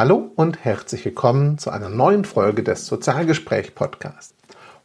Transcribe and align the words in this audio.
Hallo 0.00 0.32
und 0.34 0.64
herzlich 0.64 1.04
willkommen 1.04 1.58
zu 1.58 1.68
einer 1.68 1.90
neuen 1.90 2.24
Folge 2.24 2.62
des 2.62 2.86
Sozialgespräch 2.86 3.74
Podcasts. 3.74 4.34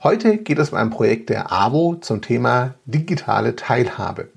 Heute 0.03 0.39
geht 0.39 0.59
es 0.59 0.71
um 0.71 0.77
ein 0.77 0.89
Projekt 0.89 1.29
der 1.29 1.53
AWO 1.53 1.95
zum 1.95 2.21
Thema 2.21 2.73
digitale 2.83 3.55
Teilhabe. 3.55 4.27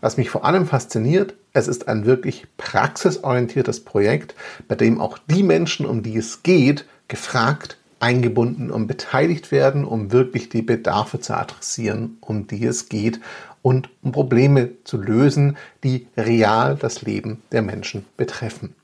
Was 0.00 0.16
mich 0.16 0.30
vor 0.30 0.46
allem 0.46 0.66
fasziniert, 0.66 1.34
es 1.52 1.68
ist 1.68 1.86
ein 1.86 2.06
wirklich 2.06 2.46
praxisorientiertes 2.56 3.84
Projekt, 3.84 4.34
bei 4.68 4.74
dem 4.74 5.02
auch 5.02 5.18
die 5.18 5.42
Menschen, 5.42 5.84
um 5.84 6.02
die 6.02 6.16
es 6.16 6.42
geht, 6.42 6.86
gefragt, 7.08 7.76
eingebunden 8.00 8.70
und 8.70 8.86
beteiligt 8.86 9.52
werden, 9.52 9.84
um 9.84 10.12
wirklich 10.12 10.48
die 10.48 10.62
Bedarfe 10.62 11.20
zu 11.20 11.36
adressieren, 11.36 12.16
um 12.22 12.46
die 12.46 12.64
es 12.64 12.88
geht 12.88 13.20
und 13.60 13.90
um 14.00 14.12
Probleme 14.12 14.70
zu 14.84 14.96
lösen, 14.96 15.58
die 15.84 16.06
real 16.16 16.74
das 16.74 17.02
Leben 17.02 17.42
der 17.52 17.60
Menschen 17.60 18.06
betreffen. 18.16 18.74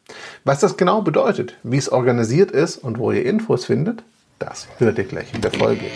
Was 0.44 0.60
das 0.60 0.76
genau 0.76 1.02
bedeutet, 1.02 1.56
wie 1.62 1.76
es 1.76 1.90
organisiert 1.90 2.50
ist 2.50 2.78
und 2.78 2.98
wo 2.98 3.12
ihr 3.12 3.26
Infos 3.26 3.66
findet, 3.66 4.02
das 4.38 4.68
hört 4.78 4.98
ihr 4.98 5.04
gleich 5.04 5.34
in 5.34 5.40
der 5.40 5.52
Folge. 5.52 5.86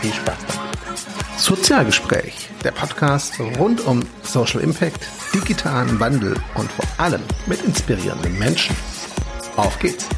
Viel 0.00 0.12
Spaß 0.12 0.38
damit. 0.46 1.38
Sozialgespräch, 1.38 2.50
der 2.64 2.72
Podcast 2.72 3.38
rund 3.58 3.86
um 3.86 4.00
Social 4.22 4.60
Impact, 4.60 5.06
digitalen 5.34 6.00
Wandel 6.00 6.34
und 6.54 6.70
vor 6.72 6.86
allem 6.96 7.22
mit 7.46 7.62
inspirierenden 7.64 8.38
Menschen. 8.38 8.74
Auf 9.56 9.78
geht's! 9.78 10.08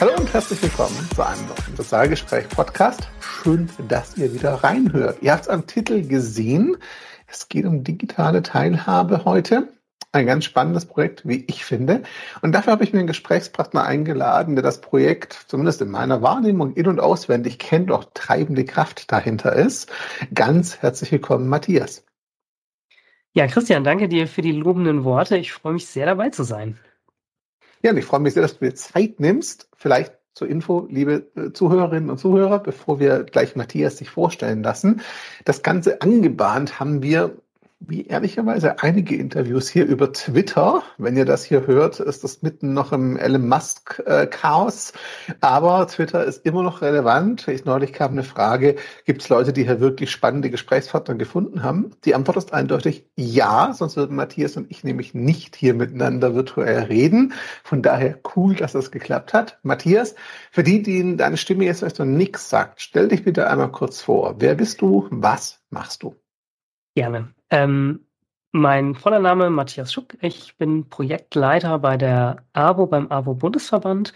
Hallo 0.00 0.12
und 0.18 0.32
herzlich 0.32 0.60
willkommen 0.62 1.08
zu 1.14 1.24
einem 1.24 1.46
neuen 1.46 1.76
Sozialgespräch-Podcast. 1.76 3.08
Schön, 3.20 3.68
dass 3.86 4.16
ihr 4.16 4.34
wieder 4.34 4.54
reinhört. 4.54 5.18
Ihr 5.20 5.32
habt 5.32 5.42
es 5.44 5.48
am 5.48 5.66
Titel 5.66 6.02
gesehen. 6.02 6.76
Es 7.32 7.48
geht 7.48 7.64
um 7.64 7.82
digitale 7.82 8.42
Teilhabe 8.42 9.24
heute. 9.24 9.72
Ein 10.12 10.26
ganz 10.26 10.44
spannendes 10.44 10.84
Projekt, 10.84 11.26
wie 11.26 11.46
ich 11.46 11.64
finde. 11.64 12.02
Und 12.42 12.52
dafür 12.52 12.74
habe 12.74 12.84
ich 12.84 12.92
mir 12.92 12.98
einen 12.98 13.08
Gesprächspartner 13.08 13.84
eingeladen, 13.84 14.54
der 14.54 14.62
das 14.62 14.82
Projekt 14.82 15.46
zumindest 15.48 15.80
in 15.80 15.90
meiner 15.90 16.20
Wahrnehmung 16.20 16.74
in- 16.74 16.88
und 16.88 17.00
auswendig 17.00 17.58
kennt, 17.58 17.90
auch 17.90 18.04
treibende 18.12 18.66
Kraft 18.66 19.10
dahinter 19.10 19.54
ist. 19.54 19.90
Ganz 20.34 20.82
herzlich 20.82 21.10
willkommen, 21.10 21.48
Matthias. 21.48 22.04
Ja, 23.32 23.46
Christian, 23.46 23.82
danke 23.82 24.10
dir 24.10 24.28
für 24.28 24.42
die 24.42 24.52
lobenden 24.52 25.04
Worte. 25.04 25.38
Ich 25.38 25.52
freue 25.52 25.72
mich 25.72 25.86
sehr 25.86 26.04
dabei 26.04 26.28
zu 26.28 26.42
sein. 26.42 26.78
Ja, 27.82 27.92
und 27.92 27.96
ich 27.96 28.04
freue 28.04 28.20
mich 28.20 28.34
sehr, 28.34 28.42
dass 28.42 28.58
du 28.58 28.66
dir 28.66 28.74
Zeit 28.74 29.20
nimmst. 29.20 29.70
Vielleicht 29.74 30.12
zur 30.34 30.48
Info, 30.48 30.86
liebe 30.90 31.26
äh, 31.36 31.52
Zuhörerinnen 31.52 32.10
und 32.10 32.18
Zuhörer, 32.18 32.58
bevor 32.58 33.00
wir 33.00 33.24
gleich 33.24 33.56
Matthias 33.56 33.98
sich 33.98 34.10
vorstellen 34.10 34.62
lassen. 34.62 35.00
Das 35.44 35.62
Ganze 35.62 36.00
angebahnt 36.00 36.80
haben 36.80 37.02
wir 37.02 37.36
wie 37.86 38.06
ehrlicherweise 38.06 38.80
einige 38.80 39.16
Interviews 39.16 39.68
hier 39.68 39.86
über 39.86 40.12
Twitter. 40.12 40.82
Wenn 40.98 41.16
ihr 41.16 41.24
das 41.24 41.44
hier 41.44 41.66
hört, 41.66 42.00
ist 42.00 42.22
das 42.24 42.42
mitten 42.42 42.72
noch 42.72 42.92
im 42.92 43.16
Elon 43.16 43.48
Musk 43.48 44.00
äh. 44.06 44.28
Aber 45.40 45.86
Twitter 45.88 46.24
ist 46.24 46.44
immer 46.46 46.62
noch 46.62 46.82
relevant. 46.82 47.48
Ich 47.48 47.64
neulich 47.64 47.92
kam 47.92 48.12
eine 48.12 48.22
Frage, 48.22 48.76
gibt 49.04 49.22
es 49.22 49.28
Leute, 49.28 49.52
die 49.52 49.64
hier 49.64 49.80
wirklich 49.80 50.10
spannende 50.10 50.50
Gesprächspartner 50.50 51.16
gefunden 51.16 51.62
haben? 51.62 51.90
Die 52.04 52.14
Antwort 52.14 52.36
ist 52.36 52.52
eindeutig 52.52 53.06
ja, 53.16 53.72
sonst 53.72 53.96
würden 53.96 54.16
Matthias 54.16 54.56
und 54.56 54.70
ich 54.70 54.84
nämlich 54.84 55.14
nicht 55.14 55.56
hier 55.56 55.74
miteinander 55.74 56.34
virtuell 56.34 56.84
reden. 56.84 57.32
Von 57.64 57.82
daher 57.82 58.18
cool, 58.36 58.54
dass 58.54 58.72
das 58.72 58.90
geklappt 58.90 59.32
hat. 59.32 59.58
Matthias, 59.62 60.14
für 60.50 60.62
die, 60.62 60.82
denen 60.82 61.16
deine 61.16 61.36
Stimme 61.36 61.64
jetzt 61.64 61.80
vielleicht 61.80 61.98
noch 61.98 62.06
nichts 62.06 62.48
sagt, 62.48 62.80
stell 62.80 63.08
dich 63.08 63.24
bitte 63.24 63.48
einmal 63.48 63.72
kurz 63.72 64.00
vor. 64.00 64.36
Wer 64.38 64.54
bist 64.54 64.80
du? 64.80 65.08
Was 65.10 65.60
machst 65.70 66.02
du? 66.02 66.14
Gerne. 66.94 67.34
Ähm, 67.52 68.00
mein 68.52 68.94
voller 68.94 69.20
Name 69.20 69.50
Matthias 69.50 69.92
Schuck. 69.92 70.16
Ich 70.22 70.56
bin 70.56 70.88
Projektleiter 70.88 71.78
bei 71.78 71.96
der 71.98 72.44
AWO, 72.54 72.86
beim 72.86 73.10
AWO-Bundesverband. 73.10 74.14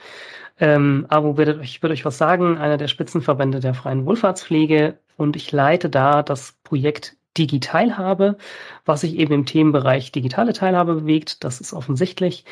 Ähm, 0.59 1.07
AWO 1.11 1.37
wird 1.37 1.59
euch, 1.59 1.83
wird 1.83 1.93
euch 1.93 2.05
was 2.07 2.19
sagen, 2.19 2.59
einer 2.59 2.79
der 2.79 2.89
Spitzenverbände 2.89 3.61
der 3.61 3.75
freien 3.75 4.07
Wohlfahrtspflege. 4.07 4.99
Und 5.17 5.37
ich 5.37 5.53
leite 5.53 5.91
da 5.91 6.23
das 6.23 6.53
Projekt 6.65 7.17
Digiteilhabe, 7.37 8.39
was 8.87 9.03
sich 9.03 9.17
eben 9.17 9.35
im 9.35 9.47
Themenbereich 9.47 10.13
digitale 10.13 10.55
Teilhabe 10.55 10.95
bewegt. 10.95 11.45
Das 11.45 11.61
ist 11.61 11.75
offensichtlich. 11.75 12.47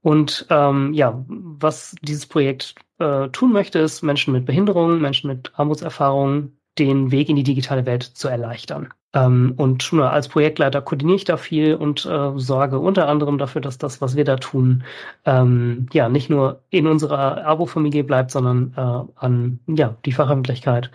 Und 0.00 0.46
ähm, 0.50 0.94
ja, 0.94 1.24
was 1.28 1.94
dieses 2.02 2.26
Projekt 2.26 2.74
äh, 2.98 3.28
tun 3.28 3.52
möchte, 3.52 3.80
ist 3.80 4.02
Menschen 4.02 4.32
mit 4.32 4.46
Behinderungen, 4.46 5.00
Menschen 5.00 5.28
mit 5.28 5.52
Armutserfahrungen 5.56 6.56
den 6.78 7.10
Weg 7.10 7.28
in 7.28 7.36
die 7.36 7.42
digitale 7.42 7.86
Welt 7.86 8.02
zu 8.02 8.28
erleichtern. 8.28 8.88
Ähm, 9.14 9.54
und 9.56 9.88
na, 9.92 10.10
als 10.10 10.28
Projektleiter 10.28 10.80
koordiniere 10.80 11.16
ich 11.16 11.24
da 11.24 11.36
viel 11.36 11.74
und 11.74 12.06
äh, 12.06 12.30
sorge 12.36 12.78
unter 12.78 13.08
anderem 13.08 13.36
dafür, 13.38 13.60
dass 13.60 13.76
das, 13.78 14.00
was 14.00 14.14
wir 14.16 14.24
da 14.24 14.36
tun, 14.36 14.84
ähm, 15.26 15.88
ja 15.92 16.08
nicht 16.08 16.30
nur 16.30 16.62
in 16.70 16.86
unserer 16.86 17.44
Abo-Familie 17.44 18.04
bleibt, 18.04 18.30
sondern 18.30 18.72
äh, 18.76 19.02
an 19.16 19.58
ja 19.66 19.96
die 20.06 20.12
Fachöffentlichkeit 20.12 20.90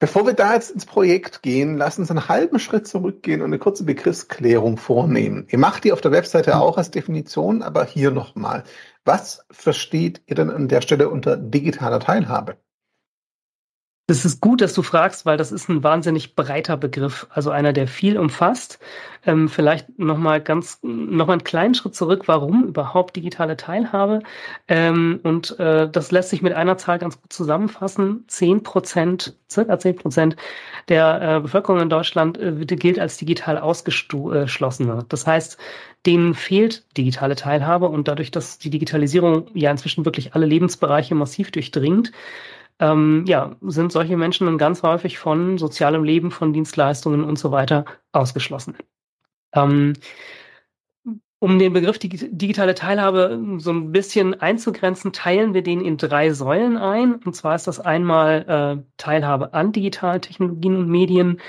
Bevor 0.00 0.26
wir 0.26 0.34
da 0.34 0.54
jetzt 0.54 0.70
ins 0.70 0.86
Projekt 0.86 1.42
gehen, 1.42 1.76
lass 1.76 1.98
uns 1.98 2.08
einen 2.08 2.28
halben 2.28 2.60
Schritt 2.60 2.86
zurückgehen 2.86 3.40
und 3.40 3.48
eine 3.48 3.58
kurze 3.58 3.82
Begriffsklärung 3.82 4.76
vornehmen. 4.76 5.48
Ihr 5.50 5.58
macht 5.58 5.82
die 5.82 5.92
auf 5.92 6.00
der 6.00 6.12
Webseite 6.12 6.60
auch 6.60 6.78
als 6.78 6.92
Definition, 6.92 7.62
aber 7.62 7.84
hier 7.84 8.12
nochmal. 8.12 8.62
Was 9.04 9.44
versteht 9.50 10.22
ihr 10.26 10.36
denn 10.36 10.50
an 10.50 10.68
der 10.68 10.82
Stelle 10.82 11.08
unter 11.10 11.36
digitaler 11.36 11.98
Teilhabe? 11.98 12.58
Das 14.10 14.24
ist 14.24 14.40
gut, 14.40 14.62
dass 14.62 14.72
du 14.72 14.80
fragst, 14.80 15.26
weil 15.26 15.36
das 15.36 15.52
ist 15.52 15.68
ein 15.68 15.84
wahnsinnig 15.84 16.34
breiter 16.34 16.78
Begriff, 16.78 17.26
also 17.28 17.50
einer, 17.50 17.74
der 17.74 17.86
viel 17.86 18.16
umfasst. 18.16 18.78
Ähm, 19.26 19.50
vielleicht 19.50 19.98
noch 19.98 20.16
mal 20.16 20.40
ganz, 20.40 20.78
noch 20.80 21.26
mal 21.26 21.34
einen 21.34 21.44
kleinen 21.44 21.74
Schritt 21.74 21.94
zurück. 21.94 22.22
Warum 22.24 22.64
überhaupt 22.64 23.16
digitale 23.16 23.58
Teilhabe? 23.58 24.20
Ähm, 24.66 25.20
und 25.24 25.60
äh, 25.60 25.90
das 25.90 26.10
lässt 26.10 26.30
sich 26.30 26.40
mit 26.40 26.54
einer 26.54 26.78
Zahl 26.78 26.98
ganz 26.98 27.20
gut 27.20 27.30
zusammenfassen. 27.30 28.24
Zehn 28.28 28.62
Prozent, 28.62 29.36
circa 29.50 29.78
zehn 29.78 29.96
Prozent 29.96 30.36
der 30.88 31.20
äh, 31.20 31.40
Bevölkerung 31.40 31.82
in 31.82 31.90
Deutschland 31.90 32.38
äh, 32.38 32.64
gilt 32.64 32.98
als 32.98 33.18
digital 33.18 33.58
ausgeschlossene. 33.58 35.04
Das 35.10 35.26
heißt, 35.26 35.58
denen 36.06 36.32
fehlt 36.32 36.82
digitale 36.96 37.36
Teilhabe 37.36 37.90
und 37.90 38.08
dadurch, 38.08 38.30
dass 38.30 38.58
die 38.58 38.70
Digitalisierung 38.70 39.48
ja 39.52 39.70
inzwischen 39.70 40.06
wirklich 40.06 40.34
alle 40.34 40.46
Lebensbereiche 40.46 41.14
massiv 41.14 41.50
durchdringt, 41.50 42.10
ähm, 42.80 43.24
ja, 43.26 43.56
sind 43.62 43.92
solche 43.92 44.16
Menschen 44.16 44.46
dann 44.46 44.58
ganz 44.58 44.82
häufig 44.82 45.18
von 45.18 45.58
sozialem 45.58 46.04
Leben, 46.04 46.30
von 46.30 46.52
Dienstleistungen 46.52 47.24
und 47.24 47.38
so 47.38 47.50
weiter 47.50 47.84
ausgeschlossen. 48.12 48.76
Ähm, 49.54 49.94
um 51.40 51.58
den 51.58 51.72
Begriff 51.72 51.98
digitale 51.98 52.74
Teilhabe 52.74 53.40
so 53.58 53.70
ein 53.70 53.92
bisschen 53.92 54.40
einzugrenzen, 54.40 55.12
teilen 55.12 55.54
wir 55.54 55.62
den 55.62 55.80
in 55.80 55.96
drei 55.96 56.32
Säulen 56.32 56.76
ein. 56.76 57.14
Und 57.16 57.34
zwar 57.34 57.54
ist 57.54 57.68
das 57.68 57.78
einmal 57.78 58.80
äh, 58.80 58.82
Teilhabe 58.96 59.54
an 59.54 59.70
digitalen 59.72 60.20
Technologien 60.20 60.76
und 60.76 60.88
Medien, 60.88 61.40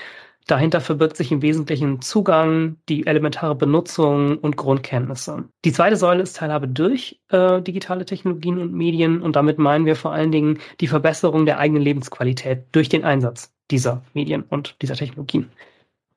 Dahinter 0.46 0.80
verbirgt 0.80 1.16
sich 1.16 1.30
im 1.30 1.42
Wesentlichen 1.42 2.00
Zugang, 2.00 2.76
die 2.88 3.06
elementare 3.06 3.54
Benutzung 3.54 4.38
und 4.38 4.56
Grundkenntnisse. 4.56 5.44
Die 5.64 5.72
zweite 5.72 5.96
Säule 5.96 6.22
ist 6.22 6.36
Teilhabe 6.36 6.66
durch 6.66 7.20
äh, 7.28 7.62
digitale 7.62 8.04
Technologien 8.04 8.58
und 8.58 8.72
Medien 8.72 9.22
und 9.22 9.36
damit 9.36 9.58
meinen 9.58 9.86
wir 9.86 9.96
vor 9.96 10.12
allen 10.12 10.32
Dingen 10.32 10.58
die 10.80 10.88
Verbesserung 10.88 11.46
der 11.46 11.58
eigenen 11.58 11.82
Lebensqualität 11.82 12.64
durch 12.72 12.88
den 12.88 13.04
Einsatz 13.04 13.52
dieser 13.70 14.02
Medien 14.14 14.42
und 14.42 14.76
dieser 14.82 14.96
Technologien. 14.96 15.50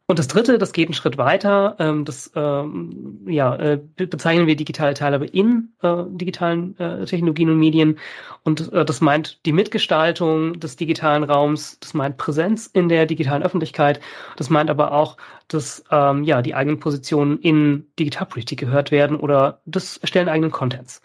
Und 0.05 0.19
das 0.19 0.27
dritte, 0.27 0.57
das 0.57 0.73
geht 0.73 0.89
einen 0.89 0.93
Schritt 0.93 1.17
weiter, 1.17 1.77
ähm, 1.79 2.03
das 2.03 2.29
ähm, 2.35 3.21
ja, 3.25 3.55
äh, 3.55 3.79
bezeichnen 3.95 4.47
wir 4.47 4.57
digitale 4.57 4.93
Teilhabe 4.93 5.25
in 5.25 5.69
äh, 5.81 6.03
digitalen 6.09 6.77
äh, 6.77 7.05
Technologien 7.05 7.50
und 7.50 7.57
Medien. 7.57 7.97
Und 8.44 8.73
äh, 8.73 8.83
das 8.83 9.00
meint 9.00 9.39
die 9.45 9.53
Mitgestaltung 9.53 10.59
des 10.59 10.75
digitalen 10.75 11.23
Raums, 11.23 11.79
das 11.79 11.94
meint 11.94 12.17
Präsenz 12.17 12.67
in 12.67 12.89
der 12.89 13.05
digitalen 13.05 13.44
Öffentlichkeit, 13.44 14.01
das 14.35 14.50
meint 14.50 14.69
aber 14.69 14.91
auch, 14.91 15.15
dass 15.47 15.85
ähm, 15.89 16.23
ja, 16.25 16.41
die 16.41 16.53
eigenen 16.53 16.81
Positionen 16.81 17.39
in 17.39 17.88
Digitalpolitik 17.97 18.59
gehört 18.59 18.91
werden 18.91 19.15
oder 19.15 19.61
das 19.65 19.97
Erstellen 19.97 20.27
eigenen 20.27 20.51
Contents. 20.51 21.01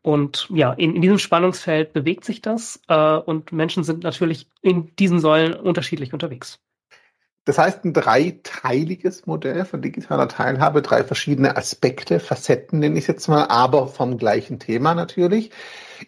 Und 0.00 0.48
ja, 0.50 0.72
in, 0.72 0.96
in 0.96 1.02
diesem 1.02 1.18
Spannungsfeld 1.18 1.92
bewegt 1.92 2.24
sich 2.24 2.40
das 2.40 2.80
äh, 2.88 3.16
und 3.16 3.52
Menschen 3.52 3.84
sind 3.84 4.02
natürlich 4.02 4.48
in 4.62 4.96
diesen 4.96 5.20
Säulen 5.20 5.54
unterschiedlich 5.54 6.14
unterwegs. 6.14 6.58
Das 7.48 7.56
heißt, 7.56 7.82
ein 7.86 7.94
dreiteiliges 7.94 9.24
Modell 9.24 9.64
von 9.64 9.80
digitaler 9.80 10.28
Teilhabe, 10.28 10.82
drei 10.82 11.02
verschiedene 11.02 11.56
Aspekte, 11.56 12.20
Facetten 12.20 12.78
nenne 12.78 12.98
ich 12.98 13.06
jetzt 13.06 13.26
mal, 13.26 13.46
aber 13.46 13.88
vom 13.88 14.18
gleichen 14.18 14.58
Thema 14.58 14.94
natürlich. 14.94 15.50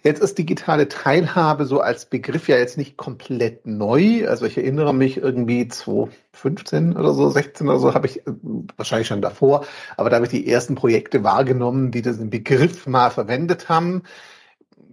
Jetzt 0.02 0.22
ist 0.22 0.36
digitale 0.36 0.88
Teilhabe 0.88 1.64
so 1.64 1.80
als 1.80 2.04
Begriff 2.04 2.46
ja 2.48 2.58
jetzt 2.58 2.76
nicht 2.76 2.98
komplett 2.98 3.64
neu. 3.64 4.28
Also 4.28 4.44
ich 4.44 4.58
erinnere 4.58 4.92
mich 4.92 5.16
irgendwie 5.16 5.66
2015 5.66 6.94
oder 6.94 7.14
so, 7.14 7.30
16 7.30 7.70
oder 7.70 7.78
so, 7.78 7.94
habe 7.94 8.06
ich 8.06 8.18
äh, 8.18 8.32
wahrscheinlich 8.76 9.08
schon 9.08 9.22
davor, 9.22 9.64
aber 9.96 10.10
da 10.10 10.16
habe 10.16 10.26
ich 10.26 10.32
die 10.32 10.46
ersten 10.46 10.74
Projekte 10.74 11.24
wahrgenommen, 11.24 11.90
die 11.90 12.02
diesen 12.02 12.28
Begriff 12.28 12.86
mal 12.86 13.08
verwendet 13.08 13.70
haben. 13.70 14.02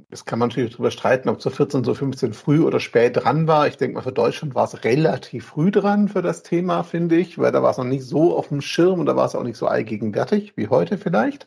Das 0.09 0.24
kann 0.24 0.39
man 0.39 0.48
natürlich 0.50 0.71
darüber 0.71 0.92
streiten, 0.92 1.27
ob 1.27 1.42
so 1.42 1.50
14, 1.50 1.83
so 1.83 1.94
15 1.94 2.33
früh 2.33 2.63
oder 2.63 2.80
spät 2.80 3.18
dran 3.18 3.45
war. 3.48 3.68
Ich 3.68 3.75
denke 3.75 3.95
mal, 3.95 4.01
für 4.04 4.13
Deutschland 4.13 4.56
war 4.56 4.63
es 4.63 4.86
relativ 4.86 5.48
früh 5.48 5.69
dran 5.69 6.07
für 6.07 6.21
das 6.21 6.44
Thema, 6.44 6.83
finde 6.83 7.18
ich, 7.18 7.38
weil 7.38 7.51
da 7.51 7.62
war 7.62 7.71
es 7.71 7.77
noch 7.77 7.83
nicht 7.83 8.06
so 8.06 8.38
auf 8.38 8.48
dem 8.48 8.62
Schirm 8.62 9.01
und 9.01 9.06
da 9.06 9.18
war 9.18 9.25
es 9.25 9.36
auch 9.36 9.44
nicht 9.44 9.57
so 9.57 9.68
allgegenwärtig 9.68 10.54
wie 10.56 10.69
heute 10.69 10.98
vielleicht. 10.98 11.45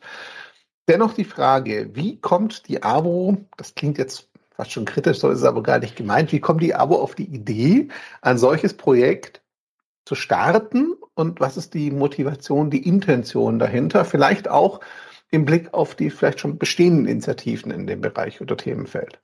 Dennoch 0.87 1.13
die 1.13 1.25
Frage, 1.25 1.89
wie 1.95 2.19
kommt 2.19 2.67
die 2.67 2.83
AWO, 2.83 3.37
das 3.57 3.73
klingt 3.73 3.97
jetzt 3.97 4.29
fast 4.51 4.71
schon 4.71 4.85
kritisch, 4.85 5.19
so 5.19 5.29
ist 5.29 5.39
es 5.39 5.43
aber 5.43 5.63
gar 5.63 5.79
nicht 5.79 5.95
gemeint, 5.95 6.31
wie 6.31 6.39
kommt 6.39 6.61
die 6.61 6.75
AWO 6.75 6.97
auf 6.97 7.15
die 7.15 7.33
Idee, 7.33 7.87
ein 8.21 8.37
solches 8.37 8.75
Projekt 8.75 9.41
zu 10.05 10.13
starten 10.13 10.93
und 11.15 11.39
was 11.39 11.57
ist 11.57 11.73
die 11.73 11.89
Motivation, 11.89 12.69
die 12.69 12.85
Intention 12.87 13.57
dahinter? 13.57 14.05
Vielleicht 14.05 14.49
auch 14.49 14.81
im 15.31 15.45
Blick 15.45 15.73
auf 15.73 15.95
die 15.95 16.09
vielleicht 16.09 16.41
schon 16.41 16.57
bestehenden 16.57 17.07
Initiativen 17.07 17.71
in 17.71 17.87
dem 17.87 18.01
Bereich 18.01 18.41
oder 18.41 18.57
Themenfeld? 18.57 19.19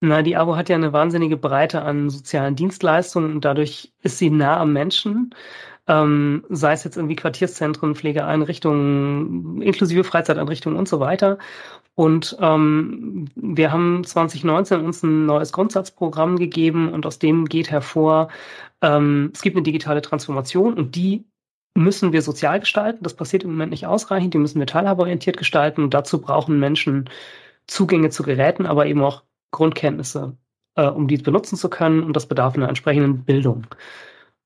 Na, 0.00 0.22
die 0.22 0.36
AWO 0.36 0.56
hat 0.56 0.68
ja 0.68 0.76
eine 0.76 0.92
wahnsinnige 0.92 1.38
Breite 1.38 1.82
an 1.82 2.10
sozialen 2.10 2.54
Dienstleistungen 2.54 3.32
und 3.32 3.44
dadurch 3.44 3.92
ist 4.02 4.18
sie 4.18 4.30
nah 4.30 4.58
am 4.58 4.72
Menschen. 4.74 5.34
Ähm, 5.88 6.44
sei 6.50 6.72
es 6.72 6.84
jetzt 6.84 6.96
irgendwie 6.96 7.16
Quartierszentren, 7.16 7.94
Pflegeeinrichtungen, 7.94 9.62
inklusive 9.62 10.04
Freizeiteinrichtungen 10.04 10.78
und 10.78 10.88
so 10.88 11.00
weiter. 11.00 11.38
Und 11.94 12.36
ähm, 12.40 13.26
wir 13.36 13.72
haben 13.72 14.04
2019 14.04 14.84
uns 14.84 15.02
ein 15.02 15.24
neues 15.26 15.52
Grundsatzprogramm 15.52 16.36
gegeben 16.36 16.92
und 16.92 17.06
aus 17.06 17.18
dem 17.18 17.46
geht 17.46 17.70
hervor, 17.70 18.28
ähm, 18.82 19.30
es 19.32 19.40
gibt 19.40 19.56
eine 19.56 19.62
digitale 19.62 20.02
Transformation 20.02 20.74
und 20.74 20.94
die 20.94 21.24
müssen 21.76 22.12
wir 22.12 22.22
sozial 22.22 22.60
gestalten. 22.60 23.02
Das 23.02 23.14
passiert 23.14 23.44
im 23.44 23.50
Moment 23.50 23.70
nicht 23.70 23.86
ausreichend. 23.86 24.34
Die 24.34 24.38
müssen 24.38 24.58
wir 24.58 24.66
teilhabeorientiert 24.66 25.36
gestalten. 25.36 25.82
Und 25.82 25.94
dazu 25.94 26.20
brauchen 26.20 26.58
Menschen 26.58 27.08
Zugänge 27.66 28.10
zu 28.10 28.22
Geräten, 28.22 28.66
aber 28.66 28.86
eben 28.86 29.02
auch 29.02 29.22
Grundkenntnisse, 29.50 30.36
äh, 30.76 30.86
um 30.86 31.08
die 31.08 31.18
benutzen 31.18 31.56
zu 31.56 31.68
können. 31.68 32.02
Und 32.02 32.14
das 32.14 32.26
bedarf 32.26 32.54
einer 32.54 32.68
entsprechenden 32.68 33.24
Bildung. 33.24 33.66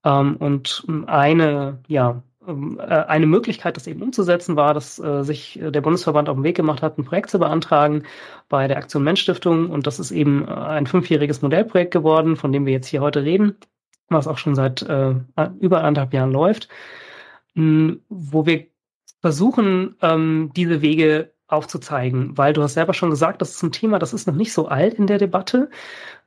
Ähm, 0.04 0.36
und 0.36 0.84
eine, 1.06 1.78
ja, 1.86 2.22
ähm, 2.46 2.80
äh, 2.80 2.82
eine 2.82 3.26
Möglichkeit, 3.26 3.76
das 3.76 3.86
eben 3.86 4.02
umzusetzen, 4.02 4.56
war, 4.56 4.74
dass 4.74 4.98
äh, 4.98 5.22
sich 5.22 5.58
der 5.62 5.80
Bundesverband 5.80 6.28
auf 6.28 6.36
den 6.36 6.44
Weg 6.44 6.56
gemacht 6.56 6.82
hat, 6.82 6.98
ein 6.98 7.04
Projekt 7.04 7.30
zu 7.30 7.38
beantragen 7.38 8.04
bei 8.48 8.66
der 8.66 8.78
Aktion 8.78 9.04
Mensch 9.04 9.22
Stiftung. 9.22 9.70
Und 9.70 9.86
das 9.86 9.98
ist 9.98 10.10
eben 10.10 10.46
äh, 10.48 10.52
ein 10.52 10.86
fünfjähriges 10.86 11.42
Modellprojekt 11.42 11.92
geworden, 11.92 12.36
von 12.36 12.52
dem 12.52 12.66
wir 12.66 12.72
jetzt 12.72 12.88
hier 12.88 13.02
heute 13.02 13.22
reden, 13.22 13.56
was 14.08 14.26
auch 14.26 14.38
schon 14.38 14.54
seit 14.54 14.82
äh, 14.82 15.14
über 15.60 15.84
anderthalb 15.84 16.14
Jahren 16.14 16.32
läuft 16.32 16.68
wo 17.54 18.46
wir 18.46 18.66
versuchen, 19.20 19.96
ähm, 20.02 20.50
diese 20.54 20.82
Wege 20.82 21.32
aufzuzeigen, 21.46 22.38
weil 22.38 22.52
du 22.52 22.62
hast 22.62 22.74
selber 22.74 22.94
schon 22.94 23.10
gesagt, 23.10 23.42
das 23.42 23.50
ist 23.50 23.62
ein 23.62 23.72
Thema, 23.72 23.98
das 23.98 24.12
ist 24.12 24.26
noch 24.26 24.34
nicht 24.34 24.52
so 24.52 24.68
alt 24.68 24.94
in 24.94 25.06
der 25.06 25.18
Debatte. 25.18 25.68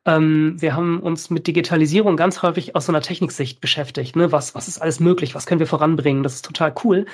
Ähm, 0.06 0.62
wir 0.62 0.76
haben 0.76 1.00
uns 1.00 1.30
mit 1.30 1.48
Digitalisierung 1.48 2.18
ganz 2.18 2.42
häufig 2.42 2.76
aus 2.76 2.88
so 2.88 2.92
einer 2.92 3.02
Techniksicht 3.02 3.62
beschäftigt. 3.62 4.18
Ne? 4.18 4.34
Was, 4.34 4.54
was 4.54 4.68
ist 4.68 4.82
alles 4.82 5.00
möglich? 5.00 5.34
Was 5.34 5.46
können 5.46 5.60
wir 5.60 5.68
voranbringen? 5.68 6.24
Das 6.24 6.36
ist 6.36 6.46
total 6.46 6.76
cool. 6.84 7.06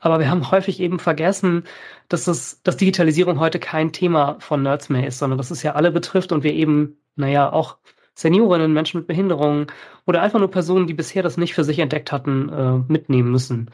Aber 0.00 0.18
wir 0.18 0.30
haben 0.30 0.50
häufig 0.50 0.80
eben 0.80 0.98
vergessen, 0.98 1.64
dass, 2.08 2.24
das, 2.24 2.62
dass 2.62 2.78
Digitalisierung 2.78 3.38
heute 3.38 3.58
kein 3.58 3.92
Thema 3.92 4.36
von 4.40 4.62
Nerds 4.62 4.88
mehr 4.88 5.06
ist, 5.06 5.18
sondern 5.18 5.36
dass 5.36 5.50
es 5.50 5.62
ja 5.62 5.74
alle 5.74 5.90
betrifft 5.90 6.32
und 6.32 6.42
wir 6.42 6.54
eben, 6.54 6.96
naja, 7.16 7.52
auch 7.52 7.76
Seniorinnen, 8.18 8.72
Menschen 8.72 8.98
mit 8.98 9.06
Behinderungen 9.06 9.68
oder 10.06 10.22
einfach 10.22 10.40
nur 10.40 10.50
Personen, 10.50 10.88
die 10.88 10.94
bisher 10.94 11.22
das 11.22 11.36
nicht 11.36 11.54
für 11.54 11.62
sich 11.64 11.78
entdeckt 11.78 12.10
hatten, 12.12 12.48
äh, 12.48 12.92
mitnehmen 12.92 13.30
müssen. 13.30 13.70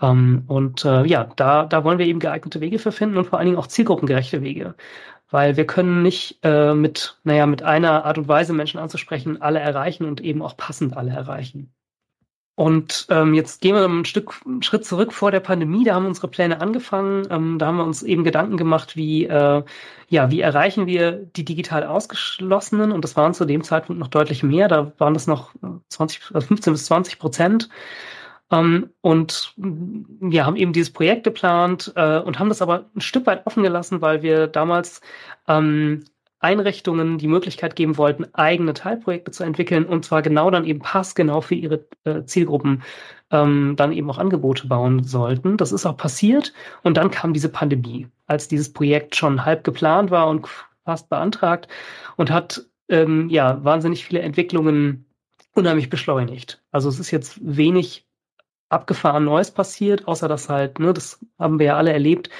Ähm, 0.00 0.44
und 0.48 0.84
äh, 0.84 1.04
ja, 1.06 1.24
da, 1.36 1.64
da 1.66 1.84
wollen 1.84 1.98
wir 1.98 2.06
eben 2.06 2.20
geeignete 2.20 2.60
Wege 2.60 2.78
für 2.78 2.92
finden 2.92 3.16
und 3.16 3.26
vor 3.26 3.38
allen 3.38 3.46
Dingen 3.46 3.58
auch 3.58 3.66
zielgruppengerechte 3.66 4.42
Wege. 4.42 4.74
Weil 5.30 5.56
wir 5.56 5.66
können 5.66 6.02
nicht 6.02 6.40
äh, 6.42 6.74
mit, 6.74 7.18
naja, 7.24 7.46
mit 7.46 7.62
einer 7.62 8.04
Art 8.04 8.18
und 8.18 8.28
Weise 8.28 8.52
Menschen 8.52 8.80
anzusprechen, 8.80 9.40
alle 9.42 9.60
erreichen 9.60 10.04
und 10.06 10.20
eben 10.20 10.42
auch 10.42 10.56
passend 10.56 10.96
alle 10.96 11.12
erreichen. 11.12 11.72
Und 12.56 13.06
ähm, 13.10 13.34
jetzt 13.34 13.60
gehen 13.60 13.74
wir 13.74 13.84
ein 13.84 14.04
Stück 14.04 14.40
einen 14.46 14.62
Schritt 14.62 14.84
zurück 14.84 15.12
vor 15.12 15.32
der 15.32 15.40
Pandemie. 15.40 15.84
Da 15.84 15.94
haben 15.94 16.06
unsere 16.06 16.28
Pläne 16.28 16.60
angefangen. 16.60 17.26
Ähm, 17.28 17.58
da 17.58 17.66
haben 17.66 17.78
wir 17.78 17.84
uns 17.84 18.04
eben 18.04 18.22
Gedanken 18.22 18.56
gemacht, 18.56 18.96
wie 18.96 19.24
äh, 19.24 19.64
ja, 20.08 20.30
wie 20.30 20.40
erreichen 20.40 20.86
wir 20.86 21.12
die 21.12 21.44
digital 21.44 21.84
Ausgeschlossenen? 21.84 22.92
Und 22.92 23.02
das 23.02 23.16
waren 23.16 23.34
zu 23.34 23.44
dem 23.44 23.64
Zeitpunkt 23.64 23.98
noch 23.98 24.08
deutlich 24.08 24.44
mehr. 24.44 24.68
Da 24.68 24.92
waren 24.98 25.14
das 25.14 25.26
noch 25.26 25.52
20, 25.88 26.20
15 26.20 26.72
bis 26.72 26.86
20 26.86 27.18
Prozent. 27.18 27.68
Ähm, 28.52 28.90
und 29.00 29.54
wir 29.56 30.46
haben 30.46 30.56
eben 30.56 30.72
dieses 30.72 30.92
Projekt 30.92 31.24
geplant 31.24 31.92
äh, 31.96 32.18
und 32.18 32.38
haben 32.38 32.50
das 32.50 32.62
aber 32.62 32.84
ein 32.94 33.00
Stück 33.00 33.26
weit 33.26 33.46
offen 33.46 33.64
gelassen, 33.64 34.00
weil 34.00 34.22
wir 34.22 34.46
damals 34.46 35.00
ähm, 35.48 36.04
Einrichtungen 36.44 37.16
die 37.16 37.26
Möglichkeit 37.26 37.74
geben 37.74 37.96
wollten, 37.96 38.26
eigene 38.34 38.74
Teilprojekte 38.74 39.30
zu 39.30 39.44
entwickeln 39.44 39.86
und 39.86 40.04
zwar 40.04 40.20
genau 40.20 40.50
dann 40.50 40.66
eben 40.66 40.80
passgenau 40.80 41.40
für 41.40 41.54
ihre 41.54 41.86
äh, 42.04 42.24
Zielgruppen 42.24 42.82
ähm, 43.30 43.74
dann 43.76 43.92
eben 43.92 44.10
auch 44.10 44.18
Angebote 44.18 44.66
bauen 44.68 45.04
sollten. 45.04 45.56
Das 45.56 45.72
ist 45.72 45.86
auch 45.86 45.96
passiert 45.96 46.52
und 46.82 46.98
dann 46.98 47.10
kam 47.10 47.32
diese 47.32 47.48
Pandemie, 47.48 48.08
als 48.26 48.46
dieses 48.46 48.72
Projekt 48.72 49.16
schon 49.16 49.46
halb 49.46 49.64
geplant 49.64 50.10
war 50.10 50.28
und 50.28 50.46
fast 50.84 51.08
beantragt 51.08 51.66
und 52.16 52.30
hat 52.30 52.66
ähm, 52.90 53.30
ja 53.30 53.64
wahnsinnig 53.64 54.04
viele 54.04 54.20
Entwicklungen 54.20 55.06
unheimlich 55.54 55.88
beschleunigt. 55.88 56.62
Also 56.72 56.90
es 56.90 57.00
ist 57.00 57.10
jetzt 57.10 57.38
wenig 57.40 58.03
abgefahren 58.68 59.24
Neues 59.24 59.50
passiert, 59.50 60.08
außer 60.08 60.28
dass 60.28 60.48
halt, 60.48 60.78
ne, 60.78 60.92
das 60.92 61.24
haben 61.38 61.58
wir 61.58 61.66
ja 61.66 61.76
alle 61.76 61.92
erlebt, 61.92 62.30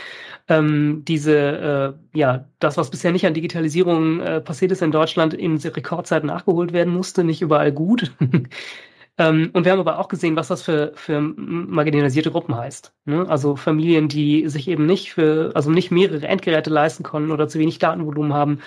ähm, 0.48 1.04
diese, 1.06 1.96
äh, 2.12 2.18
ja, 2.18 2.48
das, 2.58 2.76
was 2.76 2.90
bisher 2.90 3.12
nicht 3.12 3.26
an 3.26 3.34
Digitalisierung 3.34 4.20
äh, 4.20 4.40
passiert 4.40 4.72
ist 4.72 4.82
in 4.82 4.92
Deutschland, 4.92 5.32
in 5.34 5.56
Rekordzeit 5.56 6.24
nachgeholt 6.24 6.72
werden 6.72 6.92
musste, 6.92 7.24
nicht 7.24 7.40
überall 7.40 7.72
gut. 7.72 8.12
ähm, 9.18 9.50
und 9.54 9.64
wir 9.64 9.72
haben 9.72 9.80
aber 9.80 9.98
auch 9.98 10.08
gesehen, 10.08 10.36
was 10.36 10.48
das 10.48 10.62
für, 10.62 10.92
für 10.96 11.20
marginalisierte 11.20 12.30
Gruppen 12.30 12.56
heißt. 12.56 12.92
Ne? 13.06 13.26
Also 13.28 13.56
Familien, 13.56 14.08
die 14.08 14.48
sich 14.48 14.68
eben 14.68 14.84
nicht 14.84 15.14
für, 15.14 15.52
also 15.54 15.70
nicht 15.70 15.90
mehrere 15.90 16.26
Endgeräte 16.26 16.70
leisten 16.70 17.04
konnten 17.04 17.30
oder 17.30 17.48
zu 17.48 17.58
wenig 17.58 17.78
Datenvolumen 17.78 18.34
haben, 18.34 18.58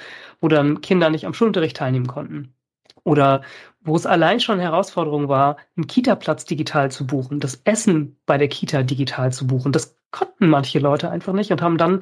wo 0.41 0.47
dann 0.47 0.81
Kinder 0.81 1.09
nicht 1.11 1.27
am 1.27 1.33
Schulunterricht 1.35 1.77
teilnehmen 1.77 2.07
konnten. 2.07 2.53
Oder 3.03 3.43
wo 3.87 3.95
es 3.95 4.05
allein 4.05 4.39
schon 4.39 4.59
Herausforderung 4.59 5.29
war, 5.29 5.57
einen 5.75 5.87
Kita-Platz 5.87 6.45
digital 6.45 6.91
zu 6.91 7.07
buchen, 7.07 7.39
das 7.39 7.61
Essen 7.63 8.17
bei 8.25 8.37
der 8.37 8.49
Kita 8.49 8.83
digital 8.83 9.31
zu 9.31 9.47
buchen. 9.47 9.71
Das 9.71 9.97
konnten 10.11 10.49
manche 10.49 10.79
Leute 10.79 11.09
einfach 11.09 11.33
nicht 11.33 11.51
und 11.51 11.61
haben 11.61 11.77
dann 11.77 12.01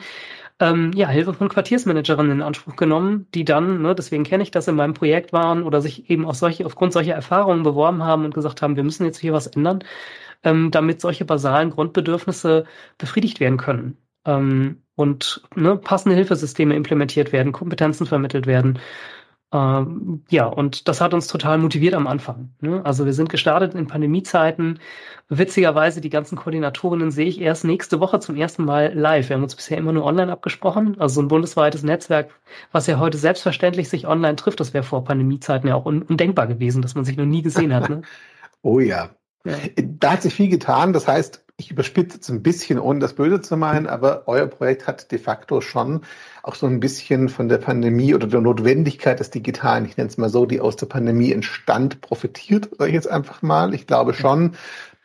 ähm, 0.60 0.92
ja, 0.96 1.08
Hilfe 1.10 1.34
von 1.34 1.50
Quartiersmanagerinnen 1.50 2.32
in 2.32 2.42
Anspruch 2.42 2.76
genommen, 2.76 3.28
die 3.34 3.44
dann, 3.44 3.82
ne, 3.82 3.94
deswegen 3.94 4.24
kenne 4.24 4.44
ich 4.44 4.52
das 4.52 4.68
in 4.68 4.76
meinem 4.76 4.94
Projekt 4.94 5.34
waren 5.34 5.64
oder 5.64 5.82
sich 5.82 6.10
eben 6.10 6.26
auf 6.26 6.36
solche, 6.36 6.66
aufgrund 6.66 6.94
solcher 6.94 7.14
Erfahrungen 7.14 7.64
beworben 7.64 8.04
haben 8.04 8.26
und 8.26 8.34
gesagt 8.34 8.62
haben, 8.62 8.76
wir 8.76 8.84
müssen 8.84 9.06
jetzt 9.06 9.20
hier 9.20 9.34
was 9.34 9.48
ändern, 9.48 9.84
ähm, 10.44 10.72
damit 10.72 11.02
solche 11.02 11.26
basalen 11.26 11.72
Grundbedürfnisse 11.72 12.66
befriedigt 12.98 13.40
werden 13.40 13.58
können. 13.58 13.98
Ähm, 14.26 14.82
und 14.96 15.44
ne, 15.56 15.76
passende 15.76 16.16
Hilfesysteme 16.16 16.76
implementiert 16.76 17.34
werden, 17.34 17.52
Kompetenzen 17.52 18.06
vermittelt 18.06 18.48
werden. 18.48 18.80
Ähm, 19.54 20.24
ja, 20.30 20.48
und 20.48 20.88
das 20.88 21.02
hat 21.02 21.14
uns 21.14 21.28
total 21.28 21.58
motiviert 21.60 21.94
am 21.94 22.08
Anfang. 22.08 22.50
Ne? 22.62 22.82
Also 22.84 23.06
wir 23.06 23.14
sind 23.14 23.30
gestartet 23.30 23.74
in 23.74 23.88
Pandemiezeiten. 23.88 24.80
Witzigerweise, 25.30 26.02
die 26.02 26.10
ganzen 26.10 26.36
Koordinatorinnen 26.36 27.12
sehe 27.12 27.28
ich 27.28 27.40
erst 27.40 27.64
nächste 27.64 28.00
Woche 28.00 28.20
zum 28.20 28.36
ersten 28.36 28.66
Mal 28.66 28.94
live. 28.94 29.30
Wir 29.30 29.36
haben 29.36 29.44
uns 29.44 29.56
bisher 29.56 29.78
immer 29.78 29.94
nur 29.94 30.04
online 30.04 30.32
abgesprochen. 30.32 31.00
Also 31.00 31.16
so 31.16 31.22
ein 31.22 31.28
bundesweites 31.28 31.84
Netzwerk, 31.84 32.32
was 32.72 32.88
ja 32.88 33.00
heute 33.00 33.18
selbstverständlich 33.18 33.88
sich 33.88 34.08
online 34.08 34.36
trifft, 34.36 34.60
das 34.60 34.74
wäre 34.74 34.84
vor 34.84 35.04
Pandemiezeiten 35.04 35.70
ja 35.70 35.76
auch 35.76 35.86
un 35.86 36.02
undenkbar 36.02 36.48
gewesen, 36.48 36.82
dass 36.82 36.96
man 36.96 37.06
sich 37.06 37.18
noch 37.18 37.26
nie 37.26 37.42
gesehen 37.42 37.74
hat. 37.74 37.90
Ne? 37.90 38.02
oh 38.62 38.80
ja. 38.80 39.10
ja. 39.46 39.56
Da 39.78 40.14
hat 40.14 40.24
sich 40.24 40.34
viel 40.34 40.50
getan. 40.50 40.92
Das 40.92 41.08
heißt, 41.08 41.45
ich 41.58 41.72
überspitze 41.72 42.18
jetzt 42.18 42.30
ein 42.30 42.44
bisschen, 42.44 42.80
ohne 42.80 43.00
das 43.00 43.14
Böse 43.14 43.40
zu 43.40 43.56
meinen, 43.56 43.88
aber 43.88 44.24
euer 44.28 44.48
Projekt 44.48 44.88
hat 44.88 45.12
de 45.12 45.20
facto 45.20 45.62
schon 45.62 46.02
auch 46.44 46.56
so 46.56 46.68
ein 46.68 46.82
bisschen 46.82 47.30
von 47.30 47.48
der 47.48 47.60
Pandemie 47.60 48.14
oder 48.14 48.28
der 48.28 48.42
Notwendigkeit 48.42 49.20
des 49.20 49.30
Digitalen, 49.30 49.86
ich 49.86 49.96
nenne 49.96 50.10
es 50.10 50.18
mal 50.18 50.30
so, 50.30 50.46
die 50.46 50.60
aus 50.60 50.76
der 50.76 50.88
Pandemie 50.88 51.32
entstand, 51.32 52.02
profitiert, 52.02 52.70
sage 52.78 52.90
ich 52.90 52.96
jetzt 52.96 53.10
einfach 53.10 53.42
mal. 53.42 53.74
Ich 53.74 53.88
glaube 53.88 54.14
schon, 54.14 54.56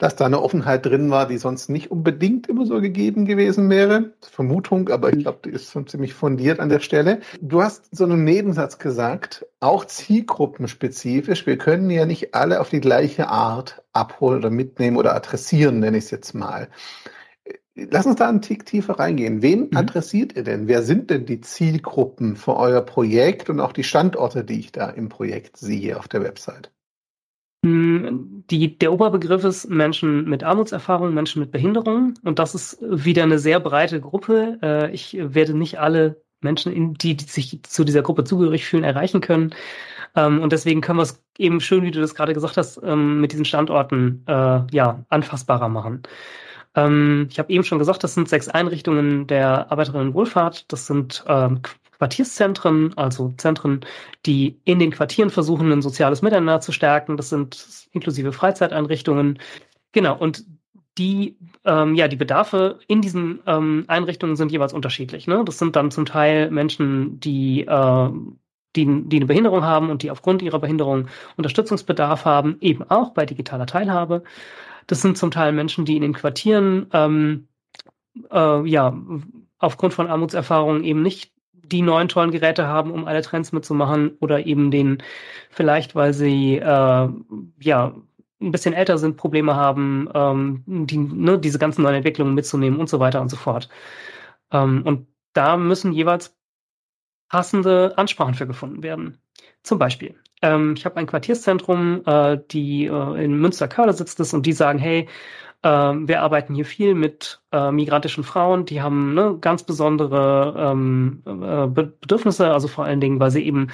dass 0.01 0.17
da 0.17 0.25
eine 0.25 0.43
Offenheit 0.43 0.87
drin 0.87 1.11
war, 1.11 1.29
die 1.29 1.37
sonst 1.37 1.69
nicht 1.69 1.91
unbedingt 1.91 2.49
immer 2.49 2.65
so 2.65 2.81
gegeben 2.81 3.27
gewesen 3.27 3.69
wäre. 3.69 4.15
Vermutung, 4.23 4.89
aber 4.89 5.13
ich 5.13 5.21
glaube, 5.21 5.41
die 5.45 5.51
ist 5.51 5.71
schon 5.71 5.87
ziemlich 5.87 6.15
fundiert 6.15 6.59
an 6.59 6.71
der 6.71 6.81
Stelle. 6.81 7.21
Du 7.43 7.63
hast 7.63 7.95
so 7.95 8.05
einen 8.05 8.25
Nebensatz 8.25 8.79
gesagt, 8.79 9.47
auch 9.61 9.85
zielgruppenspezifisch. 9.85 11.47
Wir 11.47 11.59
können 11.59 11.91
ja 11.91 12.07
nicht 12.07 12.35
alle 12.35 12.61
auf 12.61 12.71
die 12.71 12.81
gleiche 12.81 13.29
Art 13.29 13.83
abholen 13.93 14.39
oder 14.39 14.51
mitnehmen 14.51 14.97
oder 14.97 15.15
adressieren, 15.15 15.81
nenne 15.81 15.99
ich 15.99 16.05
es 16.05 16.11
jetzt 16.11 16.35
mal. 16.35 16.69
Lass 17.75 18.07
uns 18.07 18.17
da 18.17 18.29
einen 18.29 18.41
Tick 18.41 18.65
tiefer 18.65 18.99
reingehen. 18.99 19.43
Wen 19.43 19.69
mhm. 19.71 19.77
adressiert 19.77 20.35
ihr 20.35 20.45
denn? 20.45 20.67
Wer 20.67 20.83
sind 20.83 21.11
denn 21.11 21.27
die 21.27 21.43
Zielgruppen 21.43 22.37
für 22.37 22.57
euer 22.57 22.81
Projekt 22.81 23.51
und 23.51 23.61
auch 23.61 23.73
die 23.73 23.85
Standorte, 23.85 24.45
die 24.45 24.61
ich 24.61 24.73
da 24.73 24.89
im 24.89 25.11
Projekt 25.11 25.59
sehe 25.59 25.99
auf 25.99 26.09
der 26.09 26.23
Website? 26.23 26.71
Hm, 27.65 28.45
die, 28.51 28.79
der 28.79 28.93
Oberbegriff 28.93 29.45
ist 29.45 29.69
Menschen 29.69 30.25
mit 30.29 30.43
Armutserfahrung, 30.43 31.13
Menschen 31.13 31.41
mit 31.41 31.51
Behinderung. 31.51 32.15
Und 32.25 32.39
das 32.39 32.55
ist 32.55 32.79
wieder 32.81 33.23
eine 33.23 33.39
sehr 33.39 33.61
breite 33.61 34.01
Gruppe. 34.01 34.59
Äh, 34.63 34.91
ich 34.93 35.17
werde 35.21 35.55
nicht 35.55 35.79
alle 35.79 36.23
Menschen, 36.41 36.95
die, 36.95 37.17
die 37.17 37.25
sich 37.25 37.63
zu 37.65 37.85
dieser 37.85 38.03
Gruppe 38.03 38.25
zugehörig 38.25 38.65
fühlen, 38.65 38.85
erreichen 38.85 39.21
können. 39.21 39.55
Ähm, 40.17 40.41
und 40.43 40.53
deswegen 40.53 40.81
können 40.81 40.99
wir 40.99 41.03
es 41.03 41.23
eben 41.39 41.61
schön, 41.61 41.83
wie 41.85 41.91
du 41.91 42.01
das 42.01 42.15
gerade 42.15 42.35
gesagt 42.35 42.57
hast, 42.57 42.81
ähm, 42.83 43.21
mit 43.21 43.33
diesen 43.33 43.45
Standorten 43.45 44.25
äh, 44.27 44.63
ja 44.73 45.05
anfassbarer 45.11 45.69
machen. 45.69 46.03
Ähm, 46.75 47.29
ich 47.31 47.39
habe 47.39 47.53
eben 47.53 47.65
schon 47.65 47.79
gesagt, 47.79 48.05
das 48.05 48.15
sind 48.15 48.29
sechs 48.29 48.49
Einrichtungen 48.49 49.27
der 49.27 49.71
Arbeiterinnenwohlfahrt. 49.71 50.73
Das 50.73 50.87
sind 50.87 51.25
Quartierszentren, 52.01 52.97
also 52.97 53.35
Zentren, 53.37 53.85
die 54.25 54.59
in 54.65 54.79
den 54.79 54.91
Quartieren 54.91 55.29
versuchen, 55.29 55.71
ein 55.71 55.83
soziales 55.83 56.23
Miteinander 56.23 56.63
zu 56.63 56.73
stärken. 56.73 57.19
Das 57.19 57.29
sind 57.29 57.87
inklusive 57.93 58.33
Freizeiteinrichtungen. 58.33 59.39
Genau, 59.93 60.17
und 60.17 60.47
die, 60.97 61.37
ähm, 61.67 61.95
ja, 61.95 62.09
die 62.09 62.17
Bedarfe 62.17 62.79
in 62.87 63.03
diesen 63.03 63.41
ähm, 63.47 63.85
Einrichtungen 63.87 64.35
sind 64.37 64.51
jeweils 64.51 64.73
unterschiedlich. 64.73 65.27
Ne? 65.27 65.43
Das 65.45 65.59
sind 65.59 65.77
dann 65.77 65.91
zum 65.91 66.07
Teil 66.07 66.51
Menschen, 66.51 67.21
die, 67.21 67.67
äh, 67.67 68.11
die, 68.77 69.03
die 69.05 69.17
eine 69.17 69.27
Behinderung 69.27 69.63
haben 69.63 69.91
und 69.91 70.03
die 70.03 70.11
aufgrund 70.11 70.41
ihrer 70.41 70.59
Behinderung 70.59 71.09
Unterstützungsbedarf 71.37 72.25
haben, 72.25 72.57
eben 72.63 72.83
auch 72.89 73.11
bei 73.11 73.27
digitaler 73.27 73.67
Teilhabe. 73.67 74.23
Das 74.87 75.03
sind 75.03 75.19
zum 75.19 75.31
Teil 75.31 75.53
Menschen, 75.53 75.85
die 75.85 75.97
in 75.97 76.03
den 76.03 76.15
Quartieren 76.15 76.87
ähm, 76.95 77.49
äh, 78.31 78.67
ja 78.67 78.99
aufgrund 79.59 79.93
von 79.93 80.07
Armutserfahrungen 80.07 80.83
eben 80.83 81.03
nicht 81.03 81.33
die 81.71 81.83
neuen 81.83 82.09
tollen 82.09 82.31
Geräte 82.31 82.67
haben, 82.67 82.91
um 82.91 83.07
alle 83.07 83.23
Trends 83.23 83.53
mitzumachen 83.53 84.17
oder 84.21 84.47
eben 84.47 84.71
den 84.71 85.03
vielleicht, 85.51 85.95
weil 85.95 86.13
sie 86.13 86.57
äh, 86.57 87.09
ja 87.61 87.95
ein 88.41 88.53
bisschen 88.53 88.75
älter 88.75 88.99
sind, 88.99 89.17
Probleme 89.17 89.55
haben, 89.55 90.09
ähm, 90.15 90.65
die, 90.67 90.99
ne, 90.99 91.39
diese 91.39 91.59
ganzen 91.59 91.83
neuen 91.83 91.97
Entwicklungen 91.97 92.35
mitzunehmen 92.35 92.81
und 92.81 92.89
so 92.89 92.99
weiter 93.01 93.21
und 93.21 93.29
so 93.29 93.37
fort. 93.37 93.69
Ähm, 94.53 94.83
und 94.85 95.07
da 95.35 95.57
müssen 95.57 95.93
jeweils 95.93 96.37
passende 97.29 97.95
Ansprachen 97.97 98.35
für 98.35 98.47
gefunden 98.47 98.83
werden. 98.83 99.21
Zum 99.63 99.79
Beispiel, 99.79 100.17
ähm, 100.43 100.75
ich 100.77 100.85
habe 100.85 100.97
ein 100.97 101.07
Quartierszentrum, 101.07 102.03
äh, 102.07 102.39
die 102.51 102.87
äh, 102.87 103.25
in 103.25 103.39
Münster-Körle 103.39 103.93
sitzt 103.93 104.21
es 104.21 104.33
und 104.35 104.47
die 104.47 104.53
sagen, 104.53 104.79
hey, 104.79 105.09
ähm, 105.63 106.09
wir 106.09 106.23
arbeiten 106.23 106.55
hier 106.55 106.65
viel 106.65 106.95
mit 106.95 107.43
äh, 107.53 107.71
migrantischen 107.71 108.25
Frauen, 108.25 108.65
die 108.65 108.81
haben 108.81 109.13
ne, 109.13 109.37
ganz 109.41 109.63
besondere 109.63 110.55
ähm, 110.57 111.23
äh, 111.27 111.67
Bedürfnisse, 111.67 112.51
also 112.51 112.67
vor 112.67 112.85
allen 112.85 113.01
Dingen, 113.01 113.21
weil 113.21 113.31
sie 113.31 113.45
eben 113.45 113.69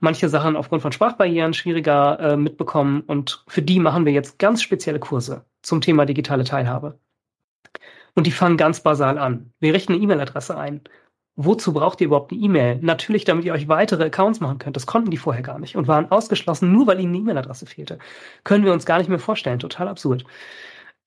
manche 0.00 0.28
Sachen 0.28 0.54
aufgrund 0.54 0.82
von 0.82 0.92
Sprachbarrieren 0.92 1.54
schwieriger 1.54 2.20
äh, 2.20 2.36
mitbekommen. 2.36 3.00
Und 3.06 3.42
für 3.48 3.62
die 3.62 3.80
machen 3.80 4.04
wir 4.04 4.12
jetzt 4.12 4.38
ganz 4.38 4.62
spezielle 4.62 4.98
Kurse 4.98 5.44
zum 5.62 5.80
Thema 5.80 6.04
digitale 6.04 6.44
Teilhabe. 6.44 6.98
Und 8.14 8.26
die 8.26 8.32
fangen 8.32 8.56
ganz 8.58 8.80
basal 8.80 9.16
an. 9.16 9.52
Wir 9.60 9.72
richten 9.72 9.94
eine 9.94 10.02
E-Mail-Adresse 10.02 10.58
ein. 10.58 10.82
Wozu 11.36 11.72
braucht 11.72 12.02
ihr 12.02 12.08
überhaupt 12.08 12.32
eine 12.32 12.40
E-Mail? 12.42 12.78
Natürlich, 12.82 13.24
damit 13.24 13.46
ihr 13.46 13.54
euch 13.54 13.68
weitere 13.68 14.04
Accounts 14.04 14.40
machen 14.40 14.58
könnt. 14.58 14.76
Das 14.76 14.86
konnten 14.86 15.10
die 15.10 15.16
vorher 15.16 15.42
gar 15.42 15.58
nicht 15.58 15.74
und 15.76 15.88
waren 15.88 16.10
ausgeschlossen, 16.10 16.70
nur 16.70 16.86
weil 16.86 17.00
ihnen 17.00 17.14
eine 17.14 17.22
E-Mail-Adresse 17.22 17.64
fehlte. 17.64 17.98
Können 18.44 18.64
wir 18.66 18.74
uns 18.74 18.84
gar 18.84 18.98
nicht 18.98 19.08
mehr 19.08 19.18
vorstellen. 19.18 19.58
Total 19.58 19.88
absurd. 19.88 20.24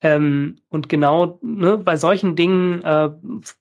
Ähm, 0.04 0.56
und 0.68 0.90
genau 0.90 1.38
ne, 1.40 1.78
bei 1.78 1.96
solchen 1.96 2.36
Dingen 2.36 2.82
äh, 2.82 3.08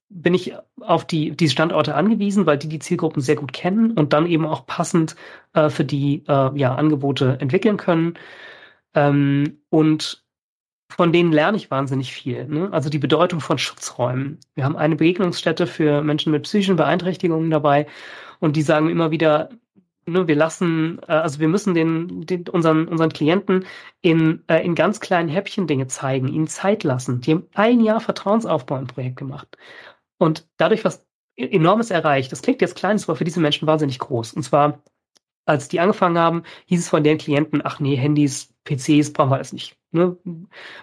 bin 0.09 0.33
ich 0.33 0.53
auf 0.81 1.07
die, 1.07 1.31
die 1.31 1.47
Standorte 1.47 1.95
angewiesen, 1.95 2.45
weil 2.45 2.57
die 2.57 2.67
die 2.67 2.79
Zielgruppen 2.79 3.21
sehr 3.21 3.37
gut 3.37 3.53
kennen 3.53 3.91
und 3.93 4.11
dann 4.11 4.27
eben 4.27 4.45
auch 4.45 4.65
passend 4.65 5.15
äh, 5.53 5.69
für 5.69 5.85
die 5.85 6.25
äh, 6.27 6.59
ja, 6.59 6.75
Angebote 6.75 7.37
entwickeln 7.39 7.77
können. 7.77 8.15
Ähm, 8.93 9.61
und 9.69 10.25
von 10.89 11.13
denen 11.13 11.31
lerne 11.31 11.55
ich 11.55 11.71
wahnsinnig 11.71 12.11
viel. 12.13 12.45
Ne? 12.45 12.67
Also 12.73 12.89
die 12.89 12.99
Bedeutung 12.99 13.39
von 13.39 13.57
Schutzräumen. 13.57 14.39
Wir 14.53 14.65
haben 14.65 14.75
eine 14.75 14.97
Begegnungsstätte 14.97 15.65
für 15.65 16.03
Menschen 16.03 16.33
mit 16.33 16.43
psychischen 16.43 16.75
Beeinträchtigungen 16.75 17.51
dabei 17.51 17.87
und 18.41 18.57
die 18.57 18.61
sagen 18.63 18.89
immer 18.89 19.11
wieder, 19.11 19.47
ne, 20.05 20.27
wir 20.27 20.35
lassen, 20.35 20.99
äh, 21.07 21.13
also 21.13 21.39
wir 21.39 21.47
müssen 21.47 21.73
den, 21.73 22.25
den 22.25 22.47
unseren, 22.49 22.87
unseren 22.87 23.11
Klienten 23.11 23.65
in, 24.01 24.43
äh, 24.47 24.63
in 24.63 24.75
ganz 24.75 24.99
kleinen 24.99 25.29
Häppchen 25.29 25.67
Dinge 25.67 25.87
zeigen, 25.87 26.27
ihnen 26.27 26.47
Zeit 26.47 26.83
lassen. 26.83 27.21
Die 27.21 27.31
haben 27.31 27.47
ein 27.53 27.79
Jahr 27.81 27.99
Vertrauensaufbau 28.01 28.77
im 28.77 28.87
Projekt 28.87 29.17
gemacht. 29.17 29.57
Und 30.17 30.47
dadurch 30.57 30.85
was 30.85 31.05
enormes 31.35 31.91
erreicht. 31.91 32.31
Das 32.31 32.41
klingt 32.41 32.61
jetzt 32.61 32.75
klein, 32.75 32.97
das 32.97 33.07
war 33.07 33.15
für 33.15 33.23
diese 33.23 33.39
Menschen 33.39 33.67
wahnsinnig 33.67 33.99
groß. 33.99 34.33
Und 34.33 34.43
zwar, 34.43 34.81
als 35.45 35.67
die 35.67 35.79
angefangen 35.79 36.17
haben, 36.17 36.43
hieß 36.65 36.79
es 36.81 36.89
von 36.89 37.03
deren 37.03 37.17
Klienten, 37.17 37.61
ach 37.63 37.79
nee, 37.79 37.95
Handys, 37.95 38.53
PCs 38.65 39.11
brauchen 39.13 39.31
wir 39.31 39.35
alles 39.35 39.53
nicht. 39.53 39.77
Ne? 39.91 40.17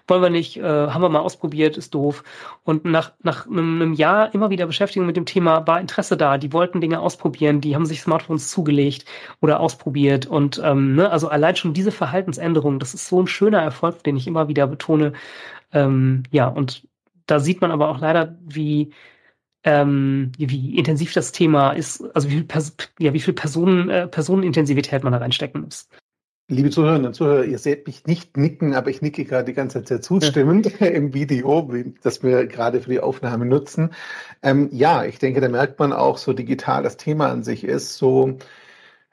Wollen 0.07 0.23
wir 0.23 0.31
nicht, 0.31 0.59
äh, 0.59 0.63
haben 0.63 1.03
wir 1.03 1.09
mal 1.09 1.21
ausprobiert, 1.21 1.77
ist 1.77 1.95
doof. 1.95 2.23
Und 2.63 2.85
nach, 2.85 3.13
nach 3.23 3.47
einem, 3.47 3.77
einem, 3.77 3.93
Jahr 3.95 4.33
immer 4.35 4.51
wieder 4.51 4.67
Beschäftigung 4.67 5.07
mit 5.07 5.17
dem 5.17 5.27
Thema 5.27 5.67
war 5.67 5.81
Interesse 5.81 6.17
da. 6.17 6.39
Die 6.39 6.53
wollten 6.53 6.81
Dinge 6.81 7.01
ausprobieren, 7.01 7.61
die 7.61 7.75
haben 7.75 7.87
sich 7.87 8.03
Smartphones 8.03 8.51
zugelegt 8.51 9.07
oder 9.41 9.61
ausprobiert. 9.61 10.27
Und 10.27 10.61
ähm, 10.63 10.95
ne, 10.95 11.11
also 11.11 11.29
allein 11.29 11.57
schon 11.57 11.75
diese 11.75 11.91
Verhaltensänderung, 11.91 12.79
das 12.79 12.95
ist 12.95 13.09
so 13.09 13.21
ein 13.21 13.27
schöner 13.27 13.63
Erfolg, 13.63 14.05
den 14.05 14.17
ich 14.17 14.29
immer 14.29 14.47
wieder 14.49 14.67
betone. 14.67 15.13
Ähm, 15.73 16.23
ja, 16.31 16.47
und 16.49 16.87
da 17.27 17.41
sieht 17.41 17.61
man 17.61 17.71
aber 17.73 17.89
auch 17.89 18.01
leider, 18.01 18.37
wie 18.43 18.93
ähm, 19.65 20.33
wie 20.39 20.77
intensiv 20.79 21.13
das 21.13 21.33
Thema 21.33 21.73
ist, 21.73 22.03
also 22.15 22.29
wie 22.29 22.35
viel, 22.35 22.45
Pers 22.45 22.75
ja, 22.99 23.13
wie 23.13 23.21
viel 23.21 23.35
Personen, 23.35 23.91
äh, 23.91 24.07
Personenintensivität 24.07 25.05
man 25.05 25.13
da 25.13 25.19
reinstecken 25.19 25.63
muss. 25.63 25.89
Liebe 26.49 26.71
Zuhörerinnen 26.71 27.07
und 27.07 27.15
Zuhörer, 27.15 27.45
ihr 27.45 27.59
seht 27.59 27.87
mich 27.87 28.07
nicht 28.07 28.37
nicken, 28.37 28.75
aber 28.75 28.91
ich 28.91 29.03
nicke 29.03 29.25
gerade 29.25 29.45
die 29.45 29.53
ganze 29.53 29.79
Zeit 29.79 29.89
sehr 29.89 30.01
zustimmend 30.01 30.67
im 30.81 31.15
Video, 31.15 31.71
das 32.03 32.25
wir 32.25 32.47
gerade 32.47 32.81
für 32.81 32.91
die 32.91 32.99
Aufnahme 32.99 33.47
nutzen. 33.47 33.91
Ähm, 34.43 34.69
ja, 34.73 35.05
ich 35.05 35.21
denke, 35.21 35.41
da 35.41 35.49
merkt 35.49 35.79
man 35.79 35.93
auch, 35.93 36.19
so 36.19 36.33
digital 36.33 36.83
das 36.83 36.97
Thema 36.97 37.29
an 37.29 37.45
sich 37.45 37.63
ist, 37.63 37.97
so 37.99 38.37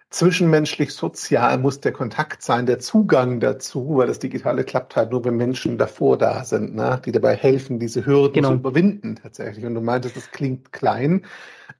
zwischenmenschlich 0.10 0.94
sozial 0.94 1.58
muss 1.58 1.82
der 1.82 1.92
Kontakt 1.92 2.42
sein, 2.42 2.66
der 2.66 2.80
Zugang 2.80 3.40
dazu, 3.40 3.98
weil 3.98 4.08
das 4.08 4.20
Digitale 4.20 4.64
klappt 4.64 4.96
halt 4.96 5.12
nur, 5.12 5.26
wenn 5.26 5.36
Menschen 5.36 5.78
davor 5.78 6.18
da 6.18 6.44
sind, 6.46 6.76
ne, 6.76 7.02
die 7.06 7.12
dabei 7.12 7.36
helfen, 7.36 7.80
diese 7.80 8.06
Hürden 8.06 8.34
genau. 8.34 8.50
zu 8.50 8.56
überwinden 8.56 9.18
tatsächlich. 9.22 9.66
Und 9.66 9.76
du 9.76 9.82
meintest, 9.82 10.16
das 10.16 10.32
klingt 10.32 10.72
klein, 10.72 11.26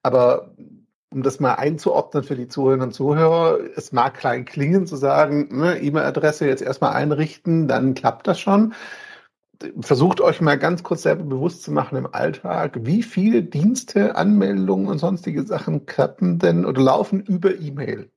aber 0.04 0.52
um 1.10 1.24
das 1.24 1.40
mal 1.40 1.54
einzuordnen 1.54 2.24
für 2.24 2.36
die 2.36 2.50
Zuhörerinnen 2.50 2.88
und 2.88 2.94
Zuhörer, 2.94 3.60
es 3.78 3.94
mag 3.94 4.16
klein 4.16 4.44
klingen 4.44 4.86
zu 4.88 4.98
sagen, 4.98 5.48
ne, 5.58 5.80
E-Mail-Adresse 5.80 6.48
jetzt 6.48 6.62
erstmal 6.62 6.94
einrichten, 6.94 7.68
dann 7.70 7.94
klappt 7.94 8.28
das 8.28 8.40
schon. 8.40 8.74
Versucht 9.80 10.22
euch 10.22 10.42
mal 10.42 10.60
ganz 10.60 10.84
kurz 10.84 11.04
selber 11.04 11.24
bewusst 11.24 11.64
zu 11.64 11.72
machen 11.72 11.98
im 11.98 12.14
Alltag, 12.14 12.78
wie 12.82 13.02
viele 13.02 13.42
Dienste, 13.42 14.16
Anmeldungen 14.16 14.88
und 14.88 15.00
sonstige 15.00 15.44
Sachen 15.44 15.86
klappen 15.86 16.40
denn 16.40 16.66
oder 16.66 16.82
laufen 16.82 17.22
über 17.22 17.58
E-Mail. 17.58 18.12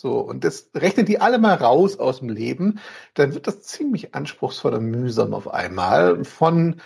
So, 0.00 0.20
und 0.20 0.44
das 0.44 0.70
rechnet 0.76 1.08
die 1.08 1.20
alle 1.20 1.38
mal 1.38 1.54
raus 1.54 1.98
aus 1.98 2.20
dem 2.20 2.28
Leben, 2.28 2.78
dann 3.14 3.34
wird 3.34 3.48
das 3.48 3.62
ziemlich 3.62 4.14
anspruchsvoll 4.14 4.74
und 4.74 4.86
mühsam 4.86 5.34
auf 5.34 5.52
einmal 5.52 6.24
von 6.24 6.80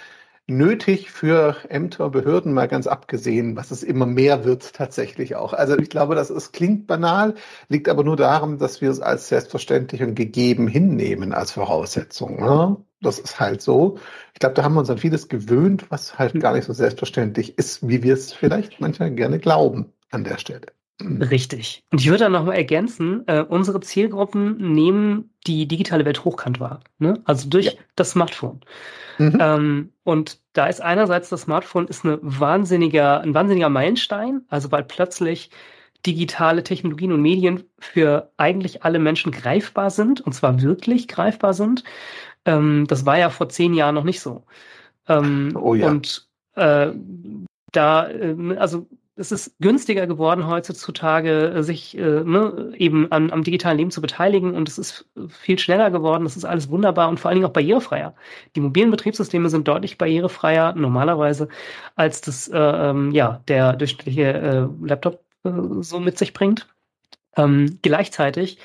nötig 0.46 1.10
für 1.10 1.56
Ämter, 1.68 2.10
Behörden, 2.10 2.52
mal 2.52 2.68
ganz 2.68 2.86
abgesehen, 2.86 3.56
was 3.56 3.70
es 3.70 3.82
immer 3.82 4.06
mehr 4.06 4.44
wird 4.44 4.72
tatsächlich 4.74 5.36
auch. 5.36 5.52
Also 5.52 5.78
ich 5.78 5.90
glaube, 5.90 6.14
das 6.14 6.30
ist, 6.30 6.52
klingt 6.52 6.86
banal, 6.86 7.34
liegt 7.68 7.88
aber 7.88 8.02
nur 8.04 8.16
daran, 8.16 8.58
dass 8.58 8.80
wir 8.80 8.90
es 8.90 9.00
als 9.00 9.28
selbstverständlich 9.28 10.02
und 10.02 10.14
gegeben 10.14 10.66
hinnehmen 10.68 11.32
als 11.32 11.52
Voraussetzung. 11.52 12.40
Ne? 12.40 12.76
Das 13.00 13.18
ist 13.18 13.40
halt 13.40 13.62
so. 13.62 13.98
Ich 14.34 14.40
glaube, 14.40 14.54
da 14.54 14.62
haben 14.64 14.74
wir 14.74 14.80
uns 14.80 14.90
an 14.90 14.98
vieles 14.98 15.28
gewöhnt, 15.28 15.90
was 15.90 16.18
halt 16.18 16.38
gar 16.40 16.54
nicht 16.54 16.64
so 16.64 16.72
selbstverständlich 16.72 17.58
ist, 17.58 17.86
wie 17.86 18.02
wir 18.02 18.14
es 18.14 18.32
vielleicht 18.32 18.80
manchmal 18.80 19.10
gerne 19.12 19.38
glauben 19.38 19.92
an 20.10 20.24
der 20.24 20.38
Stelle. 20.38 20.66
Richtig. 21.02 21.82
Und 21.90 22.00
ich 22.00 22.08
würde 22.08 22.24
dann 22.24 22.32
nochmal 22.32 22.56
ergänzen, 22.56 23.26
äh, 23.26 23.42
unsere 23.42 23.80
Zielgruppen 23.80 24.72
nehmen 24.72 25.30
die 25.46 25.66
digitale 25.66 26.04
Welt 26.04 26.24
hochkant 26.24 26.60
wahr. 26.60 26.80
Ne? 26.98 27.20
Also 27.24 27.48
durch 27.48 27.66
ja. 27.66 27.72
das 27.96 28.10
Smartphone. 28.10 28.60
Mhm. 29.18 29.38
Ähm, 29.40 29.92
und 30.04 30.40
da 30.52 30.66
ist 30.66 30.80
einerseits 30.80 31.28
das 31.28 31.42
Smartphone 31.42 31.86
ist 31.86 32.04
eine 32.04 32.18
wahnsinniger, 32.22 33.20
ein 33.20 33.34
wahnsinniger 33.34 33.68
Meilenstein, 33.68 34.42
also 34.48 34.70
weil 34.70 34.84
plötzlich 34.84 35.50
digitale 36.06 36.62
Technologien 36.64 37.12
und 37.12 37.22
Medien 37.22 37.64
für 37.78 38.32
eigentlich 38.36 38.84
alle 38.84 38.98
Menschen 38.98 39.32
greifbar 39.32 39.90
sind, 39.90 40.20
und 40.20 40.32
zwar 40.32 40.60
wirklich 40.62 41.08
greifbar 41.08 41.54
sind. 41.54 41.84
Ähm, 42.44 42.86
das 42.88 43.06
war 43.06 43.18
ja 43.18 43.30
vor 43.30 43.48
zehn 43.48 43.74
Jahren 43.74 43.94
noch 43.94 44.04
nicht 44.04 44.20
so. 44.20 44.44
Ähm, 45.08 45.56
oh 45.60 45.74
ja. 45.74 45.88
Und 45.88 46.28
äh, 46.54 46.88
da, 47.72 48.08
äh, 48.08 48.56
also 48.58 48.88
es 49.14 49.30
ist 49.30 49.54
günstiger 49.60 50.06
geworden 50.06 50.46
heutzutage, 50.46 51.52
äh, 51.54 51.62
sich 51.62 51.96
äh, 51.98 52.00
ne, 52.24 52.72
eben 52.76 53.10
an, 53.12 53.30
am 53.30 53.44
digitalen 53.44 53.78
Leben 53.78 53.90
zu 53.90 54.00
beteiligen 54.00 54.54
und 54.54 54.68
es 54.68 54.78
ist 54.78 55.06
viel 55.28 55.58
schneller 55.58 55.90
geworden. 55.90 56.24
Das 56.24 56.36
ist 56.36 56.44
alles 56.44 56.70
wunderbar 56.70 57.08
und 57.08 57.20
vor 57.20 57.28
allen 57.28 57.36
Dingen 57.36 57.46
auch 57.46 57.52
barrierefreier. 57.52 58.14
Die 58.56 58.60
mobilen 58.60 58.90
Betriebssysteme 58.90 59.50
sind 59.50 59.68
deutlich 59.68 59.98
barrierefreier 59.98 60.74
normalerweise 60.74 61.48
als 61.94 62.22
das 62.22 62.48
äh, 62.48 62.58
ähm, 62.58 63.10
ja 63.12 63.42
der 63.48 63.74
durchschnittliche 63.74 64.32
äh, 64.32 64.86
Laptop 64.86 65.20
äh, 65.44 65.50
so 65.80 66.00
mit 66.00 66.18
sich 66.18 66.32
bringt. 66.32 66.66
Ähm, 67.36 67.78
gleichzeitig 67.82 68.58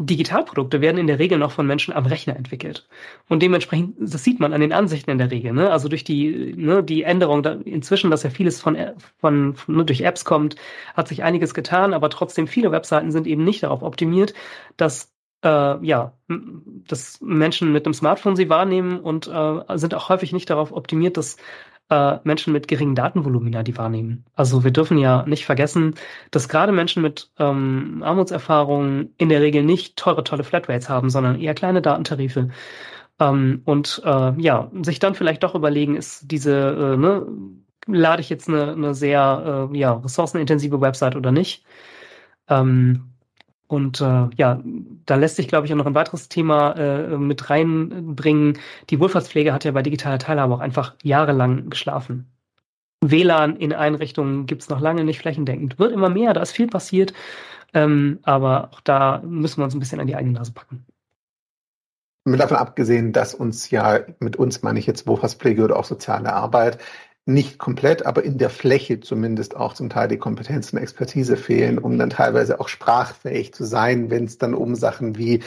Digitalprodukte 0.00 0.80
werden 0.80 0.96
in 0.96 1.08
der 1.08 1.18
Regel 1.18 1.38
noch 1.38 1.50
von 1.50 1.66
Menschen 1.66 1.92
am 1.92 2.06
Rechner 2.06 2.36
entwickelt. 2.36 2.88
Und 3.28 3.42
dementsprechend, 3.42 3.96
das 3.98 4.22
sieht 4.22 4.38
man 4.38 4.52
an 4.52 4.60
den 4.60 4.72
Ansichten 4.72 5.10
in 5.10 5.18
der 5.18 5.32
Regel. 5.32 5.52
Ne? 5.52 5.70
Also 5.70 5.88
durch 5.88 6.04
die, 6.04 6.54
ne, 6.56 6.84
die 6.84 7.02
Änderung, 7.02 7.42
da, 7.42 7.54
inzwischen, 7.64 8.10
dass 8.10 8.22
ja 8.22 8.30
vieles 8.30 8.60
von, 8.60 8.76
von, 9.18 9.56
von 9.56 9.76
ne, 9.76 9.84
durch 9.84 10.02
Apps 10.02 10.24
kommt, 10.24 10.54
hat 10.94 11.08
sich 11.08 11.24
einiges 11.24 11.52
getan, 11.52 11.94
aber 11.94 12.10
trotzdem 12.10 12.46
viele 12.46 12.70
Webseiten 12.70 13.10
sind 13.10 13.26
eben 13.26 13.42
nicht 13.44 13.64
darauf 13.64 13.82
optimiert, 13.82 14.34
dass 14.76 15.12
äh, 15.42 15.86
ja, 15.86 16.12
dass 16.28 17.20
Menschen 17.20 17.72
mit 17.72 17.86
dem 17.86 17.94
Smartphone 17.94 18.36
sie 18.36 18.48
wahrnehmen 18.48 19.00
und 19.00 19.28
äh, 19.28 19.78
sind 19.78 19.94
auch 19.94 20.08
häufig 20.08 20.32
nicht 20.32 20.50
darauf 20.50 20.72
optimiert, 20.72 21.16
dass 21.16 21.36
äh, 21.90 22.18
Menschen 22.24 22.52
mit 22.52 22.68
geringen 22.68 22.94
Datenvolumina 22.94 23.62
die 23.62 23.76
wahrnehmen. 23.76 24.24
Also 24.34 24.64
wir 24.64 24.70
dürfen 24.70 24.98
ja 24.98 25.24
nicht 25.26 25.46
vergessen, 25.46 25.94
dass 26.30 26.48
gerade 26.48 26.72
Menschen 26.72 27.02
mit 27.02 27.30
ähm, 27.38 28.02
Armutserfahrungen 28.04 29.14
in 29.16 29.28
der 29.28 29.40
Regel 29.40 29.62
nicht 29.62 29.96
teure, 29.96 30.24
tolle 30.24 30.44
Flatrates 30.44 30.88
haben, 30.88 31.10
sondern 31.10 31.40
eher 31.40 31.54
kleine 31.54 31.82
Datentarife. 31.82 32.48
Ähm, 33.20 33.62
und 33.64 34.02
äh, 34.04 34.40
ja, 34.40 34.70
sich 34.82 34.98
dann 34.98 35.14
vielleicht 35.14 35.42
doch 35.42 35.54
überlegen, 35.54 35.96
ist 35.96 36.30
diese, 36.30 36.94
äh, 36.94 36.96
ne, 36.96 37.26
lade 37.86 38.20
ich 38.22 38.30
jetzt 38.30 38.48
eine, 38.48 38.72
eine 38.72 38.94
sehr 38.94 39.70
äh, 39.72 39.76
ja, 39.78 39.94
ressourcenintensive 39.94 40.80
Website 40.80 41.16
oder 41.16 41.32
nicht? 41.32 41.64
Ähm, 42.48 43.10
und 43.68 44.00
äh, 44.00 44.28
ja, 44.36 44.62
da 45.06 45.16
lässt 45.16 45.36
sich, 45.36 45.46
glaube 45.46 45.66
ich, 45.66 45.72
auch 45.72 45.76
noch 45.76 45.86
ein 45.86 45.94
weiteres 45.94 46.28
Thema 46.28 46.72
äh, 46.72 47.16
mit 47.18 47.50
reinbringen. 47.50 48.58
Die 48.88 48.98
Wohlfahrtspflege 48.98 49.52
hat 49.52 49.64
ja 49.64 49.72
bei 49.72 49.82
digitaler 49.82 50.18
Teilhabe 50.18 50.54
auch 50.54 50.60
einfach 50.60 50.94
jahrelang 51.02 51.68
geschlafen. 51.68 52.26
WLAN 53.04 53.56
in 53.56 53.72
Einrichtungen 53.72 54.46
gibt's 54.46 54.70
noch 54.70 54.80
lange 54.80 55.04
nicht 55.04 55.20
flächendeckend. 55.20 55.78
Wird 55.78 55.92
immer 55.92 56.08
mehr, 56.08 56.32
da 56.32 56.40
ist 56.40 56.52
viel 56.52 56.66
passiert. 56.66 57.12
Ähm, 57.74 58.18
aber 58.22 58.70
auch 58.72 58.80
da 58.80 59.20
müssen 59.24 59.60
wir 59.60 59.64
uns 59.64 59.74
ein 59.74 59.80
bisschen 59.80 60.00
an 60.00 60.06
die 60.06 60.16
eigene 60.16 60.32
Nase 60.32 60.52
packen. 60.52 60.86
Davon 62.24 62.56
abgesehen, 62.56 63.12
dass 63.12 63.34
uns 63.34 63.70
ja, 63.70 64.00
mit 64.20 64.36
uns 64.36 64.62
meine 64.62 64.78
ich 64.78 64.86
jetzt 64.86 65.06
Wohlfahrtspflege 65.06 65.64
oder 65.64 65.76
auch 65.76 65.84
soziale 65.84 66.32
Arbeit, 66.32 66.78
nicht 67.28 67.58
komplett, 67.58 68.06
aber 68.06 68.24
in 68.24 68.38
der 68.38 68.50
Fläche 68.50 69.00
zumindest 69.00 69.56
auch 69.56 69.74
zum 69.74 69.90
Teil 69.90 70.08
die 70.08 70.18
Kompetenzen 70.18 70.76
und 70.76 70.82
Expertise 70.82 71.36
fehlen, 71.36 71.78
um 71.78 71.98
dann 71.98 72.10
teilweise 72.10 72.58
auch 72.58 72.68
sprachfähig 72.68 73.52
zu 73.52 73.64
sein, 73.64 74.10
wenn 74.10 74.24
es 74.24 74.38
dann 74.38 74.54
um 74.54 74.74
Sachen 74.74 75.16
wie 75.16 75.42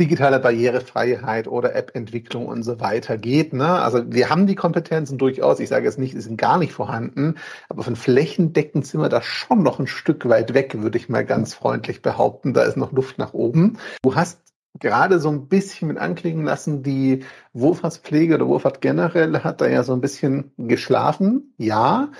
digitale 0.00 0.38
Barrierefreiheit 0.38 1.48
oder 1.48 1.74
App-Entwicklung 1.74 2.46
und 2.46 2.62
so 2.62 2.80
weiter 2.80 3.18
geht. 3.18 3.52
Ne? 3.52 3.68
Also 3.68 4.12
wir 4.12 4.30
haben 4.30 4.46
die 4.46 4.54
Kompetenzen 4.54 5.18
durchaus. 5.18 5.60
Ich 5.60 5.68
sage 5.68 5.86
jetzt 5.86 5.98
nicht, 5.98 6.14
sie 6.14 6.20
sind 6.20 6.38
gar 6.38 6.58
nicht 6.58 6.72
vorhanden, 6.72 7.34
aber 7.68 7.82
von 7.82 7.96
flächendeckend 7.96 8.86
sind 8.86 9.00
wir 9.00 9.08
da 9.08 9.22
schon 9.22 9.62
noch 9.62 9.78
ein 9.80 9.88
Stück 9.88 10.28
weit 10.28 10.54
weg, 10.54 10.80
würde 10.80 10.98
ich 10.98 11.08
mal 11.08 11.24
ganz 11.24 11.54
freundlich 11.54 12.00
behaupten. 12.00 12.54
Da 12.54 12.62
ist 12.62 12.76
noch 12.76 12.92
Luft 12.92 13.18
nach 13.18 13.34
oben. 13.34 13.78
Du 14.02 14.14
hast 14.14 14.38
gerade 14.74 15.18
so 15.18 15.30
ein 15.30 15.48
bisschen 15.48 15.88
mit 15.88 15.98
anklingen 15.98 16.44
lassen, 16.44 16.82
die 16.82 17.24
Wohlfahrtspflege 17.52 18.34
oder 18.36 18.46
Wohlfahrt 18.46 18.80
generell 18.80 19.40
hat 19.40 19.60
da 19.60 19.66
ja 19.66 19.82
so 19.82 19.92
ein 19.92 20.00
bisschen 20.00 20.52
geschlafen. 20.56 21.54
Ja. 21.56 22.10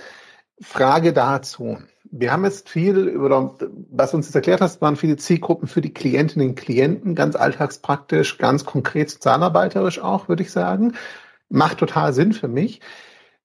Frage 0.61 1.12
dazu. 1.12 1.78
Wir 2.11 2.33
haben 2.33 2.45
jetzt 2.45 2.69
viel 2.69 2.97
über, 2.97 3.57
was 3.90 4.11
du 4.11 4.17
uns 4.17 4.26
jetzt 4.26 4.35
erklärt 4.35 4.61
hast, 4.61 4.81
waren 4.81 4.97
viele 4.97 5.17
Zielgruppen 5.17 5.69
für 5.69 5.83
die 5.83 5.93
Klientinnen 5.93 6.50
und 6.50 6.55
Klienten, 6.57 7.14
ganz 7.14 7.37
alltagspraktisch, 7.37 8.38
ganz 8.38 8.64
konkret 8.64 9.11
sozialarbeiterisch 9.11 10.00
auch, 10.00 10.28
würde 10.28 10.43
ich 10.43 10.50
sagen. 10.50 10.95
Macht 11.49 11.78
total 11.78 12.12
Sinn 12.12 12.33
für 12.33 12.49
mich. 12.49 12.81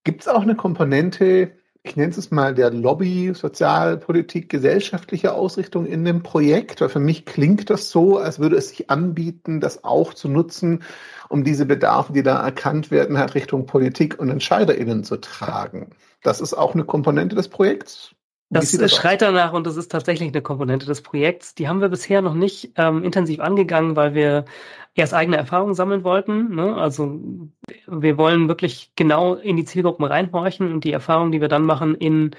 Gibt 0.03 0.21
es 0.21 0.27
auch 0.27 0.41
eine 0.41 0.55
Komponente, 0.55 1.51
ich 1.85 1.97
nenne 1.97 2.13
es 2.13 2.31
mal 2.31 2.55
der 2.55 2.71
Lobby, 2.71 3.33
Sozialpolitik, 3.33 4.47
gesellschaftliche 4.47 5.33
Ausrichtung 5.33 5.85
in 5.85 6.05
dem 6.05 6.23
Projekt, 6.23 6.79
weil 6.79 6.87
für 6.87 7.01
mich 7.01 7.25
klingt 7.25 7.69
das 7.69 7.89
so, 7.89 8.17
als 8.17 8.39
würde 8.39 8.55
es 8.55 8.69
sich 8.69 8.89
anbieten, 8.89 9.59
das 9.59 9.83
auch 9.83 10.13
zu 10.13 10.29
nutzen, 10.29 10.83
um 11.27 11.43
diese 11.43 11.65
Bedarfe, 11.65 12.13
die 12.13 12.23
da 12.23 12.41
erkannt 12.41 12.89
werden, 12.89 13.17
halt 13.17 13.35
Richtung 13.35 13.65
Politik 13.65 14.17
und 14.17 14.29
EntscheiderInnen 14.29 15.03
zu 15.03 15.17
tragen. 15.17 15.89
Das 16.21 16.39
ist 16.39 16.53
auch 16.53 16.73
eine 16.73 16.85
Komponente 16.85 17.35
des 17.35 17.49
Projekts. 17.49 18.15
Das, 18.53 18.71
das 18.71 18.95
schreit 18.95 19.21
danach 19.21 19.53
und 19.53 19.67
das 19.67 19.77
ist 19.77 19.91
tatsächlich 19.91 20.29
eine 20.29 20.41
Komponente 20.41 20.85
des 20.85 21.01
Projekts. 21.01 21.55
Die 21.55 21.67
haben 21.67 21.81
wir 21.81 21.89
bisher 21.89 22.21
noch 22.21 22.33
nicht 22.33 22.71
ähm, 22.77 23.03
intensiv 23.03 23.39
angegangen, 23.39 23.95
weil 23.95 24.13
wir 24.13 24.45
erst 24.95 25.13
eigene 25.13 25.37
Erfahrungen 25.37 25.73
sammeln 25.73 26.03
wollten. 26.03 26.55
Ne? 26.55 26.75
Also 26.75 27.19
wir 27.87 28.17
wollen 28.17 28.47
wirklich 28.47 28.91
genau 28.95 29.35
in 29.35 29.57
die 29.57 29.65
Zielgruppen 29.65 30.05
reinhorchen 30.05 30.71
und 30.71 30.83
die 30.83 30.91
Erfahrungen, 30.91 31.31
die 31.31 31.41
wir 31.41 31.47
dann 31.47 31.65
machen, 31.65 31.95
in 31.95 32.31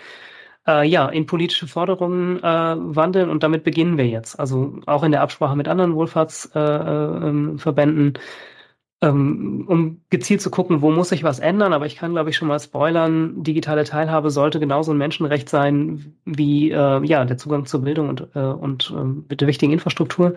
äh, 0.67 0.87
ja 0.87 1.09
in 1.09 1.27
politische 1.27 1.67
Forderungen 1.67 2.39
äh, 2.39 2.43
wandeln 2.43 3.31
und 3.31 3.43
damit 3.43 3.65
beginnen 3.65 3.99
wir 3.99 4.07
jetzt. 4.07 4.39
Also 4.39 4.79
auch 4.87 5.03
in 5.03 5.13
der 5.13 5.23
Absprache 5.23 5.57
mit 5.57 5.69
anderen 5.69 5.95
Wohlfahrtsverbänden. 5.95 8.07
Äh, 8.07 8.09
ähm, 8.09 8.15
um 9.11 10.01
gezielt 10.11 10.41
zu 10.41 10.51
gucken, 10.51 10.83
wo 10.83 10.91
muss 10.91 11.11
sich 11.11 11.25
was 11.25 11.39
ändern. 11.39 11.73
Aber 11.73 11.87
ich 11.87 11.97
kann, 11.97 12.13
glaube 12.13 12.31
ich, 12.31 12.37
schon 12.37 12.49
mal 12.49 12.61
spoilern, 12.61 13.43
digitale 13.43 13.85
Teilhabe 13.85 14.31
sollte 14.31 14.61
genauso 14.61 14.93
ein 14.93 14.99
Menschenrecht 14.99 15.49
sein 15.49 16.17
wie 16.25 16.71
äh, 16.71 17.05
ja, 17.05 17.25
der 17.25 17.39
Zugang 17.39 17.67
zur 17.67 17.83
Bildung 17.83 18.09
und, 18.09 18.29
äh, 18.35 18.41
und 18.41 18.93
äh, 18.97 19.05
mit 19.29 19.41
der 19.41 19.49
wichtigen 19.49 19.73
Infrastruktur. 19.73 20.35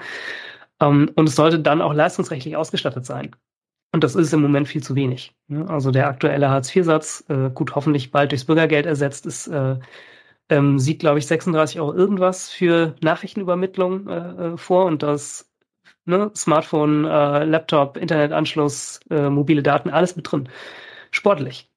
Ähm, 0.79 1.11
und 1.15 1.29
es 1.29 1.35
sollte 1.35 1.59
dann 1.59 1.81
auch 1.81 1.93
leistungsrechtlich 1.93 2.55
ausgestattet 2.55 3.05
sein. 3.05 3.35
Und 3.93 4.03
das 4.03 4.15
ist 4.15 4.33
im 4.33 4.41
Moment 4.41 4.67
viel 4.67 4.83
zu 4.83 4.95
wenig. 4.95 5.35
Ne? 5.47 5.67
Also 5.69 5.91
der 5.91 6.07
aktuelle 6.07 6.49
Hartz-IV-Satz, 6.49 7.25
äh, 7.29 7.49
gut, 7.53 7.75
hoffentlich 7.75 8.11
bald 8.11 8.31
durchs 8.31 8.45
Bürgergeld 8.45 8.85
ersetzt, 8.85 9.25
ist, 9.25 9.47
äh, 9.47 9.77
ähm, 10.49 10.79
sieht, 10.79 10.99
glaube 10.99 11.19
ich, 11.19 11.27
36 11.27 11.79
Euro 11.79 11.93
irgendwas 11.93 12.49
für 12.49 12.95
Nachrichtenübermittlung 13.01 14.07
äh, 14.07 14.53
äh, 14.53 14.57
vor 14.57 14.85
und 14.85 15.03
das 15.03 15.49
ne, 16.07 16.31
Smartphone, 16.35 17.05
äh, 17.05 17.43
Laptop, 17.43 17.97
Internetanschluss, 17.97 18.99
äh, 19.09 19.29
mobile 19.29 19.61
Daten, 19.61 19.89
alles 19.89 20.15
mit 20.15 20.31
drin. 20.31 20.49
Sportlich. 21.11 21.69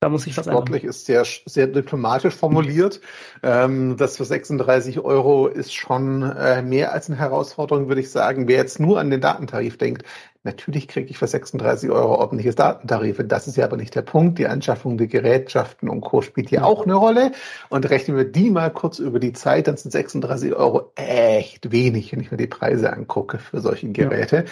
Da 0.00 0.08
muss 0.08 0.26
ich 0.28 0.36
was 0.36 0.46
Sportlich 0.46 0.84
ist 0.84 1.06
sehr, 1.06 1.24
sehr 1.24 1.66
diplomatisch 1.66 2.34
formuliert. 2.34 3.00
Ähm, 3.42 3.96
das 3.96 4.16
für 4.16 4.24
36 4.24 5.00
Euro 5.00 5.48
ist 5.48 5.74
schon 5.74 6.22
äh, 6.22 6.62
mehr 6.62 6.92
als 6.92 7.08
eine 7.08 7.18
Herausforderung, 7.18 7.88
würde 7.88 8.00
ich 8.00 8.10
sagen. 8.10 8.46
Wer 8.46 8.58
jetzt 8.58 8.78
nur 8.78 9.00
an 9.00 9.10
den 9.10 9.20
Datentarif 9.20 9.76
denkt, 9.76 10.04
natürlich 10.48 10.88
kriege 10.88 11.10
ich 11.10 11.18
für 11.18 11.26
36 11.26 11.90
Euro 11.90 12.16
ordentliches 12.16 12.54
Datentarife. 12.54 13.24
Das 13.24 13.46
ist 13.46 13.56
ja 13.56 13.64
aber 13.64 13.76
nicht 13.76 13.94
der 13.94 14.02
Punkt. 14.02 14.38
Die 14.38 14.46
Anschaffung 14.46 14.98
der 14.98 15.06
Gerätschaften 15.06 15.88
und 15.88 16.00
Co. 16.00 16.22
spielt 16.22 16.48
hier 16.48 16.64
auch 16.64 16.84
eine 16.84 16.94
Rolle. 16.94 17.32
Und 17.68 17.88
rechnen 17.88 18.16
wir 18.16 18.24
die 18.24 18.50
mal 18.50 18.70
kurz 18.70 18.98
über 18.98 19.20
die 19.20 19.32
Zeit, 19.32 19.68
dann 19.68 19.76
sind 19.76 19.90
36 19.90 20.54
Euro 20.54 20.92
echt 20.96 21.70
wenig, 21.70 22.12
wenn 22.12 22.20
ich 22.20 22.30
mir 22.30 22.36
die 22.36 22.46
Preise 22.46 22.92
angucke 22.92 23.38
für 23.38 23.60
solche 23.60 23.88
Geräte. 23.90 24.36
Ja. 24.36 24.44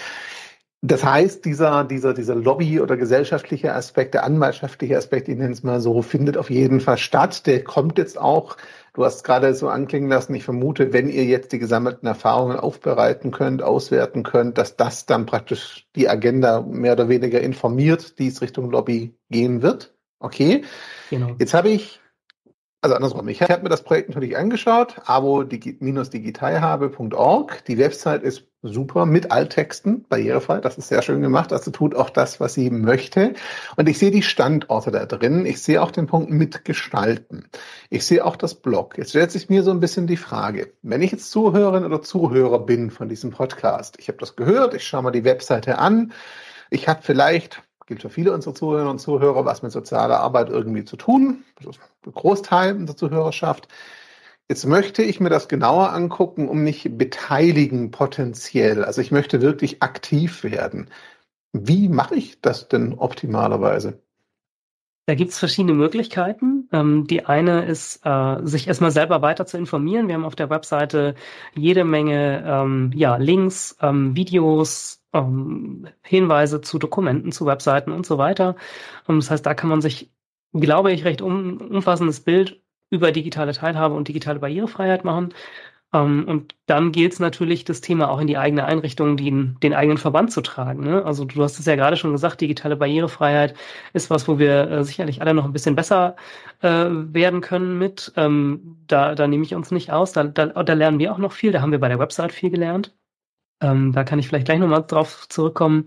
Das 0.82 1.04
heißt, 1.04 1.44
dieser, 1.44 1.84
dieser, 1.84 2.14
dieser 2.14 2.34
Lobby- 2.34 2.80
oder 2.80 2.96
gesellschaftliche 2.96 3.72
Aspekt, 3.74 4.14
der 4.14 4.24
anwaltschaftliche 4.24 4.96
Aspekt, 4.96 5.28
ich 5.28 5.36
nenne 5.36 5.52
es 5.52 5.62
mal 5.62 5.80
so, 5.80 6.02
findet 6.02 6.36
auf 6.36 6.50
jeden 6.50 6.80
Fall 6.80 6.98
statt. 6.98 7.46
Der 7.46 7.64
kommt 7.64 7.98
jetzt 7.98 8.18
auch, 8.18 8.56
du 8.96 9.04
hast 9.04 9.24
gerade 9.24 9.54
so 9.54 9.68
anklingen 9.68 10.08
lassen, 10.08 10.34
ich 10.34 10.44
vermute, 10.44 10.94
wenn 10.94 11.10
ihr 11.10 11.24
jetzt 11.24 11.52
die 11.52 11.58
gesammelten 11.58 12.06
Erfahrungen 12.06 12.56
aufbereiten 12.56 13.30
könnt, 13.30 13.62
auswerten 13.62 14.22
könnt, 14.22 14.56
dass 14.56 14.76
das 14.76 15.04
dann 15.04 15.26
praktisch 15.26 15.86
die 15.94 16.08
Agenda 16.08 16.62
mehr 16.62 16.94
oder 16.94 17.10
weniger 17.10 17.42
informiert, 17.42 18.18
die 18.18 18.28
es 18.28 18.40
Richtung 18.40 18.70
Lobby 18.70 19.14
gehen 19.28 19.60
wird. 19.60 19.94
Okay. 20.18 20.64
Genau. 21.10 21.36
Jetzt 21.38 21.52
habe 21.52 21.68
ich 21.68 22.00
also 22.82 22.94
andersrum, 22.94 23.26
ich 23.28 23.40
habe 23.42 23.62
mir 23.62 23.68
das 23.68 23.82
Projekt 23.82 24.10
natürlich 24.10 24.36
angeschaut, 24.36 24.96
abo-digitalhabe.org. 25.06 27.64
Die 27.64 27.78
Website 27.78 28.22
ist 28.22 28.44
super 28.62 29.06
mit 29.06 29.32
Alttexten, 29.32 30.04
barrierefrei, 30.08 30.60
das 30.60 30.78
ist 30.78 30.88
sehr 30.88 31.02
schön 31.02 31.22
gemacht. 31.22 31.52
Also 31.52 31.70
tut 31.70 31.94
auch 31.94 32.10
das, 32.10 32.38
was 32.38 32.52
sie 32.54 32.70
möchte. 32.70 33.34
Und 33.76 33.88
ich 33.88 33.98
sehe 33.98 34.10
die 34.10 34.22
Standorte 34.22 34.90
da 34.90 35.06
drin. 35.06 35.46
Ich 35.46 35.62
sehe 35.62 35.82
auch 35.82 35.90
den 35.90 36.06
Punkt 36.06 36.30
mitgestalten. 36.30 37.48
Ich 37.90 38.06
sehe 38.06 38.24
auch 38.24 38.36
das 38.36 38.54
Blog. 38.54 38.98
Jetzt 38.98 39.10
stellt 39.10 39.32
sich 39.32 39.48
mir 39.48 39.62
so 39.62 39.70
ein 39.70 39.80
bisschen 39.80 40.06
die 40.06 40.16
Frage, 40.16 40.72
wenn 40.82 41.02
ich 41.02 41.12
jetzt 41.12 41.30
Zuhörerin 41.30 41.84
oder 41.84 42.02
Zuhörer 42.02 42.66
bin 42.66 42.90
von 42.90 43.08
diesem 43.08 43.30
Podcast, 43.30 43.96
ich 43.98 44.08
habe 44.08 44.18
das 44.18 44.36
gehört, 44.36 44.74
ich 44.74 44.86
schaue 44.86 45.02
mal 45.02 45.10
die 45.10 45.24
Webseite 45.24 45.78
an, 45.78 46.12
ich 46.70 46.88
habe 46.88 47.00
vielleicht 47.02 47.62
gilt 47.86 48.02
für 48.02 48.10
viele 48.10 48.32
unserer 48.32 48.54
Zuhörerinnen 48.54 48.90
und 48.90 48.98
Zuhörer, 48.98 49.44
was 49.44 49.62
mit 49.62 49.72
sozialer 49.72 50.20
Arbeit 50.20 50.50
irgendwie 50.50 50.84
zu 50.84 50.96
tun. 50.96 51.44
Das 51.56 51.76
ist 51.76 51.80
ein 52.04 52.12
Großteil 52.12 52.76
unserer 52.76 52.96
Zuhörerschaft. 52.96 53.68
Jetzt 54.48 54.66
möchte 54.66 55.02
ich 55.02 55.18
mir 55.18 55.30
das 55.30 55.48
genauer 55.48 55.92
angucken, 55.92 56.48
um 56.48 56.62
mich 56.62 56.88
beteiligen 56.96 57.90
potenziell. 57.90 58.84
Also 58.84 59.00
ich 59.00 59.10
möchte 59.10 59.40
wirklich 59.40 59.82
aktiv 59.82 60.44
werden. 60.44 60.88
Wie 61.52 61.88
mache 61.88 62.14
ich 62.14 62.40
das 62.40 62.68
denn 62.68 62.94
optimalerweise? 62.94 64.00
Da 65.06 65.14
gibt's 65.14 65.38
verschiedene 65.38 65.74
Möglichkeiten. 65.74 66.68
Ähm, 66.72 67.06
die 67.06 67.24
eine 67.26 67.64
ist, 67.64 68.00
äh, 68.04 68.38
sich 68.42 68.66
erstmal 68.66 68.90
selber 68.90 69.22
weiter 69.22 69.46
zu 69.46 69.56
informieren. 69.56 70.08
Wir 70.08 70.14
haben 70.16 70.24
auf 70.24 70.34
der 70.34 70.50
Webseite 70.50 71.14
jede 71.54 71.84
Menge 71.84 72.44
ähm, 72.44 72.90
ja, 72.94 73.16
Links, 73.16 73.76
ähm, 73.80 74.16
Videos, 74.16 75.00
ähm, 75.16 75.88
Hinweise 76.02 76.60
zu 76.60 76.78
Dokumenten, 76.78 77.32
zu 77.32 77.46
Webseiten 77.46 77.92
und 77.92 78.06
so 78.06 78.18
weiter. 78.18 78.56
Und 79.06 79.16
das 79.18 79.30
heißt, 79.30 79.46
da 79.46 79.54
kann 79.54 79.70
man 79.70 79.80
sich, 79.82 80.10
glaube 80.52 80.92
ich, 80.92 81.04
recht 81.04 81.22
um, 81.22 81.58
umfassendes 81.58 82.20
Bild 82.20 82.62
über 82.90 83.12
digitale 83.12 83.52
Teilhabe 83.52 83.94
und 83.94 84.08
digitale 84.08 84.38
Barrierefreiheit 84.40 85.04
machen. 85.04 85.34
Ähm, 85.92 86.24
und 86.28 86.54
dann 86.66 86.92
gilt 86.92 87.12
es 87.14 87.20
natürlich, 87.20 87.64
das 87.64 87.80
Thema 87.80 88.10
auch 88.10 88.20
in 88.20 88.26
die 88.26 88.38
eigene 88.38 88.64
Einrichtung, 88.64 89.16
den, 89.16 89.56
den 89.62 89.74
eigenen 89.74 89.98
Verband 89.98 90.32
zu 90.32 90.40
tragen. 90.42 90.84
Ne? 90.84 91.04
Also 91.04 91.24
du 91.24 91.42
hast 91.42 91.58
es 91.58 91.66
ja 91.66 91.76
gerade 91.76 91.96
schon 91.96 92.12
gesagt, 92.12 92.40
digitale 92.40 92.76
Barrierefreiheit 92.76 93.54
ist 93.92 94.10
was, 94.10 94.28
wo 94.28 94.38
wir 94.38 94.70
äh, 94.70 94.84
sicherlich 94.84 95.20
alle 95.20 95.34
noch 95.34 95.44
ein 95.44 95.52
bisschen 95.52 95.76
besser 95.76 96.16
äh, 96.62 96.86
werden 96.90 97.40
können 97.40 97.78
mit. 97.78 98.12
Ähm, 98.16 98.78
da, 98.88 99.14
da 99.14 99.26
nehme 99.28 99.44
ich 99.44 99.54
uns 99.54 99.70
nicht 99.70 99.92
aus. 99.92 100.12
Da, 100.12 100.24
da, 100.24 100.46
da 100.46 100.72
lernen 100.74 100.98
wir 100.98 101.12
auch 101.12 101.18
noch 101.18 101.32
viel. 101.32 101.52
Da 101.52 101.60
haben 101.62 101.72
wir 101.72 101.80
bei 101.80 101.88
der 101.88 101.98
Website 101.98 102.32
viel 102.32 102.50
gelernt. 102.50 102.92
Ähm, 103.60 103.92
da 103.92 104.04
kann 104.04 104.18
ich 104.18 104.28
vielleicht 104.28 104.46
gleich 104.46 104.58
nochmal 104.58 104.84
drauf 104.86 105.28
zurückkommen. 105.28 105.86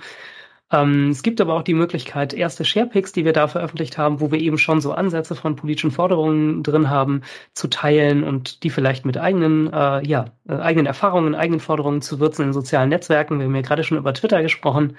Ähm, 0.72 1.10
es 1.10 1.24
gibt 1.24 1.42
aber 1.42 1.56
auch 1.56 1.64
die 1.64 1.74
Möglichkeit, 1.74 2.34
erste 2.34 2.64
Sharepics, 2.64 3.12
die 3.12 3.26
wir 3.26 3.34
da 3.34 3.48
veröffentlicht 3.48 3.98
haben, 3.98 4.22
wo 4.22 4.32
wir 4.32 4.40
eben 4.40 4.58
schon 4.58 4.82
so 4.82 4.92
Ansätze 4.94 5.36
von 5.36 5.56
politischen 5.56 5.92
Forderungen 5.92 6.62
drin 6.64 6.90
haben, 6.90 7.22
zu 7.54 7.68
teilen 7.70 8.24
und 8.24 8.64
die 8.64 8.70
vielleicht 8.70 9.06
mit 9.06 9.18
eigenen, 9.18 9.72
äh, 9.74 10.06
ja, 10.08 10.26
äh, 10.48 10.54
eigenen 10.56 10.86
Erfahrungen, 10.86 11.34
eigenen 11.36 11.60
Forderungen 11.60 12.02
zu 12.02 12.20
würzen 12.20 12.46
in 12.46 12.54
sozialen 12.54 12.90
Netzwerken. 12.90 13.40
Wir 13.40 13.46
haben 13.46 13.56
ja 13.56 13.62
gerade 13.62 13.84
schon 13.84 13.98
über 13.98 14.14
Twitter 14.14 14.42
gesprochen. 14.44 14.98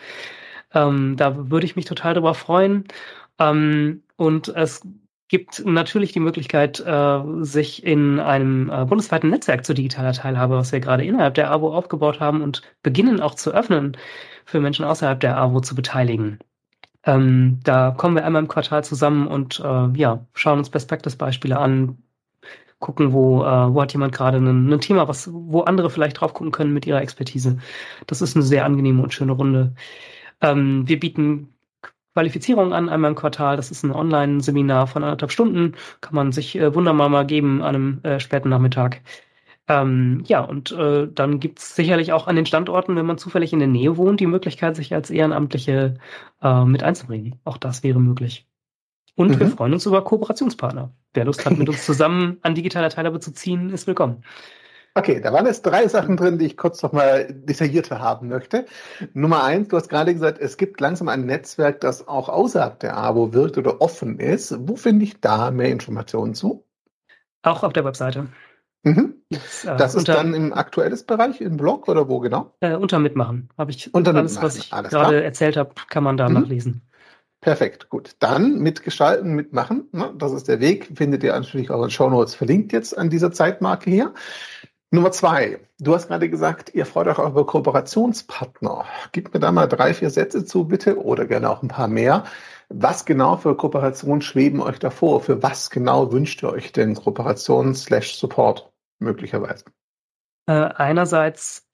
Ähm, 0.74 1.16
da 1.16 1.50
würde 1.50 1.66
ich 1.66 1.76
mich 1.76 1.84
total 1.84 2.14
drüber 2.14 2.34
freuen. 2.34 2.84
Ähm, 3.38 4.02
und 4.16 4.48
es 4.48 4.82
gibt 5.30 5.64
natürlich 5.64 6.12
die 6.12 6.20
Möglichkeit, 6.20 6.80
äh, 6.80 7.20
sich 7.40 7.84
in 7.84 8.18
einem 8.18 8.68
äh, 8.68 8.84
bundesweiten 8.84 9.30
Netzwerk 9.30 9.64
zu 9.64 9.74
digitaler 9.74 10.12
Teilhabe, 10.12 10.56
was 10.56 10.72
wir 10.72 10.80
gerade 10.80 11.04
innerhalb 11.04 11.34
der 11.34 11.52
AWO 11.52 11.72
aufgebaut 11.72 12.18
haben 12.20 12.42
und 12.42 12.62
beginnen 12.82 13.20
auch 13.20 13.36
zu 13.36 13.52
öffnen, 13.52 13.96
für 14.44 14.60
Menschen 14.60 14.84
außerhalb 14.84 15.20
der 15.20 15.38
AWO 15.38 15.60
zu 15.60 15.76
beteiligen. 15.76 16.40
Ähm, 17.04 17.60
da 17.62 17.92
kommen 17.92 18.16
wir 18.16 18.24
einmal 18.24 18.42
im 18.42 18.48
Quartal 18.48 18.84
zusammen 18.84 19.28
und 19.28 19.60
äh, 19.60 19.88
ja, 19.96 20.26
schauen 20.34 20.58
uns 20.58 20.68
Best 20.68 20.88
Practice 20.88 21.16
Beispiele 21.16 21.58
an, 21.58 21.98
gucken, 22.80 23.12
wo, 23.12 23.40
wo 23.40 23.82
hat 23.82 23.92
jemand 23.92 24.14
gerade 24.14 24.38
ein, 24.38 24.72
ein 24.72 24.80
Thema, 24.80 25.06
was, 25.06 25.28
wo 25.30 25.60
andere 25.60 25.90
vielleicht 25.90 26.18
drauf 26.18 26.32
gucken 26.32 26.50
können 26.50 26.72
mit 26.72 26.86
ihrer 26.86 27.02
Expertise. 27.02 27.58
Das 28.06 28.22
ist 28.22 28.36
eine 28.36 28.42
sehr 28.42 28.64
angenehme 28.64 29.02
und 29.02 29.12
schöne 29.12 29.32
Runde. 29.32 29.74
Ähm, 30.40 30.88
wir 30.88 30.98
bieten 30.98 31.52
Qualifizierung 32.14 32.72
an, 32.72 32.88
einmal 32.88 33.10
im 33.10 33.16
Quartal. 33.16 33.56
Das 33.56 33.70
ist 33.70 33.84
ein 33.84 33.92
Online-Seminar 33.92 34.86
von 34.86 35.04
anderthalb 35.04 35.30
Stunden. 35.30 35.74
Kann 36.00 36.14
man 36.14 36.32
sich 36.32 36.56
äh, 36.56 36.74
wunderbar 36.74 37.08
mal 37.08 37.26
geben 37.26 37.62
an 37.62 37.74
einem 37.74 38.00
äh, 38.02 38.20
späten 38.20 38.48
Nachmittag. 38.48 39.00
Ähm, 39.68 40.24
ja, 40.26 40.40
und 40.40 40.72
äh, 40.72 41.06
dann 41.12 41.38
gibt 41.38 41.60
es 41.60 41.76
sicherlich 41.76 42.12
auch 42.12 42.26
an 42.26 42.34
den 42.34 42.46
Standorten, 42.46 42.96
wenn 42.96 43.06
man 43.06 43.18
zufällig 43.18 43.52
in 43.52 43.60
der 43.60 43.68
Nähe 43.68 43.96
wohnt, 43.96 44.18
die 44.18 44.26
Möglichkeit, 44.26 44.74
sich 44.74 44.92
als 44.92 45.10
Ehrenamtliche 45.10 45.98
äh, 46.42 46.64
mit 46.64 46.82
einzubringen. 46.82 47.38
Auch 47.44 47.56
das 47.56 47.84
wäre 47.84 48.00
möglich. 48.00 48.48
Und 49.14 49.30
mhm. 49.30 49.40
wir 49.40 49.46
freuen 49.46 49.72
uns 49.72 49.86
über 49.86 50.02
Kooperationspartner. 50.02 50.92
Wer 51.14 51.24
Lust 51.24 51.46
hat, 51.46 51.56
mit 51.56 51.68
uns 51.68 51.86
zusammen 51.86 52.38
an 52.42 52.56
digitaler 52.56 52.90
Teilhabe 52.90 53.20
zu 53.20 53.32
ziehen, 53.32 53.70
ist 53.70 53.86
willkommen. 53.86 54.24
Okay, 54.94 55.20
da 55.20 55.32
waren 55.32 55.46
jetzt 55.46 55.62
drei 55.62 55.86
Sachen 55.86 56.16
drin, 56.16 56.38
die 56.38 56.46
ich 56.46 56.56
kurz 56.56 56.82
noch 56.82 56.92
mal 56.92 57.26
detaillierter 57.32 58.00
haben 58.00 58.28
möchte. 58.28 58.66
Nummer 59.12 59.44
eins, 59.44 59.68
du 59.68 59.76
hast 59.76 59.88
gerade 59.88 60.12
gesagt, 60.12 60.38
es 60.40 60.56
gibt 60.56 60.80
langsam 60.80 61.08
ein 61.08 61.26
Netzwerk, 61.26 61.80
das 61.80 62.08
auch 62.08 62.28
außerhalb 62.28 62.80
der 62.80 62.96
AWO 62.96 63.32
wirkt 63.32 63.56
oder 63.56 63.80
offen 63.80 64.18
ist. 64.18 64.56
Wo 64.68 64.74
finde 64.74 65.04
ich 65.04 65.20
da 65.20 65.52
mehr 65.52 65.68
Informationen 65.68 66.34
zu? 66.34 66.66
Auch 67.42 67.62
auf 67.62 67.72
der 67.72 67.84
Webseite. 67.84 68.26
Mhm. 68.82 69.14
Das, 69.30 69.64
äh, 69.64 69.76
das 69.76 69.94
ist 69.94 70.00
unter, 70.00 70.14
dann 70.14 70.34
im 70.34 70.52
aktuelles 70.52 71.04
Bereich, 71.04 71.40
im 71.40 71.56
Blog 71.56 71.86
oder 71.88 72.08
wo 72.08 72.18
genau? 72.18 72.54
Äh, 72.60 72.74
unter 72.74 72.98
Mitmachen. 72.98 73.50
Habe 73.56 73.70
ich 73.70 73.94
unter 73.94 74.14
alles, 74.14 74.32
Mitmachen. 74.32 74.46
was 74.46 74.56
ich 74.56 74.72
alles 74.72 74.90
gerade 74.90 75.10
klar. 75.10 75.22
erzählt 75.22 75.56
habe, 75.56 75.70
kann 75.88 76.02
man 76.02 76.16
da 76.16 76.28
mhm. 76.28 76.34
nachlesen. 76.34 76.82
Perfekt, 77.40 77.88
gut. 77.88 78.16
Dann 78.18 78.58
mitgestalten, 78.58 79.32
mitmachen. 79.32 79.88
Ne? 79.92 80.12
Das 80.18 80.32
ist 80.32 80.48
der 80.48 80.60
Weg. 80.60 80.90
Findet 80.94 81.22
ihr 81.22 81.32
natürlich 81.32 81.70
auch 81.70 81.82
in 81.82 81.90
Show 81.90 82.10
Notes 82.10 82.34
verlinkt 82.34 82.72
jetzt 82.72 82.96
an 82.96 83.08
dieser 83.08 83.32
Zeitmarke 83.32 83.90
hier. 83.90 84.12
Nummer 84.92 85.12
zwei. 85.12 85.60
Du 85.78 85.94
hast 85.94 86.08
gerade 86.08 86.28
gesagt, 86.28 86.74
ihr 86.74 86.84
freut 86.84 87.06
euch 87.06 87.18
auch 87.18 87.30
über 87.30 87.46
Kooperationspartner. 87.46 88.86
Gib 89.12 89.32
mir 89.32 89.38
da 89.38 89.52
mal 89.52 89.68
drei, 89.68 89.94
vier 89.94 90.10
Sätze 90.10 90.44
zu, 90.44 90.64
bitte, 90.64 91.00
oder 91.00 91.26
gerne 91.26 91.48
auch 91.48 91.62
ein 91.62 91.68
paar 91.68 91.86
mehr. 91.86 92.24
Was 92.70 93.04
genau 93.04 93.36
für 93.36 93.56
Kooperationen 93.56 94.20
schweben 94.20 94.60
euch 94.60 94.80
davor? 94.80 95.20
Für 95.20 95.44
was 95.44 95.70
genau 95.70 96.10
wünscht 96.10 96.42
ihr 96.42 96.50
euch 96.50 96.72
denn 96.72 96.96
Kooperation 96.96 97.76
slash 97.76 98.16
Support 98.16 98.72
möglicherweise? 98.98 99.64
Äh, 100.46 100.52
einerseits 100.52 101.69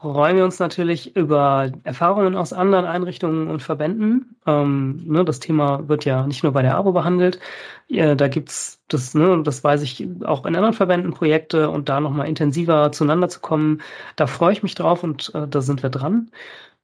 freuen 0.00 0.36
wir 0.36 0.44
uns 0.44 0.58
natürlich 0.58 1.16
über 1.16 1.72
Erfahrungen 1.84 2.36
aus 2.36 2.52
anderen 2.52 2.84
Einrichtungen 2.84 3.48
und 3.48 3.62
Verbänden. 3.62 4.36
Ähm, 4.46 5.02
ne, 5.06 5.24
das 5.24 5.40
Thema 5.40 5.88
wird 5.88 6.04
ja 6.04 6.26
nicht 6.26 6.42
nur 6.42 6.52
bei 6.52 6.62
der 6.62 6.76
ABO 6.76 6.92
behandelt. 6.92 7.40
Ja, 7.88 8.14
da 8.14 8.28
gibt's 8.28 8.82
das, 8.88 9.14
ne, 9.14 9.42
das 9.42 9.64
weiß 9.64 9.82
ich 9.82 10.06
auch 10.24 10.46
in 10.46 10.56
anderen 10.56 10.74
Verbänden 10.74 11.12
Projekte 11.12 11.70
und 11.70 11.88
da 11.88 12.00
nochmal 12.00 12.28
intensiver 12.28 12.92
zueinander 12.92 13.28
zu 13.28 13.40
kommen. 13.40 13.82
Da 14.16 14.26
freue 14.26 14.52
ich 14.52 14.62
mich 14.62 14.74
drauf 14.74 15.02
und 15.02 15.34
äh, 15.34 15.48
da 15.48 15.60
sind 15.60 15.82
wir 15.82 15.90
dran. 15.90 16.30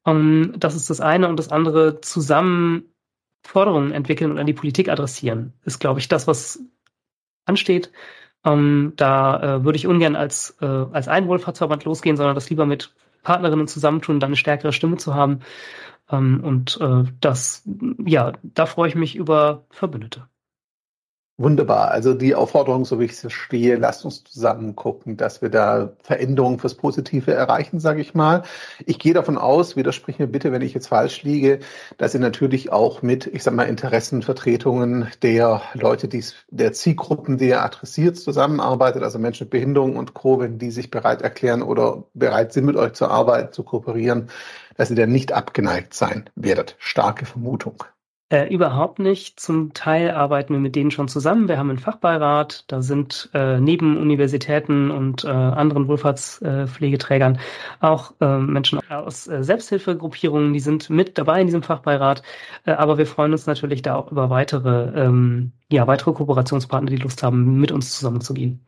Ähm, 0.06 0.54
das 0.56 0.74
ist 0.74 0.90
das 0.90 1.00
eine 1.00 1.28
und 1.28 1.38
das 1.38 1.50
andere 1.50 2.00
zusammen 2.00 2.84
Forderungen 3.42 3.92
entwickeln 3.92 4.30
und 4.30 4.38
an 4.38 4.46
die 4.46 4.52
Politik 4.52 4.88
adressieren, 4.88 5.52
ist, 5.64 5.80
glaube 5.80 6.00
ich, 6.00 6.08
das, 6.08 6.26
was 6.26 6.60
ansteht. 7.44 7.90
Ähm, 8.44 8.92
da 8.96 9.56
äh, 9.58 9.64
würde 9.64 9.76
ich 9.76 9.86
ungern 9.86 10.16
als, 10.16 10.56
äh, 10.60 10.66
als 10.66 11.08
Einwohlfahrtsverband 11.08 11.84
losgehen, 11.84 12.16
sondern 12.16 12.34
das 12.34 12.50
lieber 12.50 12.66
mit 12.66 12.94
Partnerinnen 13.22 13.68
zusammentun, 13.68 14.20
dann 14.20 14.30
eine 14.30 14.36
stärkere 14.36 14.72
Stimme 14.72 14.96
zu 14.96 15.14
haben. 15.14 15.40
Ähm, 16.10 16.42
und 16.44 16.78
äh, 16.80 17.04
das, 17.20 17.62
ja, 18.04 18.32
da 18.42 18.66
freue 18.66 18.88
ich 18.88 18.94
mich 18.94 19.16
über 19.16 19.64
Verbündete. 19.70 20.28
Wunderbar. 21.38 21.90
Also 21.90 22.12
die 22.12 22.34
Aufforderung, 22.34 22.84
so 22.84 23.00
wie 23.00 23.06
ich 23.06 23.12
es 23.12 23.20
verstehe, 23.20 23.76
lasst 23.76 24.04
uns 24.04 24.22
zusammen 24.22 24.76
gucken, 24.76 25.16
dass 25.16 25.40
wir 25.40 25.48
da 25.48 25.96
Veränderungen 26.02 26.58
fürs 26.58 26.74
Positive 26.74 27.32
erreichen, 27.32 27.80
sage 27.80 28.02
ich 28.02 28.12
mal. 28.14 28.42
Ich 28.84 28.98
gehe 28.98 29.14
davon 29.14 29.38
aus, 29.38 29.74
widersprich 29.74 30.18
mir 30.18 30.26
bitte, 30.26 30.52
wenn 30.52 30.60
ich 30.60 30.74
jetzt 30.74 30.88
falsch 30.88 31.22
liege, 31.22 31.60
dass 31.96 32.12
ihr 32.12 32.20
natürlich 32.20 32.70
auch 32.70 33.00
mit, 33.00 33.26
ich 33.26 33.42
sag 33.42 33.54
mal, 33.54 33.64
Interessenvertretungen 33.64 35.08
der 35.22 35.62
Leute, 35.72 36.06
die 36.06 36.22
der 36.50 36.74
Zielgruppen, 36.74 37.38
die 37.38 37.48
ihr 37.48 37.62
adressiert, 37.62 38.18
zusammenarbeitet, 38.18 39.02
also 39.02 39.18
Menschen 39.18 39.44
mit 39.44 39.50
Behinderung 39.50 39.96
und 39.96 40.12
Co., 40.12 40.38
wenn 40.38 40.58
die 40.58 40.70
sich 40.70 40.90
bereit 40.90 41.22
erklären 41.22 41.62
oder 41.62 42.04
bereit 42.12 42.52
sind, 42.52 42.66
mit 42.66 42.76
euch 42.76 42.92
zu 42.92 43.08
arbeiten, 43.08 43.52
zu 43.52 43.64
kooperieren, 43.64 44.28
dass 44.76 44.90
ihr 44.90 44.96
dann 44.96 45.10
nicht 45.10 45.32
abgeneigt 45.32 45.94
sein 45.94 46.28
werdet. 46.36 46.76
Starke 46.78 47.24
Vermutung. 47.24 47.82
Äh, 48.32 48.48
überhaupt 48.48 48.98
nicht. 48.98 49.38
Zum 49.38 49.74
Teil 49.74 50.10
arbeiten 50.10 50.54
wir 50.54 50.60
mit 50.60 50.74
denen 50.74 50.90
schon 50.90 51.06
zusammen. 51.06 51.48
Wir 51.48 51.58
haben 51.58 51.68
einen 51.68 51.78
Fachbeirat. 51.78 52.64
Da 52.68 52.80
sind 52.80 53.28
äh, 53.34 53.60
neben 53.60 53.98
Universitäten 53.98 54.90
und 54.90 55.24
äh, 55.24 55.28
anderen 55.28 55.86
Wohlfahrtspflegeträgern 55.86 57.38
auch 57.80 58.14
äh, 58.22 58.38
Menschen 58.38 58.80
aus 58.88 59.26
äh, 59.26 59.44
Selbsthilfegruppierungen, 59.44 60.54
die 60.54 60.60
sind 60.60 60.88
mit 60.88 61.18
dabei 61.18 61.42
in 61.42 61.46
diesem 61.46 61.62
Fachbeirat. 61.62 62.22
Äh, 62.64 62.70
aber 62.72 62.96
wir 62.96 63.06
freuen 63.06 63.32
uns 63.32 63.44
natürlich 63.46 63.82
da 63.82 63.96
auch 63.96 64.10
über 64.10 64.30
weitere, 64.30 64.98
ähm, 64.98 65.52
ja, 65.70 65.86
weitere 65.86 66.12
Kooperationspartner, 66.14 66.88
die 66.88 66.96
Lust 66.96 67.22
haben, 67.22 67.60
mit 67.60 67.70
uns 67.70 67.94
zusammenzugehen. 67.94 68.64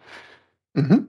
Mhm. 0.75 1.09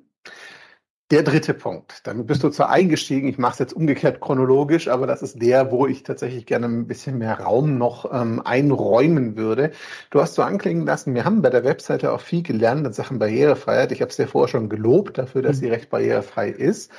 Der 1.12 1.22
dritte 1.22 1.54
Punkt. 1.54 2.02
Damit 2.08 2.26
bist 2.26 2.44
du 2.44 2.50
zwar 2.50 2.72
eingestiegen, 2.72 3.28
ich 3.28 3.38
mache 3.38 3.54
es 3.54 3.60
jetzt 3.60 3.74
umgekehrt 3.74 4.22
chronologisch, 4.22 4.88
aber 4.88 5.06
das 5.06 5.22
ist 5.22 5.40
der, 5.40 5.72
wo 5.72 5.86
ich 5.86 6.02
tatsächlich 6.02 6.48
gerne 6.48 6.66
ein 6.66 6.88
bisschen 6.88 7.20
mehr 7.20 7.42
Raum 7.42 7.78
noch 7.78 8.12
ähm, 8.12 8.42
einräumen 8.44 9.38
würde. 9.38 9.70
Du 10.10 10.20
hast 10.20 10.34
so 10.34 10.42
anklingen 10.42 10.84
lassen, 10.84 11.14
wir 11.14 11.24
haben 11.24 11.44
bei 11.44 11.52
der 11.52 11.64
Webseite 11.64 12.12
auch 12.12 12.22
viel 12.22 12.42
gelernt 12.42 12.88
in 12.88 12.94
Sachen 12.94 13.20
Barrierefreiheit. 13.20 13.92
Ich 13.92 14.02
habe 14.02 14.10
es 14.10 14.18
dir 14.18 14.28
vorher 14.28 14.48
schon 14.48 14.68
gelobt 14.68 15.20
dafür, 15.20 15.44
dass 15.44 15.60
sie 15.60 15.68
mhm. 15.68 15.74
recht 15.74 15.92
barrierefrei 15.92 16.50
ist. 16.50 16.92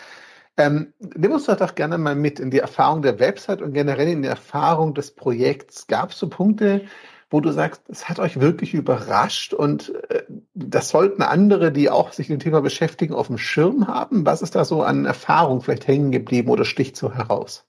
Ähm, 0.56 0.92
nimm 1.00 1.32
uns 1.32 1.46
doch 1.46 1.74
gerne 1.74 1.98
mal 1.98 2.14
mit 2.14 2.38
in 2.38 2.52
die 2.52 2.60
Erfahrung 2.60 3.02
der 3.02 3.18
Website 3.18 3.60
und 3.60 3.72
generell 3.72 4.08
in 4.08 4.22
die 4.22 4.28
Erfahrung 4.28 4.94
des 4.94 5.10
Projekts. 5.10 5.88
Gab 5.88 6.12
es 6.12 6.18
so 6.18 6.28
Punkte, 6.28 6.82
wo 7.28 7.40
du 7.40 7.50
sagst, 7.50 7.82
es 7.88 8.08
hat 8.08 8.20
euch 8.20 8.40
wirklich 8.40 8.72
überrascht 8.72 9.52
und 9.52 9.92
äh, 10.10 10.22
das 10.56 10.88
sollten 10.88 11.22
andere, 11.22 11.70
die 11.70 11.90
auch 11.90 12.12
sich 12.12 12.30
mit 12.30 12.40
dem 12.40 12.44
Thema 12.44 12.62
beschäftigen, 12.62 13.14
auf 13.14 13.26
dem 13.26 13.38
Schirm 13.38 13.86
haben? 13.86 14.24
Was 14.24 14.40
ist 14.40 14.54
da 14.54 14.64
so 14.64 14.82
an 14.82 15.04
Erfahrung 15.04 15.60
vielleicht 15.60 15.86
hängen 15.86 16.10
geblieben 16.10 16.50
oder 16.50 16.64
sticht 16.64 16.96
so 16.96 17.12
heraus? 17.12 17.66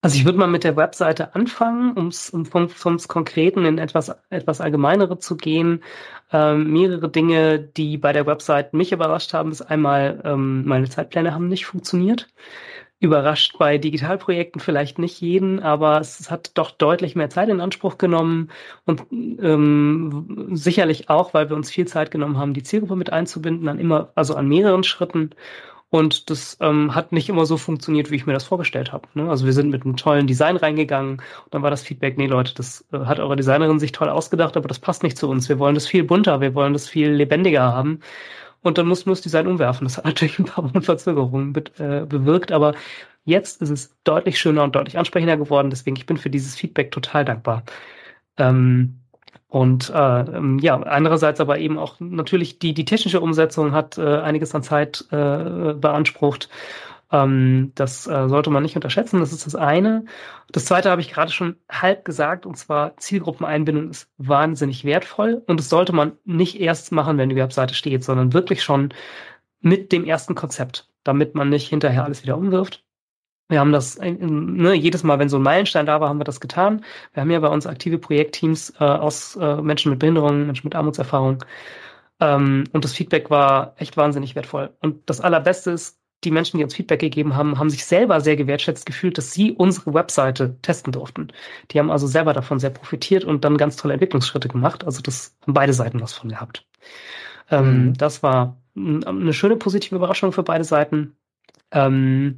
Also 0.00 0.16
ich 0.16 0.24
würde 0.24 0.38
mal 0.38 0.46
mit 0.46 0.64
der 0.64 0.76
Webseite 0.76 1.34
anfangen, 1.34 1.92
um's, 1.92 2.30
um 2.30 2.46
vom, 2.46 2.68
vom 2.68 2.98
Konkreten 2.98 3.64
in 3.64 3.78
etwas, 3.78 4.14
etwas 4.30 4.60
allgemeinere 4.60 5.18
zu 5.18 5.36
gehen. 5.36 5.82
Ähm, 6.32 6.72
mehrere 6.72 7.10
Dinge, 7.10 7.58
die 7.58 7.98
bei 7.98 8.12
der 8.12 8.26
Website 8.26 8.74
mich 8.74 8.92
überrascht 8.92 9.34
haben, 9.34 9.50
ist 9.50 9.62
einmal, 9.62 10.22
ähm, 10.24 10.64
meine 10.66 10.88
Zeitpläne 10.88 11.34
haben 11.34 11.48
nicht 11.48 11.66
funktioniert. 11.66 12.28
Überrascht 13.00 13.56
bei 13.58 13.78
Digitalprojekten 13.78 14.60
vielleicht 14.60 14.98
nicht 14.98 15.20
jeden, 15.20 15.60
aber 15.60 16.00
es 16.00 16.30
hat 16.30 16.50
doch 16.54 16.72
deutlich 16.72 17.14
mehr 17.14 17.30
Zeit 17.30 17.48
in 17.48 17.60
Anspruch 17.60 17.96
genommen 17.96 18.50
und 18.86 19.04
ähm, 19.12 20.48
sicherlich 20.52 21.08
auch, 21.08 21.32
weil 21.32 21.48
wir 21.48 21.56
uns 21.56 21.70
viel 21.70 21.86
Zeit 21.86 22.10
genommen 22.10 22.38
haben, 22.38 22.54
die 22.54 22.64
Zielgruppe 22.64 22.96
mit 22.96 23.12
einzubinden, 23.12 23.68
an 23.68 23.78
immer, 23.78 24.10
also 24.16 24.34
an 24.34 24.48
mehreren 24.48 24.82
Schritten. 24.82 25.30
Und 25.90 26.28
das 26.28 26.58
ähm, 26.60 26.94
hat 26.94 27.12
nicht 27.12 27.30
immer 27.30 27.46
so 27.46 27.56
funktioniert, 27.56 28.10
wie 28.10 28.16
ich 28.16 28.26
mir 28.26 28.34
das 28.34 28.44
vorgestellt 28.44 28.92
habe. 28.92 29.08
Ne? 29.14 29.30
Also 29.30 29.46
wir 29.46 29.54
sind 29.54 29.70
mit 29.70 29.84
einem 29.84 29.96
tollen 29.96 30.26
Design 30.26 30.56
reingegangen 30.56 31.12
und 31.44 31.54
dann 31.54 31.62
war 31.62 31.70
das 31.70 31.82
Feedback, 31.82 32.18
nee 32.18 32.26
Leute, 32.26 32.52
das 32.54 32.84
äh, 32.92 32.98
hat 32.98 33.20
eure 33.20 33.36
Designerin 33.36 33.78
sich 33.78 33.92
toll 33.92 34.10
ausgedacht, 34.10 34.56
aber 34.58 34.68
das 34.68 34.80
passt 34.80 35.02
nicht 35.02 35.16
zu 35.16 35.30
uns. 35.30 35.48
Wir 35.48 35.58
wollen 35.58 35.74
das 35.74 35.86
viel 35.86 36.04
bunter, 36.04 36.40
wir 36.42 36.54
wollen 36.54 36.74
das 36.74 36.88
viel 36.88 37.10
lebendiger 37.10 37.62
haben. 37.72 38.00
Und 38.62 38.78
dann 38.78 38.86
muss 38.86 39.06
man 39.06 39.12
das 39.14 39.20
Design 39.22 39.46
umwerfen. 39.46 39.84
Das 39.84 39.96
hat 39.96 40.04
natürlich 40.04 40.38
ein 40.38 40.44
paar 40.46 40.64
Wochen 40.64 40.82
Verzögerungen 40.82 41.54
äh, 41.78 42.04
bewirkt, 42.06 42.52
aber 42.52 42.74
jetzt 43.24 43.62
ist 43.62 43.70
es 43.70 43.96
deutlich 44.04 44.38
schöner 44.38 44.64
und 44.64 44.74
deutlich 44.74 44.98
ansprechender 44.98 45.36
geworden. 45.36 45.70
Deswegen, 45.70 45.96
ich 45.96 46.06
bin 46.06 46.16
für 46.16 46.30
dieses 46.30 46.56
Feedback 46.56 46.90
total 46.90 47.24
dankbar. 47.24 47.64
Ähm, 48.36 49.00
und 49.48 49.90
äh, 49.90 50.20
ähm, 50.20 50.58
ja, 50.58 50.76
andererseits 50.80 51.40
aber 51.40 51.58
eben 51.58 51.78
auch 51.78 51.96
natürlich 52.00 52.58
die, 52.58 52.74
die 52.74 52.84
technische 52.84 53.20
Umsetzung 53.20 53.72
hat 53.72 53.96
äh, 53.96 54.18
einiges 54.18 54.54
an 54.54 54.62
Zeit 54.62 55.06
äh, 55.10 55.74
beansprucht. 55.74 56.50
Ähm, 57.10 57.72
das 57.74 58.06
äh, 58.06 58.28
sollte 58.28 58.50
man 58.50 58.62
nicht 58.62 58.76
unterschätzen. 58.76 59.20
Das 59.20 59.32
ist 59.32 59.46
das 59.46 59.54
eine. 59.54 60.04
Das 60.52 60.66
zweite 60.66 60.90
habe 60.90 61.00
ich 61.00 61.10
gerade 61.10 61.32
schon 61.32 61.56
halb 61.70 62.04
gesagt, 62.04 62.46
und 62.46 62.56
zwar 62.56 62.96
Zielgruppeneinbindung 62.98 63.90
ist 63.90 64.10
wahnsinnig 64.18 64.84
wertvoll 64.84 65.42
und 65.46 65.58
das 65.58 65.68
sollte 65.68 65.92
man 65.92 66.12
nicht 66.24 66.60
erst 66.60 66.92
machen, 66.92 67.18
wenn 67.18 67.28
die 67.30 67.36
Webseite 67.36 67.74
steht, 67.74 68.04
sondern 68.04 68.32
wirklich 68.32 68.62
schon 68.62 68.92
mit 69.60 69.92
dem 69.92 70.04
ersten 70.04 70.34
Konzept, 70.34 70.88
damit 71.04 71.34
man 71.34 71.48
nicht 71.48 71.68
hinterher 71.68 72.04
alles 72.04 72.22
wieder 72.22 72.36
umwirft. 72.36 72.84
Wir 73.48 73.60
haben 73.60 73.72
das 73.72 73.98
ne, 73.98 74.74
jedes 74.74 75.02
Mal, 75.02 75.18
wenn 75.18 75.30
so 75.30 75.38
ein 75.38 75.42
Meilenstein 75.42 75.86
da 75.86 76.00
war, 76.00 76.10
haben 76.10 76.20
wir 76.20 76.24
das 76.24 76.40
getan. 76.40 76.84
Wir 77.14 77.22
haben 77.22 77.30
ja 77.30 77.40
bei 77.40 77.48
uns 77.48 77.66
aktive 77.66 77.98
Projektteams 77.98 78.74
äh, 78.78 78.84
aus 78.84 79.36
äh, 79.36 79.56
Menschen 79.62 79.90
mit 79.90 80.00
Behinderungen, 80.00 80.46
Menschen 80.46 80.66
mit 80.66 80.74
Armutserfahrung. 80.74 81.42
Ähm, 82.20 82.64
und 82.72 82.84
das 82.84 82.92
Feedback 82.92 83.30
war 83.30 83.74
echt 83.78 83.96
wahnsinnig 83.96 84.34
wertvoll. 84.34 84.74
Und 84.80 85.08
das 85.08 85.20
Allerbeste 85.22 85.70
ist, 85.70 85.97
die 86.24 86.30
Menschen, 86.30 86.58
die 86.58 86.64
uns 86.64 86.74
Feedback 86.74 87.00
gegeben 87.00 87.36
haben, 87.36 87.58
haben 87.58 87.70
sich 87.70 87.84
selber 87.84 88.20
sehr 88.20 88.36
gewertschätzt 88.36 88.86
gefühlt, 88.86 89.18
dass 89.18 89.32
sie 89.32 89.52
unsere 89.52 89.94
Webseite 89.94 90.56
testen 90.62 90.92
durften. 90.92 91.28
Die 91.70 91.78
haben 91.78 91.90
also 91.90 92.06
selber 92.06 92.32
davon 92.32 92.58
sehr 92.58 92.70
profitiert 92.70 93.24
und 93.24 93.44
dann 93.44 93.56
ganz 93.56 93.76
tolle 93.76 93.94
Entwicklungsschritte 93.94 94.48
gemacht. 94.48 94.84
Also 94.84 95.00
das 95.00 95.36
haben 95.42 95.54
beide 95.54 95.72
Seiten 95.72 96.00
was 96.00 96.12
von 96.12 96.28
gehabt. 96.28 96.66
Ähm, 97.50 97.88
mhm. 97.88 97.94
Das 97.94 98.22
war 98.22 98.60
eine 98.74 99.32
schöne 99.32 99.56
positive 99.56 99.96
Überraschung 99.96 100.32
für 100.32 100.42
beide 100.42 100.64
Seiten. 100.64 101.16
Ähm, 101.70 102.36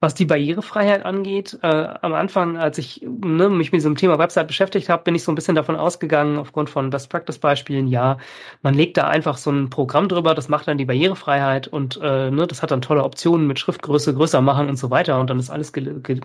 was 0.00 0.14
die 0.14 0.26
Barrierefreiheit 0.26 1.04
angeht, 1.04 1.58
äh, 1.62 1.66
am 1.66 2.12
Anfang, 2.12 2.58
als 2.58 2.76
ich 2.78 3.00
ne, 3.02 3.48
mich 3.48 3.72
mit 3.72 3.78
diesem 3.78 3.96
Thema 3.96 4.18
Website 4.18 4.46
beschäftigt 4.48 4.88
habe, 4.90 5.02
bin 5.04 5.14
ich 5.14 5.22
so 5.22 5.32
ein 5.32 5.34
bisschen 5.34 5.54
davon 5.54 5.76
ausgegangen, 5.76 6.38
aufgrund 6.38 6.68
von 6.68 6.90
Best-Practice-Beispielen, 6.90 7.86
ja, 7.88 8.18
man 8.62 8.74
legt 8.74 8.96
da 8.98 9.08
einfach 9.08 9.38
so 9.38 9.50
ein 9.50 9.70
Programm 9.70 10.08
drüber, 10.08 10.34
das 10.34 10.48
macht 10.48 10.68
dann 10.68 10.78
die 10.78 10.84
Barrierefreiheit 10.84 11.68
und 11.68 11.98
äh, 12.02 12.30
ne, 12.30 12.46
das 12.46 12.62
hat 12.62 12.70
dann 12.70 12.82
tolle 12.82 13.02
Optionen 13.04 13.46
mit 13.46 13.58
Schriftgröße 13.58 14.14
größer 14.14 14.42
machen 14.42 14.68
und 14.68 14.76
so 14.76 14.90
weiter 14.90 15.18
und 15.20 15.30
dann 15.30 15.38
ist 15.38 15.50
alles 15.50 15.72
gel 15.72 16.00
gel 16.00 16.20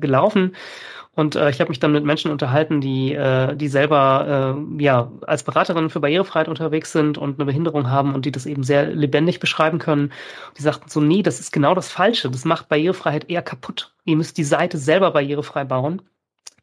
gelaufen. 0.00 0.54
Und 1.14 1.36
äh, 1.36 1.50
ich 1.50 1.60
habe 1.60 1.68
mich 1.68 1.78
dann 1.78 1.92
mit 1.92 2.04
Menschen 2.04 2.30
unterhalten, 2.30 2.80
die, 2.80 3.14
äh, 3.14 3.54
die 3.56 3.68
selber 3.68 4.56
äh, 4.56 4.82
ja 4.82 5.12
als 5.26 5.44
Beraterinnen 5.44 5.90
für 5.90 6.00
Barrierefreiheit 6.00 6.48
unterwegs 6.48 6.92
sind 6.92 7.18
und 7.18 7.38
eine 7.38 7.46
Behinderung 7.46 7.88
haben 7.88 8.14
und 8.14 8.24
die 8.24 8.32
das 8.32 8.46
eben 8.46 8.64
sehr 8.64 8.86
lebendig 8.86 9.38
beschreiben 9.38 9.78
können. 9.78 10.12
Die 10.58 10.62
sagten 10.62 10.88
so, 10.88 11.00
nee, 11.00 11.22
das 11.22 11.40
ist 11.40 11.52
genau 11.52 11.74
das 11.74 11.90
Falsche. 11.90 12.30
Das 12.30 12.44
macht 12.44 12.68
Barrierefreiheit 12.68 13.30
eher 13.30 13.42
kaputt. 13.42 13.94
Ihr 14.04 14.16
müsst 14.16 14.38
die 14.38 14.44
Seite 14.44 14.78
selber 14.78 15.12
barrierefrei 15.12 15.64
bauen. 15.64 16.02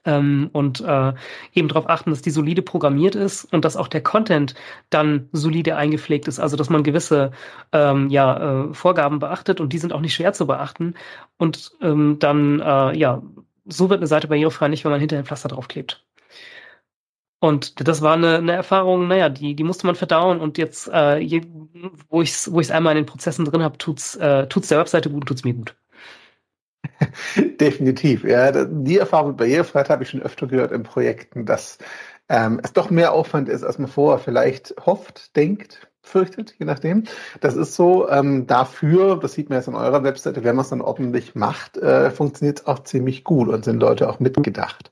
Ähm, 0.03 0.49
und 0.51 0.81
äh, 0.81 1.13
eben 1.53 1.67
darauf 1.67 1.87
achten, 1.87 2.09
dass 2.09 2.23
die 2.23 2.31
solide 2.31 2.63
programmiert 2.63 3.13
ist 3.13 3.45
und 3.53 3.63
dass 3.63 3.77
auch 3.77 3.87
der 3.87 4.01
Content 4.01 4.55
dann 4.89 5.29
solide 5.31 5.75
eingepflegt 5.75 6.27
ist, 6.27 6.39
also 6.39 6.57
dass 6.57 6.71
man 6.71 6.81
gewisse 6.81 7.31
ähm, 7.71 8.09
ja, 8.09 8.69
äh, 8.69 8.73
Vorgaben 8.73 9.19
beachtet 9.19 9.61
und 9.61 9.73
die 9.73 9.77
sind 9.77 9.93
auch 9.93 10.01
nicht 10.01 10.15
schwer 10.15 10.33
zu 10.33 10.47
beachten 10.47 10.95
und 11.37 11.73
ähm, 11.81 12.17
dann 12.17 12.59
äh, 12.61 12.97
ja 12.97 13.21
so 13.65 13.89
wird 13.89 13.99
eine 13.99 14.07
Seite 14.07 14.27
barrierefrei 14.27 14.67
nicht, 14.67 14.83
wenn 14.83 14.91
man 14.91 14.99
hinterher 14.99 15.23
ein 15.23 15.25
Pflaster 15.25 15.49
draufklebt. 15.49 16.05
Und 17.39 17.87
das 17.87 18.01
war 18.01 18.13
eine, 18.13 18.37
eine 18.37 18.51
Erfahrung, 18.51 19.07
naja, 19.07 19.29
die, 19.29 19.55
die 19.55 19.63
musste 19.63 19.87
man 19.87 19.95
verdauen 19.95 20.39
und 20.39 20.59
jetzt, 20.59 20.87
äh, 20.93 21.17
je, 21.17 21.41
wo 22.07 22.21
ich 22.21 22.29
es 22.31 22.51
wo 22.51 22.59
ich's 22.59 22.69
einmal 22.69 22.95
in 22.95 23.03
den 23.03 23.07
Prozessen 23.07 23.45
drin 23.45 23.63
habe, 23.63 23.79
tut's, 23.79 24.15
äh, 24.15 24.45
tut's 24.47 24.67
der 24.67 24.77
Webseite 24.77 25.09
gut, 25.09 25.27
tut's 25.27 25.43
mir 25.43 25.55
gut. 25.55 25.75
Definitiv, 27.59 28.23
ja. 28.23 28.65
Die 28.65 28.97
Erfahrung 28.97 29.29
mit 29.29 29.37
Barrierefreiheit 29.37 29.89
habe 29.89 30.03
ich 30.03 30.09
schon 30.09 30.21
öfter 30.21 30.45
gehört 30.47 30.71
in 30.71 30.83
Projekten, 30.83 31.47
dass 31.47 31.79
ähm, 32.29 32.61
es 32.63 32.73
doch 32.73 32.91
mehr 32.91 33.11
Aufwand 33.13 33.49
ist, 33.49 33.63
als 33.63 33.79
man 33.79 33.87
vorher 33.89 34.19
vielleicht 34.19 34.75
hofft, 34.85 35.35
denkt, 35.35 35.90
fürchtet, 36.03 36.55
je 36.59 36.65
nachdem. 36.65 37.03
Das 37.39 37.55
ist 37.55 37.75
so. 37.75 38.09
Ähm, 38.09 38.47
dafür, 38.47 39.17
das 39.17 39.33
sieht 39.33 39.49
man 39.49 39.59
jetzt 39.59 39.67
an 39.67 39.75
eurer 39.75 40.03
Webseite, 40.03 40.43
wenn 40.43 40.55
man 40.55 40.63
es 40.63 40.69
dann 40.69 40.81
ordentlich 40.81 41.35
macht, 41.35 41.77
äh, 41.77 42.11
funktioniert 42.11 42.59
es 42.59 42.67
auch 42.67 42.79
ziemlich 42.83 43.23
gut 43.23 43.47
und 43.49 43.65
sind 43.65 43.79
Leute 43.79 44.09
auch 44.09 44.19
mitgedacht. 44.19 44.91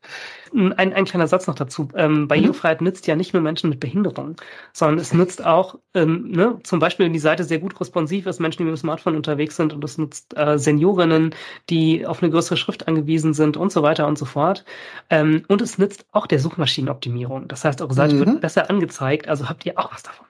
Ein, 0.53 0.93
ein 0.93 1.05
kleiner 1.05 1.27
Satz 1.27 1.47
noch 1.47 1.55
dazu. 1.55 1.89
Ähm, 1.95 2.27
Barrierefreiheit 2.27 2.81
mhm. 2.81 2.85
nützt 2.85 3.05
ja 3.07 3.15
nicht 3.15 3.33
nur 3.33 3.43
Menschen 3.43 3.69
mit 3.69 3.79
Behinderung, 3.79 4.35
sondern 4.73 4.99
es 4.99 5.13
nützt 5.13 5.45
auch, 5.45 5.77
ähm, 5.93 6.31
ne, 6.31 6.59
zum 6.63 6.79
Beispiel, 6.79 7.05
wenn 7.05 7.13
die 7.13 7.19
Seite 7.19 7.43
sehr 7.43 7.59
gut 7.59 7.79
responsiv 7.79 8.25
ist, 8.25 8.39
Menschen, 8.39 8.59
die 8.59 8.63
mit 8.63 8.75
dem 8.75 8.77
Smartphone 8.77 9.15
unterwegs 9.15 9.55
sind 9.55 9.73
und 9.73 9.83
es 9.83 9.97
nutzt 9.97 10.35
äh, 10.37 10.57
Seniorinnen, 10.57 11.35
die 11.69 12.05
auf 12.07 12.23
eine 12.23 12.31
größere 12.31 12.57
Schrift 12.57 12.87
angewiesen 12.87 13.33
sind 13.33 13.57
und 13.57 13.71
so 13.71 13.83
weiter 13.83 14.07
und 14.07 14.17
so 14.17 14.25
fort. 14.25 14.65
Ähm, 15.09 15.43
und 15.47 15.61
es 15.61 15.77
nützt 15.77 16.05
auch 16.11 16.25
der 16.25 16.39
Suchmaschinenoptimierung. 16.39 17.47
Das 17.47 17.63
heißt, 17.63 17.81
eure 17.81 17.93
Seite 17.93 18.15
mhm. 18.15 18.19
wird 18.19 18.41
besser 18.41 18.69
angezeigt, 18.69 19.27
also 19.27 19.49
habt 19.49 19.65
ihr 19.65 19.77
auch 19.77 19.93
was 19.93 20.03
davon. 20.03 20.25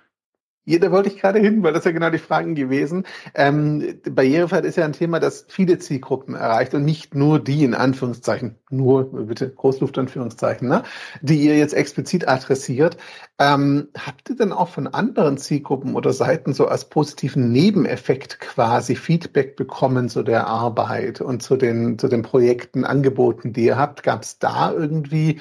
Ja, 0.66 0.78
da 0.78 0.92
wollte 0.92 1.10
ich 1.10 1.18
gerade 1.18 1.40
hin, 1.40 1.64
weil 1.64 1.74
das 1.74 1.86
ja 1.86 1.92
genau 1.92 2.12
die 2.12 2.20
Fragen 2.20 2.54
gewesen. 2.54 3.06
Ähm, 3.34 4.00
Barrierefreiheit 4.04 4.66
ist 4.66 4.76
ja 4.76 4.86
ein 4.86 4.94
Thema, 4.94 5.20
das 5.20 5.46
viele 5.48 5.80
Zielgruppen 5.80 6.36
erreicht 6.36 6.76
und 6.76 6.86
nicht 6.86 7.16
nur 7.16 7.40
die 7.40 7.64
in 7.64 7.74
Anführungszeichen, 7.74 8.56
nur 8.70 9.26
bitte 9.26 9.50
Großluftanführungszeichen, 9.50 10.68
ne, 10.68 10.84
die 11.22 11.38
ihr 11.38 11.58
jetzt 11.58 11.74
explizit 11.74 12.28
adressiert. 12.28 12.98
Ähm, 13.40 13.88
habt 13.98 14.30
ihr 14.30 14.36
denn 14.36 14.52
auch 14.54 14.70
von 14.70 14.86
anderen 14.86 15.40
Zielgruppen 15.40 15.96
oder 15.96 16.14
Seiten 16.14 16.54
so 16.54 16.68
als 16.68 16.86
positiven 16.86 17.52
Nebeneffekt 17.52 18.40
quasi 18.40 18.96
Feedback 18.96 19.56
bekommen 19.56 20.08
zu 20.08 20.22
der 20.22 20.46
Arbeit 20.46 21.20
und 21.20 21.42
zu 21.42 21.56
den, 21.56 21.98
zu 21.98 22.08
den 22.10 22.22
Projekten, 22.22 22.86
Angeboten, 22.86 23.54
die 23.54 23.66
ihr 23.66 23.78
habt? 23.78 24.04
Gab 24.04 24.22
es 24.22 24.38
da 24.38 24.72
irgendwie 24.72 25.40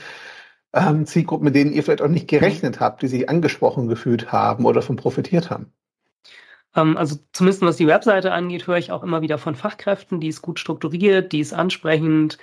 ähm, 0.72 1.07
Zielgruppen, 1.07 1.44
mit 1.44 1.54
denen 1.54 1.72
ihr 1.72 1.83
vielleicht 1.83 2.02
auch 2.02 2.09
nicht 2.09 2.28
gerechnet 2.28 2.81
habt, 2.81 3.02
die 3.02 3.09
sich 3.09 3.28
angesprochen 3.28 3.88
gefühlt 3.88 4.33
haben 4.33 4.64
oder 4.64 4.83
von 4.83 4.96
profitiert 4.96 5.50
haben? 5.50 5.72
Ähm, 6.76 6.96
also 6.96 7.16
zumindest 7.33 7.62
was 7.62 7.76
die 7.76 7.87
Webseite 7.87 8.33
angeht, 8.33 8.66
höre 8.66 8.76
ich 8.76 8.92
auch 8.92 9.02
immer 9.02 9.22
wieder 9.22 9.38
von 9.38 9.54
Fachkräften, 9.54 10.20
die 10.20 10.28
ist 10.28 10.42
gut 10.42 10.59
strukturiert, 10.59 11.33
die 11.33 11.40
ist 11.40 11.54
ansprechend. 11.54 12.38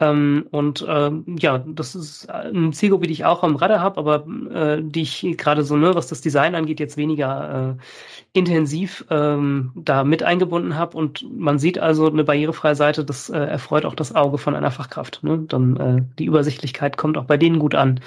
Ähm, 0.00 0.46
und 0.50 0.84
ähm, 0.88 1.36
ja, 1.38 1.58
das 1.58 1.94
ist 1.94 2.30
eine 2.30 2.70
Zielgruppe, 2.70 3.06
die 3.06 3.12
ich 3.12 3.26
auch 3.26 3.42
am 3.42 3.56
Radar 3.56 3.80
habe, 3.80 3.98
aber 3.98 4.26
äh, 4.50 4.82
die 4.82 5.02
ich 5.02 5.26
gerade 5.36 5.62
so, 5.62 5.76
ne, 5.76 5.94
was 5.94 6.08
das 6.08 6.22
Design 6.22 6.54
angeht, 6.54 6.80
jetzt 6.80 6.96
weniger 6.96 7.76
äh, 7.78 8.38
intensiv 8.38 9.04
ähm, 9.10 9.72
da 9.74 10.02
mit 10.02 10.22
eingebunden 10.22 10.76
habe. 10.76 10.96
Und 10.96 11.26
man 11.30 11.58
sieht 11.58 11.78
also 11.78 12.08
eine 12.08 12.24
barrierefreie 12.24 12.74
Seite, 12.74 13.04
das 13.04 13.28
äh, 13.28 13.38
erfreut 13.38 13.84
auch 13.84 13.94
das 13.94 14.14
Auge 14.14 14.38
von 14.38 14.54
einer 14.56 14.70
Fachkraft. 14.70 15.22
Ne? 15.22 15.44
Dann 15.46 15.76
äh, 15.76 16.02
die 16.18 16.24
Übersichtlichkeit 16.24 16.96
kommt 16.96 17.18
auch 17.18 17.26
bei 17.26 17.36
denen 17.36 17.58
gut 17.58 17.74
an. 17.74 18.00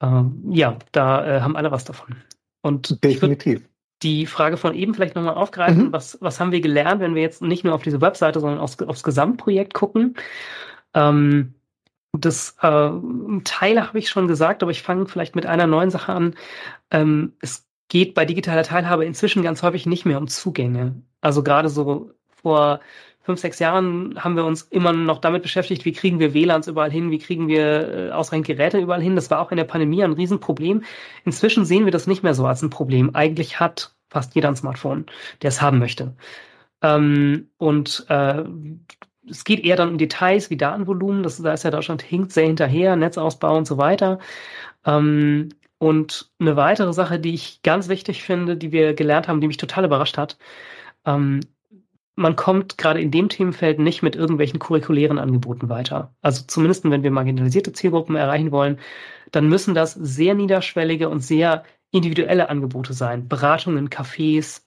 Ähm, 0.00 0.44
ja, 0.50 0.78
da 0.92 1.26
äh, 1.26 1.40
haben 1.42 1.56
alle 1.56 1.70
was 1.70 1.84
davon. 1.84 2.16
Und 2.62 3.04
definitiv 3.04 3.62
die 4.02 4.26
Frage 4.26 4.56
von 4.56 4.74
eben 4.74 4.94
vielleicht 4.94 5.14
nochmal 5.14 5.34
aufgreifen. 5.34 5.86
Mhm. 5.86 5.92
Was, 5.92 6.18
was 6.20 6.38
haben 6.38 6.52
wir 6.52 6.60
gelernt, 6.60 7.00
wenn 7.00 7.14
wir 7.14 7.22
jetzt 7.22 7.40
nicht 7.42 7.64
nur 7.64 7.74
auf 7.74 7.82
diese 7.82 8.00
Webseite, 8.00 8.40
sondern 8.40 8.60
aufs, 8.60 8.80
aufs 8.82 9.02
Gesamtprojekt 9.02 9.74
gucken? 9.74 10.16
Ähm, 10.96 11.54
das 12.12 12.56
äh, 12.62 12.90
Teile 13.44 13.86
habe 13.86 13.98
ich 13.98 14.08
schon 14.08 14.26
gesagt, 14.26 14.62
aber 14.62 14.72
ich 14.72 14.82
fange 14.82 15.06
vielleicht 15.06 15.36
mit 15.36 15.46
einer 15.46 15.66
neuen 15.66 15.90
Sache 15.90 16.12
an. 16.12 16.34
Ähm, 16.90 17.34
es 17.40 17.66
geht 17.88 18.14
bei 18.14 18.24
digitaler 18.24 18.64
Teilhabe 18.64 19.04
inzwischen 19.04 19.42
ganz 19.42 19.62
häufig 19.62 19.86
nicht 19.86 20.06
mehr 20.06 20.18
um 20.18 20.26
Zugänge. 20.26 21.02
Also 21.20 21.42
gerade 21.42 21.68
so 21.68 22.10
vor 22.42 22.80
fünf, 23.20 23.40
sechs 23.40 23.58
Jahren 23.58 24.22
haben 24.22 24.36
wir 24.36 24.44
uns 24.44 24.62
immer 24.62 24.92
noch 24.92 25.18
damit 25.18 25.42
beschäftigt, 25.42 25.84
wie 25.84 25.92
kriegen 25.92 26.18
wir 26.20 26.32
WLANs 26.32 26.68
überall 26.68 26.90
hin, 26.90 27.10
wie 27.10 27.18
kriegen 27.18 27.48
wir 27.48 28.08
äh, 28.08 28.10
ausreichend 28.12 28.46
Geräte 28.46 28.78
überall 28.78 29.02
hin. 29.02 29.16
Das 29.16 29.30
war 29.30 29.40
auch 29.40 29.50
in 29.50 29.56
der 29.56 29.64
Pandemie 29.64 30.02
ein 30.02 30.12
Riesenproblem. 30.12 30.84
Inzwischen 31.24 31.64
sehen 31.64 31.84
wir 31.84 31.92
das 31.92 32.06
nicht 32.06 32.22
mehr 32.22 32.34
so 32.34 32.46
als 32.46 32.62
ein 32.62 32.70
Problem. 32.70 33.14
Eigentlich 33.14 33.60
hat 33.60 33.94
fast 34.08 34.34
jeder 34.34 34.48
ein 34.48 34.56
Smartphone, 34.56 35.06
der 35.42 35.48
es 35.48 35.60
haben 35.60 35.78
möchte. 35.78 36.14
Ähm, 36.82 37.50
und 37.58 38.06
äh, 38.08 38.44
es 39.28 39.44
geht 39.44 39.64
eher 39.64 39.76
dann 39.76 39.90
um 39.90 39.98
Details 39.98 40.50
wie 40.50 40.56
Datenvolumen. 40.56 41.22
Das, 41.22 41.40
da 41.40 41.52
ist 41.52 41.64
ja 41.64 41.70
Deutschland 41.70 42.02
hinkt 42.02 42.32
sehr 42.32 42.46
hinterher, 42.46 42.96
Netzausbau 42.96 43.56
und 43.56 43.66
so 43.66 43.78
weiter. 43.78 44.18
Ähm, 44.84 45.50
und 45.78 46.30
eine 46.38 46.56
weitere 46.56 46.92
Sache, 46.92 47.18
die 47.18 47.34
ich 47.34 47.62
ganz 47.62 47.88
wichtig 47.88 48.22
finde, 48.22 48.56
die 48.56 48.72
wir 48.72 48.94
gelernt 48.94 49.28
haben, 49.28 49.40
die 49.40 49.46
mich 49.46 49.58
total 49.58 49.84
überrascht 49.84 50.16
hat, 50.18 50.38
ähm, 51.04 51.40
man 52.16 52.34
kommt 52.34 52.78
gerade 52.78 53.00
in 53.00 53.10
dem 53.10 53.28
Themenfeld 53.28 53.78
nicht 53.78 54.02
mit 54.02 54.16
irgendwelchen 54.16 54.58
curriculären 54.58 55.18
Angeboten 55.18 55.68
weiter. 55.68 56.14
Also 56.22 56.44
zumindest 56.46 56.84
wenn 56.84 57.02
wir 57.02 57.10
marginalisierte 57.10 57.72
Zielgruppen 57.72 58.16
erreichen 58.16 58.52
wollen, 58.52 58.78
dann 59.32 59.48
müssen 59.48 59.74
das 59.74 59.92
sehr 59.92 60.34
niederschwellige 60.34 61.10
und 61.10 61.20
sehr 61.20 61.64
individuelle 61.90 62.48
Angebote 62.48 62.94
sein. 62.94 63.28
Beratungen, 63.28 63.90
Cafés, 63.90 64.62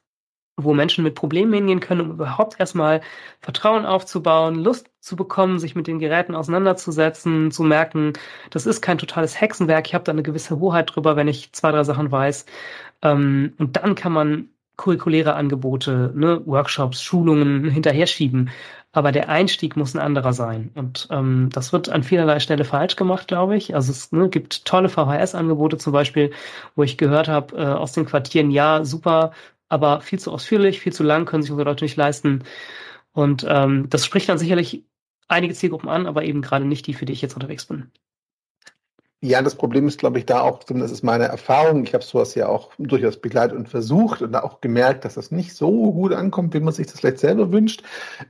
wo 0.63 0.74
Menschen 0.74 1.04
mit 1.04 1.15
Problemen 1.15 1.54
hingehen 1.54 1.80
können, 1.80 2.02
um 2.02 2.12
überhaupt 2.12 2.60
erstmal 2.60 3.02
Vertrauen 3.41 3.86
aufzubauen, 3.86 4.56
Lust 4.56 4.89
zu 5.00 5.15
bekommen, 5.15 5.60
sich 5.60 5.76
mit 5.76 5.88
den 5.88 6.00
Geräten 6.00 6.36
auseinanderzusetzen, 6.36 7.52
zu 7.52 7.63
merken, 7.63 8.13
das 8.50 8.65
ist 8.65 8.82
kein 8.82 8.98
totales 8.98 9.39
Hexenwerk, 9.39 9.88
ich 9.88 9.93
habe 9.93 10.04
da 10.04 10.12
eine 10.12 10.24
gewisse 10.24 10.60
Hoheit 10.60 10.93
drüber, 10.93 11.15
wenn 11.15 11.28
ich 11.28 11.52
zwei, 11.54 11.72
drei 11.72 11.84
Sachen 11.84 12.12
weiß. 12.12 12.45
Ähm, 13.02 13.54
und 13.58 13.78
dann 13.78 13.95
kann 13.95 14.12
man 14.12 14.50
curriculäre 14.80 15.34
Angebote, 15.36 16.13
ne, 16.15 16.41
Workshops, 16.45 17.04
Schulungen 17.04 17.69
hinterher 17.69 18.08
schieben. 18.08 18.50
Aber 18.91 19.12
der 19.12 19.30
Einstieg 19.30 19.76
muss 19.76 19.93
ein 19.93 20.00
anderer 20.00 20.34
sein. 20.34 20.72
Und 20.74 21.08
ähm, 21.12 21.50
das 21.52 21.74
wird 21.74 21.89
an 21.89 22.02
vielerlei 22.02 22.39
Stelle 22.39 22.65
falsch 22.65 22.95
gemacht, 22.95 23.28
glaube 23.28 23.56
ich. 23.56 23.76
Also 23.76 23.91
es 23.91 24.12
ne, 24.12 24.30
gibt 24.30 24.65
tolle 24.65 24.89
VHS-Angebote 24.89 25.78
zum 25.78 25.93
Beispiel, 25.93 26.32
wo 26.76 26.84
ich 26.84 26.98
gehört 26.98 27.28
habe 27.28 27.56
äh, 27.58 27.65
aus 27.65 27.91
den 27.91 28.06
Quartieren, 28.06 28.52
ja, 28.52 28.84
super, 28.86 29.32
aber 29.69 30.01
viel 30.01 30.19
zu 30.19 30.32
ausführlich, 30.32 30.79
viel 30.82 30.93
zu 30.93 31.03
lang, 31.03 31.25
können 31.25 31.43
sich 31.43 31.51
unsere 31.51 31.69
Leute 31.69 31.86
nicht 31.86 31.95
leisten. 31.95 32.43
Und 33.13 33.45
ähm, 33.47 33.88
das 33.89 34.05
spricht 34.05 34.29
dann 34.29 34.38
sicherlich 34.38 34.86
einige 35.27 35.53
Zielgruppen 35.53 35.89
an, 35.89 36.08
aber 36.08 36.23
eben 36.23 36.41
gerade 36.41 36.65
nicht 36.65 36.88
die, 36.88 36.93
für 36.93 37.05
die 37.05 37.13
ich 37.13 37.21
jetzt 37.21 37.36
unterwegs 37.36 37.65
bin. 37.65 37.91
Ja, 39.21 39.41
das 39.41 39.55
Problem 39.55 39.86
ist, 39.86 39.99
glaube 39.99 40.17
ich, 40.17 40.25
da 40.25 40.41
auch, 40.41 40.63
das 40.63 40.91
ist 40.91 41.03
meine 41.03 41.25
Erfahrung. 41.25 41.84
Ich 41.84 41.93
habe 41.93 42.05
sowas 42.05 42.36
ja 42.36 42.47
auch 42.47 42.71
durchaus 42.77 43.17
begleitet 43.17 43.58
und 43.58 43.67
versucht 43.67 44.21
und 44.21 44.34
auch 44.34 44.62
gemerkt, 44.62 45.03
dass 45.03 45.15
das 45.15 45.29
nicht 45.29 45.53
so 45.53 45.91
gut 45.91 46.13
ankommt, 46.13 46.53
wie 46.53 46.62
man 46.62 46.73
sich 46.73 46.88
das 46.88 47.01
vielleicht 47.01 47.19
selber 47.19 47.51
wünscht. 47.51 47.84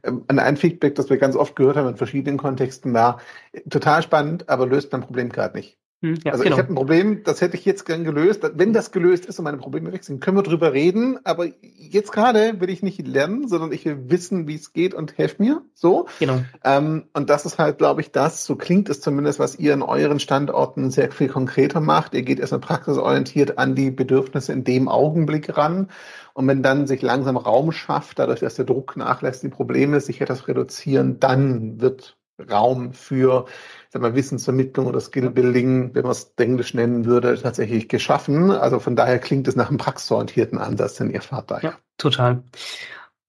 Ähm, 0.04 0.26
ein 0.28 0.58
Feedback, 0.58 0.96
das 0.96 1.12
wir 1.12 1.18
ganz 1.18 1.36
oft 1.36 1.56
gehört 1.56 1.78
haben 1.78 1.90
in 1.90 1.96
verschiedenen 1.96 2.38
Kontexten 2.38 2.92
war, 2.94 3.22
total 3.70 4.02
spannend, 4.02 4.50
aber 4.50 4.66
löst 4.66 4.92
mein 4.92 5.02
Problem 5.02 5.30
gerade 5.30 5.56
nicht. 5.58 5.78
Hm, 6.02 6.16
ja, 6.24 6.32
also 6.32 6.44
genau. 6.44 6.56
ich 6.56 6.62
habe 6.62 6.72
ein 6.72 6.76
Problem, 6.76 7.24
das 7.26 7.42
hätte 7.42 7.58
ich 7.58 7.66
jetzt 7.66 7.86
gern 7.86 8.06
gelöst. 8.06 8.50
Wenn 8.54 8.72
das 8.72 8.92
gelöst 8.92 9.26
ist 9.26 9.38
und 9.38 9.44
meine 9.44 9.58
Probleme 9.58 9.92
weg 9.92 10.06
sind, 10.06 10.22
können 10.22 10.38
wir 10.38 10.44
drüber 10.44 10.72
reden. 10.72 11.20
Aber 11.26 11.48
jetzt 11.62 12.14
gerade 12.14 12.62
will 12.62 12.70
ich 12.70 12.82
nicht 12.82 13.06
lernen, 13.06 13.50
sondern 13.50 13.74
ich 13.74 13.84
will 13.84 14.10
wissen, 14.10 14.48
wie 14.48 14.56
es 14.56 14.72
geht 14.72 14.94
und 14.94 15.18
helft 15.18 15.42
mir. 15.42 15.62
So. 15.74 16.08
Genau. 16.20 16.42
Ähm, 16.64 17.06
und 17.14 17.30
das 17.30 17.46
ist 17.46 17.60
halt, 17.60 17.80
glaube 17.80 18.00
ich, 18.00 18.14
das, 18.14 18.46
so 18.46 18.56
klingt 18.56 18.88
es 18.88 19.02
zumindest, 19.02 19.40
was 19.40 19.60
ihr 19.60 19.74
in 19.74 19.82
euren 19.82 20.22
Standorten 20.22 20.90
sehr 20.90 21.12
viel 21.12 21.28
konkreter 21.28 21.82
macht. 21.82 22.14
Ihr 22.14 22.24
geht 22.24 22.40
erstmal 22.40 22.62
praxisorientiert 22.62 23.58
an 23.58 23.76
die 23.76 23.92
Bedürfnisse 23.92 24.54
in 24.54 24.64
dem 24.64 24.88
Augenblick 24.88 25.58
ran. 25.58 25.90
Und 26.34 26.48
wenn 26.48 26.64
dann 26.64 26.88
sich 26.88 27.02
langsam 27.02 27.36
Raum 27.36 27.74
schafft, 27.74 28.20
dadurch, 28.20 28.40
dass 28.40 28.56
der 28.56 28.64
Druck 28.64 28.96
nachlässt, 28.96 29.44
die 29.44 29.50
Probleme 29.50 30.00
sich 30.00 30.22
etwas 30.22 30.48
reduzieren, 30.48 31.20
dann 31.20 31.82
wird 31.82 32.16
Raum 32.50 32.94
für 32.94 33.46
sag 33.90 34.02
mal, 34.04 34.14
Wissensvermittlung 34.14 34.86
oder 34.86 35.00
Skillbuilding, 35.00 35.96
wenn 35.96 36.04
man 36.04 36.12
es 36.12 36.32
Englisch 36.38 36.74
nennen 36.74 37.06
würde, 37.06 37.42
tatsächlich 37.42 37.90
geschaffen. 37.90 38.52
Also 38.52 38.80
von 38.80 38.96
daher 38.96 39.20
klingt 39.20 39.48
es 39.48 39.56
nach 39.56 39.70
einem 39.70 39.80
praxisorientierten 39.80 40.60
Ansatz, 40.60 40.96
den 40.96 41.10
ihr 41.10 41.22
fahrt 41.22 41.50
da. 41.50 41.60
Ja, 41.60 41.74
total. 41.98 42.44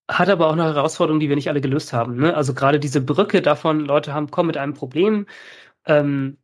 Hat 0.08 0.28
aber 0.28 0.48
auch 0.48 0.52
eine 0.52 0.64
Herausforderung, 0.64 1.20
die 1.20 1.28
wir 1.28 1.36
nicht 1.36 1.48
alle 1.48 1.62
gelöst 1.62 1.92
haben. 1.92 2.16
Ne? 2.16 2.36
Also 2.36 2.52
gerade 2.52 2.78
diese 2.78 3.00
Brücke 3.00 3.40
davon, 3.40 3.80
Leute 3.80 4.12
haben, 4.12 4.30
kommen 4.30 4.48
mit 4.48 4.58
einem 4.58 4.74
Problem, 4.74 5.26
ähm, 5.86 6.36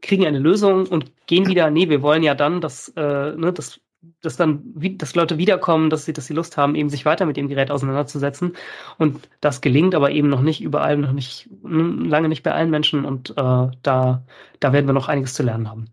kriegen 0.00 0.26
eine 0.26 0.40
Lösung 0.40 0.86
und 0.86 1.12
gehen 1.26 1.46
wieder, 1.46 1.70
nee, 1.70 1.88
wir 1.88 2.02
wollen 2.02 2.24
ja 2.24 2.34
dann, 2.34 2.60
dass, 2.60 2.88
äh, 2.96 3.36
ne, 3.36 3.52
das 3.54 3.80
dass 4.20 4.36
dann, 4.36 4.62
dass 4.96 5.14
Leute 5.14 5.38
wiederkommen, 5.38 5.90
dass 5.90 6.04
sie, 6.04 6.12
dass 6.12 6.26
sie 6.26 6.34
Lust 6.34 6.56
haben, 6.56 6.74
eben 6.74 6.90
sich 6.90 7.04
weiter 7.04 7.26
mit 7.26 7.36
dem 7.36 7.48
Gerät 7.48 7.70
auseinanderzusetzen. 7.70 8.56
Und 8.98 9.28
das 9.40 9.60
gelingt 9.60 9.94
aber 9.94 10.10
eben 10.10 10.28
noch 10.28 10.42
nicht 10.42 10.60
überall, 10.62 10.96
noch 10.96 11.12
nicht, 11.12 11.48
lange 11.62 12.28
nicht 12.28 12.42
bei 12.42 12.52
allen 12.52 12.70
Menschen. 12.70 13.04
Und 13.04 13.30
äh, 13.30 13.34
da, 13.34 14.22
da 14.60 14.72
werden 14.72 14.86
wir 14.86 14.92
noch 14.92 15.08
einiges 15.08 15.34
zu 15.34 15.42
lernen 15.42 15.70
haben. 15.70 15.86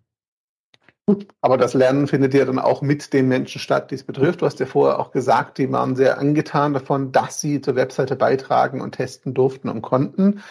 Aber 1.41 1.57
das 1.57 1.73
Lernen 1.73 2.07
findet 2.07 2.33
ja 2.33 2.45
dann 2.45 2.59
auch 2.59 2.81
mit 2.81 3.13
den 3.13 3.27
Menschen 3.27 3.59
statt, 3.59 3.89
die 3.89 3.95
es 3.95 4.03
betrifft. 4.03 4.41
Du 4.41 4.45
hast 4.45 4.59
ja 4.59 4.65
vorher 4.65 4.99
auch 4.99 5.11
gesagt, 5.11 5.57
die 5.57 5.71
waren 5.71 5.95
sehr 5.95 6.19
angetan 6.19 6.73
davon, 6.73 7.11
dass 7.11 7.41
sie 7.41 7.61
zur 7.61 7.75
Webseite 7.75 8.15
beitragen 8.15 8.81
und 8.81 8.91
testen 8.93 9.33
durften 9.33 9.69
und 9.69 9.81
konnten. 9.81 10.41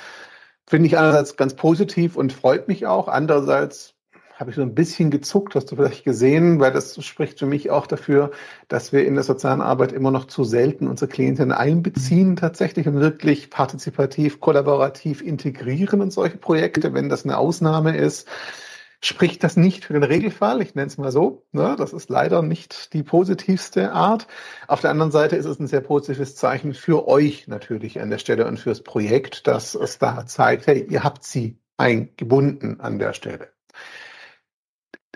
Finde 0.66 0.88
ich 0.88 0.98
einerseits 0.98 1.36
ganz 1.36 1.54
positiv 1.54 2.16
und 2.16 2.32
freut 2.32 2.66
mich 2.68 2.86
auch. 2.86 3.08
Andererseits 3.08 3.94
habe 4.38 4.50
ich 4.50 4.56
so 4.56 4.62
ein 4.62 4.74
bisschen 4.74 5.10
gezuckt, 5.10 5.56
hast 5.56 5.70
du 5.72 5.76
vielleicht 5.76 6.04
gesehen, 6.04 6.60
weil 6.60 6.72
das 6.72 7.04
spricht 7.04 7.40
für 7.40 7.46
mich 7.46 7.70
auch 7.70 7.88
dafür, 7.88 8.30
dass 8.68 8.92
wir 8.92 9.04
in 9.04 9.14
der 9.14 9.24
sozialen 9.24 9.60
Arbeit 9.60 9.90
immer 9.92 10.12
noch 10.12 10.26
zu 10.26 10.44
selten 10.44 10.86
unsere 10.86 11.10
Klientinnen 11.10 11.50
einbeziehen 11.50 12.36
tatsächlich 12.36 12.86
und 12.86 13.00
wirklich 13.00 13.50
partizipativ, 13.50 14.38
kollaborativ 14.38 15.22
integrieren 15.22 16.00
in 16.02 16.10
solche 16.12 16.36
Projekte, 16.36 16.94
wenn 16.94 17.08
das 17.08 17.24
eine 17.24 17.36
Ausnahme 17.36 17.96
ist. 17.96 18.28
Spricht 19.00 19.42
das 19.42 19.56
nicht 19.56 19.84
für 19.84 19.92
den 19.92 20.04
Regelfall? 20.04 20.62
Ich 20.62 20.74
nenne 20.76 20.86
es 20.86 20.98
mal 20.98 21.10
so. 21.10 21.44
Ne? 21.50 21.74
Das 21.76 21.92
ist 21.92 22.08
leider 22.08 22.42
nicht 22.42 22.92
die 22.92 23.02
positivste 23.02 23.92
Art. 23.92 24.28
Auf 24.68 24.80
der 24.80 24.90
anderen 24.90 25.12
Seite 25.12 25.34
ist 25.36 25.46
es 25.46 25.58
ein 25.58 25.66
sehr 25.66 25.80
positives 25.80 26.36
Zeichen 26.36 26.74
für 26.74 27.08
euch 27.08 27.48
natürlich 27.48 28.00
an 28.00 28.10
der 28.10 28.18
Stelle 28.18 28.46
und 28.46 28.58
fürs 28.58 28.82
Projekt, 28.82 29.48
dass 29.48 29.74
es 29.74 29.98
da 29.98 30.26
zeigt, 30.26 30.68
hey, 30.68 30.86
ihr 30.88 31.02
habt 31.02 31.24
sie 31.24 31.58
eingebunden 31.76 32.80
an 32.80 32.98
der 32.98 33.12
Stelle. 33.12 33.48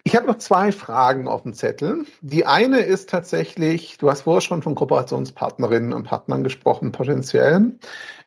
Ich 0.05 0.17
habe 0.17 0.27
noch 0.27 0.38
zwei 0.38 0.73
Fragen 0.73 1.29
auf 1.29 1.43
dem 1.43 1.55
Zettel. 1.55 2.05
Die 2.23 2.45
eine 2.45 2.81
ist 2.81 3.09
tatsächlich, 3.09 3.99
du 3.99 4.11
hast 4.11 4.23
vorher 4.23 4.41
schon 4.41 4.61
von 4.61 4.75
Kooperationspartnerinnen 4.75 5.93
und 5.93 6.05
Partnern 6.05 6.43
gesprochen, 6.43 6.91
potenziell. 6.91 7.79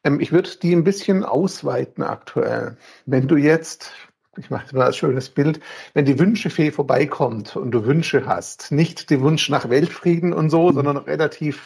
Ähm, 0.05 0.21
ich 0.21 0.31
würde 0.31 0.49
die 0.61 0.73
ein 0.73 0.85
bisschen 0.85 1.25
ausweiten 1.25 2.01
aktuell. 2.01 2.77
Wenn 3.05 3.27
du 3.27 3.35
jetzt, 3.35 3.91
ich 4.37 4.49
mache 4.49 4.73
mal 4.73 4.87
ein 4.87 4.93
schönes 4.93 5.29
Bild, 5.29 5.59
wenn 5.93 6.05
die 6.05 6.17
Wünschefee 6.17 6.71
vorbeikommt 6.71 7.57
und 7.57 7.71
du 7.71 7.85
Wünsche 7.85 8.25
hast, 8.25 8.71
nicht 8.71 9.09
die 9.09 9.19
Wunsch 9.19 9.49
nach 9.49 9.69
Weltfrieden 9.69 10.31
und 10.31 10.49
so, 10.49 10.71
sondern 10.71 10.95
relativ 10.95 11.61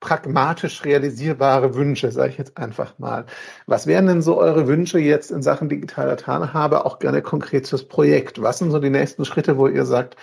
pragmatisch 0.00 0.84
realisierbare 0.84 1.74
Wünsche, 1.74 2.10
sage 2.10 2.30
ich 2.30 2.38
jetzt 2.38 2.56
einfach 2.58 2.98
mal. 2.98 3.26
Was 3.66 3.86
wären 3.86 4.06
denn 4.06 4.22
so 4.22 4.38
eure 4.38 4.66
Wünsche 4.66 4.98
jetzt 4.98 5.30
in 5.30 5.42
Sachen 5.42 5.68
digitaler 5.68 6.16
Teilhabe, 6.16 6.84
auch 6.86 6.98
gerne 6.98 7.22
konkret 7.22 7.68
fürs 7.68 7.86
Projekt? 7.86 8.40
Was 8.42 8.58
sind 8.58 8.70
so 8.70 8.78
die 8.78 8.90
nächsten 8.90 9.24
Schritte, 9.24 9.58
wo 9.58 9.68
ihr 9.68 9.84
sagt, 9.84 10.16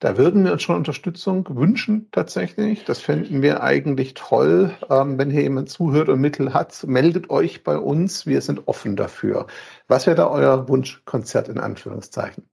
da 0.00 0.16
würden 0.16 0.44
wir 0.44 0.52
uns 0.52 0.62
schon 0.62 0.76
Unterstützung 0.76 1.44
wünschen 1.56 2.08
tatsächlich. 2.12 2.84
Das 2.84 3.00
fänden 3.00 3.42
wir 3.42 3.62
eigentlich 3.64 4.14
toll. 4.14 4.72
Ähm, 4.88 5.18
wenn 5.18 5.30
hier 5.30 5.42
jemand 5.42 5.70
zuhört 5.70 6.08
und 6.08 6.20
Mittel 6.20 6.54
hat, 6.54 6.84
meldet 6.86 7.30
euch 7.30 7.64
bei 7.64 7.76
uns. 7.76 8.24
Wir 8.24 8.40
sind 8.40 8.68
offen 8.68 8.94
dafür. 8.94 9.48
Was 9.88 10.06
wäre 10.06 10.16
da 10.16 10.28
euer 10.28 10.68
Wunschkonzert 10.68 11.48
in 11.48 11.58
Anführungszeichen? 11.58 12.48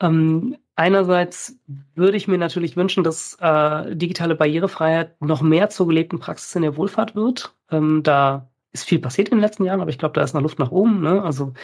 Ähm, 0.00 0.56
einerseits 0.76 1.58
würde 1.94 2.16
ich 2.16 2.28
mir 2.28 2.38
natürlich 2.38 2.76
wünschen, 2.76 3.04
dass 3.04 3.36
äh, 3.40 3.94
digitale 3.96 4.34
Barrierefreiheit 4.34 5.20
noch 5.20 5.42
mehr 5.42 5.70
zur 5.70 5.86
gelebten 5.88 6.18
Praxis 6.18 6.54
in 6.56 6.62
der 6.62 6.76
Wohlfahrt 6.76 7.14
wird. 7.14 7.54
Ähm, 7.70 8.02
da 8.02 8.50
ist 8.72 8.84
viel 8.84 8.98
passiert 8.98 9.28
in 9.28 9.36
den 9.36 9.42
letzten 9.42 9.64
Jahren, 9.64 9.80
aber 9.80 9.90
ich 9.90 9.98
glaube, 9.98 10.14
da 10.14 10.22
ist 10.22 10.34
noch 10.34 10.42
Luft 10.42 10.58
nach 10.58 10.72
oben. 10.72 11.00
Ne? 11.00 11.22
Also 11.22 11.54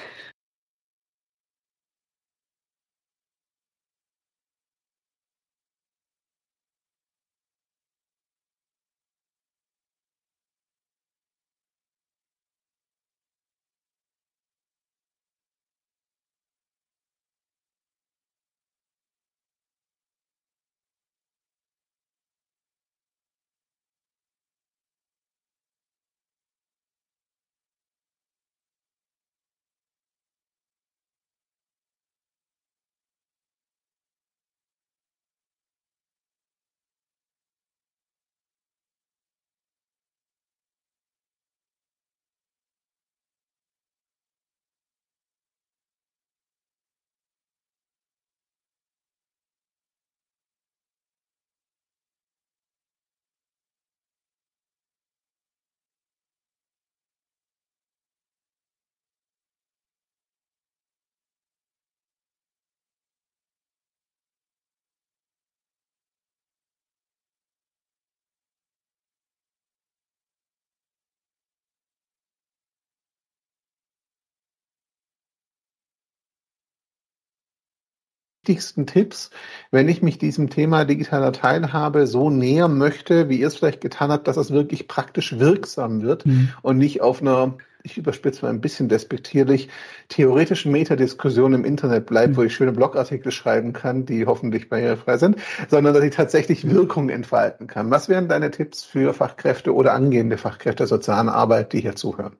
wichtigsten 78.50 78.84
Tipps, 78.84 79.30
wenn 79.70 79.88
ich 79.88 80.02
mich 80.02 80.18
diesem 80.18 80.50
Thema 80.50 80.84
digitaler 80.84 81.32
Teilhabe 81.32 82.08
so 82.08 82.30
nähern 82.30 82.78
möchte, 82.78 83.28
wie 83.28 83.38
ihr 83.38 83.46
es 83.46 83.56
vielleicht 83.56 83.80
getan 83.80 84.10
habt, 84.10 84.26
dass 84.26 84.36
es 84.36 84.50
wirklich 84.50 84.88
praktisch 84.88 85.38
wirksam 85.38 86.02
wird 86.02 86.26
mhm. 86.26 86.48
und 86.62 86.76
nicht 86.76 87.00
auf 87.00 87.22
einer 87.22 87.56
ich 87.82 87.96
überspitze 87.96 88.44
mal 88.44 88.50
ein 88.50 88.60
bisschen 88.60 88.90
despektierlich, 88.90 89.70
theoretischen 90.08 90.70
Metadiskussion 90.70 91.54
im 91.54 91.64
Internet 91.64 92.04
bleibt, 92.04 92.36
wo 92.36 92.42
ich 92.42 92.54
schöne 92.54 92.72
Blogartikel 92.72 93.32
schreiben 93.32 93.72
kann, 93.72 94.04
die 94.04 94.26
hoffentlich 94.26 94.68
barrierefrei 94.68 95.16
sind, 95.16 95.36
sondern 95.68 95.94
dass 95.94 96.04
ich 96.04 96.14
tatsächlich 96.14 96.68
Wirkung 96.68 97.08
entfalten 97.08 97.68
kann. 97.68 97.90
Was 97.90 98.10
wären 98.10 98.28
deine 98.28 98.50
Tipps 98.50 98.84
für 98.84 99.14
Fachkräfte 99.14 99.74
oder 99.74 99.94
angehende 99.94 100.36
Fachkräfte 100.36 100.80
der 100.80 100.88
sozialen 100.88 101.30
Arbeit, 101.30 101.72
die 101.72 101.80
hier 101.80 101.96
zuhören? 101.96 102.36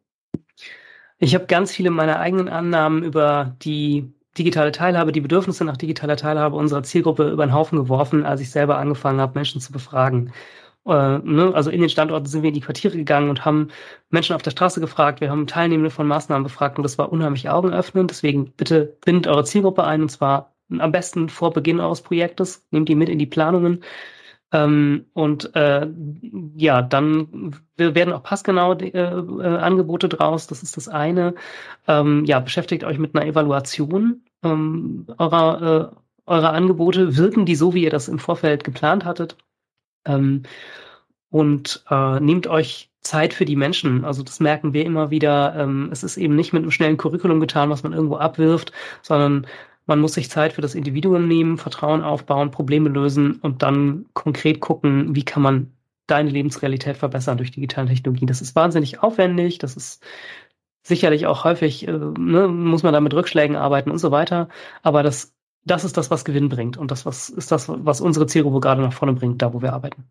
Ich 1.16 1.34
habe 1.34 1.46
ganz 1.46 1.72
viele 1.72 1.90
meiner 1.90 2.20
eigenen 2.20 2.50
Annahmen 2.50 3.02
über 3.02 3.56
die 3.62 4.12
digitale 4.39 4.72
Teilhabe, 4.72 5.12
die 5.12 5.20
Bedürfnisse 5.20 5.64
nach 5.64 5.76
digitaler 5.76 6.16
Teilhabe 6.16 6.57
unserer 6.57 6.83
Zielgruppe 6.83 7.31
über 7.31 7.47
den 7.47 7.55
Haufen 7.55 7.78
geworfen, 7.78 8.24
als 8.24 8.41
ich 8.41 8.51
selber 8.51 8.78
angefangen 8.78 9.20
habe, 9.20 9.35
Menschen 9.39 9.61
zu 9.61 9.72
befragen. 9.72 10.33
Äh, 10.87 11.18
ne? 11.18 11.53
Also 11.55 11.70
in 11.70 11.81
den 11.81 11.91
Standorten 11.91 12.26
sind 12.26 12.43
wir 12.43 12.49
in 12.49 12.55
die 12.55 12.61
Quartiere 12.61 12.97
gegangen 12.97 13.31
und 13.31 13.45
haben 13.45 13.68
Menschen 14.11 14.35
auf 14.35 14.43
der 14.43 14.51
Straße 14.53 14.81
gefragt. 14.81 15.20
Wir 15.20 15.31
haben 15.31 15.47
Teilnehmende 15.47 15.91
von 15.91 16.07
Maßnahmen 16.07 16.45
befragt 16.45 16.78
und 16.78 16.85
das 16.85 16.99
war 16.99 17.12
unheimlich 17.12 17.49
augenöffnend. 17.49 18.11
Deswegen 18.11 18.53
bitte 18.53 18.97
bindet 19.05 19.26
eure 19.26 19.45
Zielgruppe 19.45 19.85
ein 19.85 20.03
und 20.03 20.11
zwar 20.11 20.55
am 20.78 20.93
besten 20.93 21.28
vor 21.28 21.53
Beginn 21.53 21.81
eures 21.81 22.03
Projektes. 22.03 22.66
Nehmt 22.70 22.89
die 22.89 22.95
mit 22.95 23.09
in 23.09 23.18
die 23.18 23.26
Planungen. 23.26 23.83
Ähm, 24.53 25.07
und 25.12 25.55
äh, 25.55 25.86
ja, 26.57 26.82
dann 26.82 27.55
werden 27.76 28.12
auch 28.12 28.22
passgenau 28.22 28.74
äh, 28.74 28.88
äh, 28.88 29.46
Angebote 29.59 30.09
draus. 30.09 30.46
Das 30.46 30.62
ist 30.62 30.76
das 30.76 30.88
eine. 30.88 31.34
Ähm, 31.86 32.24
ja, 32.24 32.40
beschäftigt 32.40 32.84
euch 32.84 32.98
mit 32.98 33.14
einer 33.14 33.26
Evaluation 33.26 34.22
ähm, 34.42 35.07
eurer, 35.18 35.92
äh, 35.92 35.96
eurer 36.26 36.53
Angebote. 36.53 37.16
Wirken 37.16 37.46
die 37.46 37.55
so, 37.55 37.74
wie 37.74 37.84
ihr 37.84 37.90
das 37.90 38.09
im 38.09 38.18
Vorfeld 38.18 38.64
geplant 38.64 39.05
hattet? 39.05 39.36
Ähm, 40.05 40.42
und 41.30 41.84
äh, 41.90 42.18
nehmt 42.20 42.46
euch 42.48 42.90
Zeit 43.03 43.32
für 43.34 43.44
die 43.44 43.57
Menschen. 43.57 44.05
Also 44.05 44.22
das 44.22 44.40
merken 44.40 44.72
wir 44.74 44.84
immer 44.84 45.11
wieder. 45.11 45.55
Ähm, 45.57 45.88
es 45.92 46.03
ist 46.03 46.16
eben 46.16 46.36
nicht 46.36 46.53
mit 46.53 46.62
einem 46.62 46.70
schnellen 46.70 46.96
Curriculum 46.96 47.40
getan, 47.40 47.70
was 47.70 47.82
man 47.82 47.92
irgendwo 47.92 48.16
abwirft, 48.16 48.72
sondern 49.03 49.46
man 49.87 50.01
muss 50.01 50.14
sich 50.14 50.31
Zeit 50.31 50.53
für 50.53 50.61
das 50.61 50.74
Individuum 50.74 51.26
nehmen, 51.26 51.59
Vertrauen 51.59 52.03
aufbauen, 52.03 52.51
Probleme 52.51 52.89
lösen 52.89 53.37
und 53.37 53.62
dann 53.62 54.07
konkret 54.14 54.61
gucken, 54.61 55.14
wie 55.14 55.24
kann 55.24 55.43
man 55.43 55.72
deine 56.07 56.31
Lebensrealität 56.31 56.97
verbessern 56.97 57.39
durch 57.39 57.53
digitale 57.53 57.89
Technologie. 57.89 58.26
Das 58.26 58.41
ist 58.41 58.57
wahnsinnig 58.57 59.03
aufwendig, 59.03 59.59
das 59.59 59.76
ist 59.76 60.05
sicherlich 60.83 61.26
auch 61.26 61.45
häufig, 61.45 61.87
äh, 61.87 61.93
ne, 61.93 62.49
muss 62.49 62.83
man 62.83 62.93
da 62.93 63.01
mit 63.01 63.14
Rückschlägen 63.14 63.57
arbeiten 63.57 63.91
und 63.91 63.99
so 63.99 64.11
weiter. 64.11 64.49
Aber 64.83 65.03
das 65.03 65.35
das 65.64 65.85
ist 65.85 65.97
das, 65.97 66.11
was 66.11 66.24
Gewinn 66.24 66.49
bringt. 66.49 66.76
Und 66.76 66.91
das 66.91 67.07
was, 67.07 67.28
ist 67.31 67.53
das, 67.53 67.68
was 67.68 68.01
unsere 68.01 68.26
Zielgruppe 68.26 68.61
gerade 68.61 68.83
nach 68.83 68.93
vorne 68.93 69.14
bringt, 69.14 69.43
da 69.43 69.53
wo 69.53 69.62
wir 69.62 69.72
arbeiten. 69.72 70.05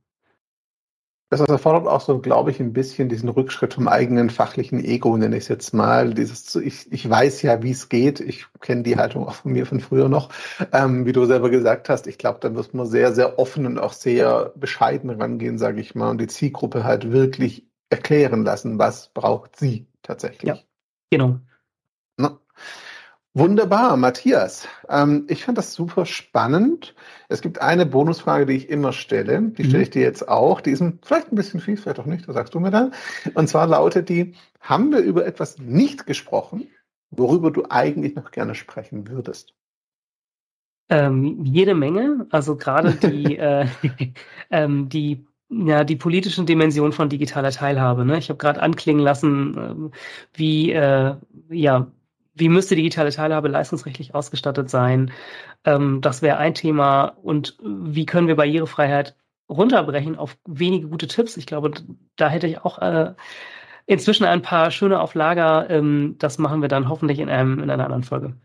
Das 1.32 1.42
erfordert 1.42 1.88
auch 1.88 2.02
so, 2.02 2.20
glaube 2.20 2.50
ich, 2.50 2.60
ein 2.60 2.74
bisschen 2.74 3.08
diesen 3.08 3.30
Rückschritt 3.30 3.76
vom 3.76 3.88
eigenen 3.88 4.32
fachlichen 4.32 4.84
Ego, 4.84 5.16
nenne 5.16 5.38
ich 5.38 5.44
es 5.44 5.48
jetzt 5.48 5.74
mal. 5.76 6.16
Dieses, 6.16 6.56
ich, 6.56 6.92
ich 6.92 7.08
weiß 7.08 7.44
ja, 7.44 7.62
wie 7.62 7.70
es 7.70 7.88
geht. 7.88 8.20
Ich 8.20 8.48
kenne 8.62 8.82
die 8.82 8.98
Haltung 8.98 9.28
auch 9.28 9.36
von 9.36 9.52
mir 9.52 9.68
von 9.68 9.80
früher 9.80 10.10
noch. 10.10 10.30
Ähm, 10.72 11.06
wie 11.06 11.12
du 11.12 11.26
selber 11.26 11.52
gesagt 11.52 11.88
hast, 11.88 12.08
ich 12.08 12.18
glaube, 12.18 12.40
dann 12.42 12.54
muss 12.54 12.74
man 12.74 12.88
sehr, 12.88 13.14
sehr 13.14 13.38
offen 13.38 13.68
und 13.68 13.78
auch 13.78 13.94
sehr 13.94 14.54
bescheiden 14.56 15.12
rangehen, 15.12 15.60
sage 15.60 15.82
ich 15.82 15.94
mal, 15.94 16.10
und 16.10 16.20
die 16.20 16.28
Zielgruppe 16.28 16.84
halt 16.84 17.12
wirklich 17.12 17.68
erklären 17.92 18.44
lassen, 18.44 18.80
was 18.80 19.10
braucht 19.10 19.56
sie 19.56 19.86
tatsächlich. 20.02 20.50
Ja, 20.50 20.58
genau. 21.12 21.40
Na? 22.18 22.40
Wunderbar, 23.36 23.96
Matthias. 23.96 24.68
Ähm, 24.90 25.26
ich 25.30 25.46
fand 25.46 25.58
das 25.58 25.74
super 25.74 26.06
spannend. 26.08 26.96
Es 27.28 27.42
gibt 27.42 27.62
eine 27.62 27.86
Bonusfrage, 27.86 28.48
die 28.48 28.54
ich 28.54 28.70
immer 28.70 28.92
stelle. 28.92 29.42
Die 29.52 29.64
stelle 29.66 29.84
ich 29.84 29.92
dir 29.92 30.02
jetzt 30.02 30.28
auch. 30.28 30.62
Die 30.62 30.72
ist 30.72 30.84
vielleicht 31.04 31.32
ein 31.32 31.36
bisschen 31.36 31.60
viel, 31.60 31.78
vielleicht 31.78 32.00
auch 32.00 32.08
nicht, 32.08 32.28
das 32.28 32.34
sagst 32.34 32.56
du 32.56 32.60
mir 32.60 32.72
dann. 32.72 32.94
Und 33.36 33.48
zwar 33.48 33.68
lautet 33.68 34.10
die, 34.10 34.34
haben 34.60 34.92
wir 34.92 35.00
über 35.00 35.28
etwas 35.28 35.60
nicht 35.60 36.08
gesprochen, 36.08 36.68
worüber 37.12 37.52
du 37.52 37.66
eigentlich 37.70 38.16
noch 38.16 38.32
gerne 38.32 38.56
sprechen 38.56 39.08
würdest? 39.08 39.54
Ähm, 40.90 41.46
jede 41.46 41.76
Menge. 41.76 42.26
Also 42.32 42.56
gerade 42.56 42.94
die, 42.94 43.38
äh, 43.38 43.68
ähm, 44.50 44.90
die 44.90 45.26
ja, 45.52 45.84
die 45.84 45.96
politischen 45.96 46.46
Dimensionen 46.46 46.94
von 46.94 47.10
digitaler 47.10 47.50
Teilhabe. 47.50 48.06
Ne? 48.06 48.20
Ich 48.20 48.30
habe 48.30 48.38
gerade 48.38 48.62
anklingen 48.62 49.02
lassen, 49.02 49.58
ähm, 49.58 49.92
wie 50.34 50.72
äh, 50.72 51.16
ja 51.50 51.92
wie 52.40 52.50
müsste 52.50 52.76
digitale 52.76 53.12
Teilhabe 53.12 53.48
leistungsrechtlich 53.50 54.16
ausgestattet 54.16 54.70
sein? 54.70 55.12
Ähm, 55.66 56.02
das 56.02 56.22
wäre 56.22 56.38
ein 56.38 56.54
Thema. 56.56 57.18
Und 57.22 57.58
wie 57.64 58.06
können 58.06 58.28
wir 58.28 58.36
Barrierefreiheit 58.36 59.16
runterbrechen 59.50 60.18
auf 60.18 60.38
wenige 60.48 60.88
gute 60.88 61.08
Tipps? 61.08 61.38
Ich 61.38 61.46
glaube, 61.46 61.72
da 62.16 62.30
hätte 62.30 62.48
ich 62.48 62.60
auch 62.62 62.80
äh, 62.80 63.14
inzwischen 63.86 64.26
ein 64.26 64.42
paar 64.42 64.72
schöne 64.72 65.00
auf 65.00 65.16
Lager. 65.16 65.70
Ähm, 65.70 66.16
das 66.20 66.38
machen 66.38 66.62
wir 66.62 66.70
dann 66.70 66.90
hoffentlich 66.90 67.20
in, 67.20 67.30
einem, 67.30 67.60
in 67.60 67.70
einer 67.70 67.86
anderen 67.86 68.04
Folge 68.04 68.36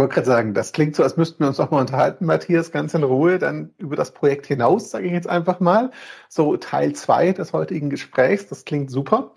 wollte 0.00 0.14
gerade 0.14 0.26
sagen, 0.26 0.54
das 0.54 0.72
klingt 0.72 0.96
so, 0.96 1.02
als 1.02 1.18
müssten 1.18 1.40
wir 1.40 1.48
uns 1.48 1.60
auch 1.60 1.70
mal 1.70 1.80
unterhalten, 1.80 2.24
Matthias, 2.24 2.72
ganz 2.72 2.94
in 2.94 3.04
Ruhe, 3.04 3.38
dann 3.38 3.70
über 3.76 3.96
das 3.96 4.12
Projekt 4.12 4.46
hinaus, 4.46 4.90
sage 4.90 5.06
ich 5.06 5.12
jetzt 5.12 5.28
einfach 5.28 5.60
mal. 5.60 5.90
So 6.28 6.56
Teil 6.56 6.94
zwei 6.94 7.32
des 7.32 7.52
heutigen 7.52 7.90
Gesprächs, 7.90 8.46
das 8.48 8.64
klingt 8.64 8.90
super. 8.90 9.32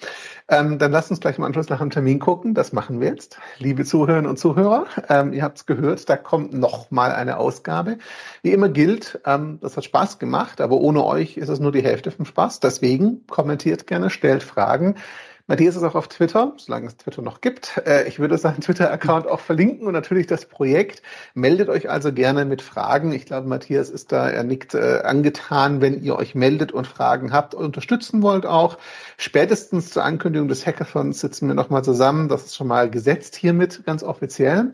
Ähm, 0.48 0.80
dann 0.80 0.92
lasst 0.92 1.12
uns 1.12 1.20
gleich 1.20 1.38
im 1.38 1.44
Anschluss 1.44 1.70
nach 1.70 1.80
dem 1.80 1.90
Termin 1.90 2.20
gucken, 2.20 2.54
das 2.54 2.72
machen 2.72 3.02
wir 3.02 3.10
jetzt. 3.10 3.40
Liebe 3.60 3.84
Zuhörerinnen 3.84 4.30
und 4.30 4.40
Zuhörer, 4.40 4.86
ähm, 5.10 5.34
ihr 5.34 5.44
habt 5.44 5.58
es 5.58 5.66
gehört, 5.66 6.10
da 6.10 6.16
kommt 6.16 6.54
noch 6.54 6.90
mal 6.92 7.12
eine 7.12 7.38
Ausgabe. 7.38 7.98
Wie 8.42 8.54
immer 8.54 8.70
gilt, 8.70 9.20
ähm, 9.26 9.60
das 9.62 9.76
hat 9.76 9.84
Spaß 9.84 10.18
gemacht, 10.18 10.62
aber 10.62 10.78
ohne 10.78 11.04
euch 11.04 11.36
ist 11.36 11.50
es 11.50 11.60
nur 11.60 11.74
die 11.74 11.84
Hälfte 11.84 12.10
vom 12.10 12.24
Spaß. 12.24 12.62
Deswegen 12.62 13.28
kommentiert 13.28 13.86
gerne, 13.86 14.10
stellt 14.10 14.44
Fragen. 14.44 14.96
Matthias 15.48 15.76
ist 15.76 15.84
auch 15.84 15.96
auf 15.96 16.08
Twitter, 16.08 16.54
solange 16.56 16.88
es 16.88 16.96
Twitter 16.96 17.22
noch 17.22 17.42
gibt. 17.42 17.82
Äh, 17.86 18.08
ich 18.08 18.18
würde 18.18 18.38
seinen 18.38 18.62
Twitter-Account 18.62 19.28
auch 19.28 19.42
verlinken 19.42 19.88
und 19.88 19.92
natürlich 19.92 20.26
das 20.26 20.46
Projekt. 20.46 21.02
Meldet 21.34 21.68
euch 21.68 21.90
also 21.90 22.14
gerne 22.14 22.46
mit 22.46 22.62
Fragen. 22.62 23.12
Ich 23.12 23.26
glaube, 23.26 23.50
Matthias 23.50 23.90
ist 23.90 24.14
da, 24.14 24.30
er 24.30 24.44
nickt 24.46 24.74
äh, 24.74 25.02
angetan, 25.04 25.82
wenn 25.82 26.02
ihr 26.02 26.16
euch 26.16 26.34
meldet 26.34 26.72
und 26.72 26.88
Fragen 26.88 27.34
habt 27.34 27.56
und 27.56 27.66
unterstützen 27.66 28.22
wollt 28.22 28.46
auch. 28.46 28.78
Spätestens 29.18 29.90
zur 29.90 30.06
Ankündigung 30.06 30.48
des 30.48 30.66
Hackathons 30.66 31.20
sitzen 31.20 31.50
wir 31.50 31.56
nochmal 31.56 31.84
zusammen. 31.84 32.30
Das 32.30 32.46
ist 32.46 32.56
schon 32.56 32.68
mal 32.68 32.90
gesetzt 32.90 33.36
hiermit, 33.36 33.84
ganz 33.86 34.02
offiziell. 34.02 34.72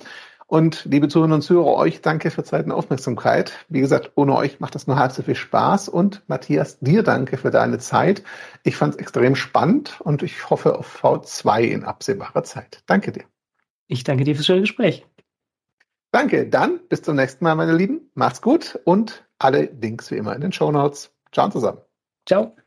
Und 0.50 0.86
liebe 0.86 1.08
Zuhörerinnen 1.08 1.36
und 1.36 1.42
Zuhörer, 1.44 1.76
euch 1.76 2.02
danke 2.02 2.32
für 2.32 2.44
Zeit 2.44 2.66
und 2.66 2.72
Aufmerksamkeit. 2.72 3.54
Wie 3.70 3.82
gesagt, 3.82 4.14
ohne 4.16 4.36
euch 4.36 4.60
macht 4.60 4.74
das 4.74 4.88
nur 4.88 4.98
halb 4.98 5.12
so 5.12 5.22
viel 5.22 5.36
Spaß. 5.36 5.90
Und 5.90 6.24
Matthias, 6.26 6.80
dir 6.80 7.04
danke 7.04 7.38
für 7.38 7.52
deine 7.52 7.78
Zeit. 7.78 8.24
Ich 8.64 8.76
fand 8.76 8.96
es 8.96 9.00
extrem 9.00 9.36
spannend 9.36 10.02
und 10.02 10.24
ich 10.24 10.50
hoffe 10.50 10.80
auf 10.80 11.04
V2 11.04 11.62
in 11.62 11.84
absehbarer 11.84 12.44
Zeit. 12.44 12.82
Danke 12.88 13.12
dir. 13.12 13.26
Ich 13.86 14.04
danke 14.04 14.24
dir 14.24 14.34
fürs 14.34 14.48
schöne 14.48 14.62
Gespräch. 14.62 15.06
Danke. 16.12 16.48
Dann 16.48 16.80
bis 16.90 17.04
zum 17.04 17.16
nächsten 17.16 17.44
Mal, 17.44 17.54
meine 17.54 17.76
Lieben. 17.76 18.10
Macht's 18.16 18.42
gut 18.42 18.80
und 18.86 19.28
alle 19.38 19.70
Links 19.80 20.10
wie 20.10 20.18
immer 20.18 20.34
in 20.34 20.42
den 20.42 20.52
Show 20.52 20.72
Notes. 20.72 21.12
Ciao 21.32 21.48
zusammen. 21.52 21.82
Ciao. 22.26 22.59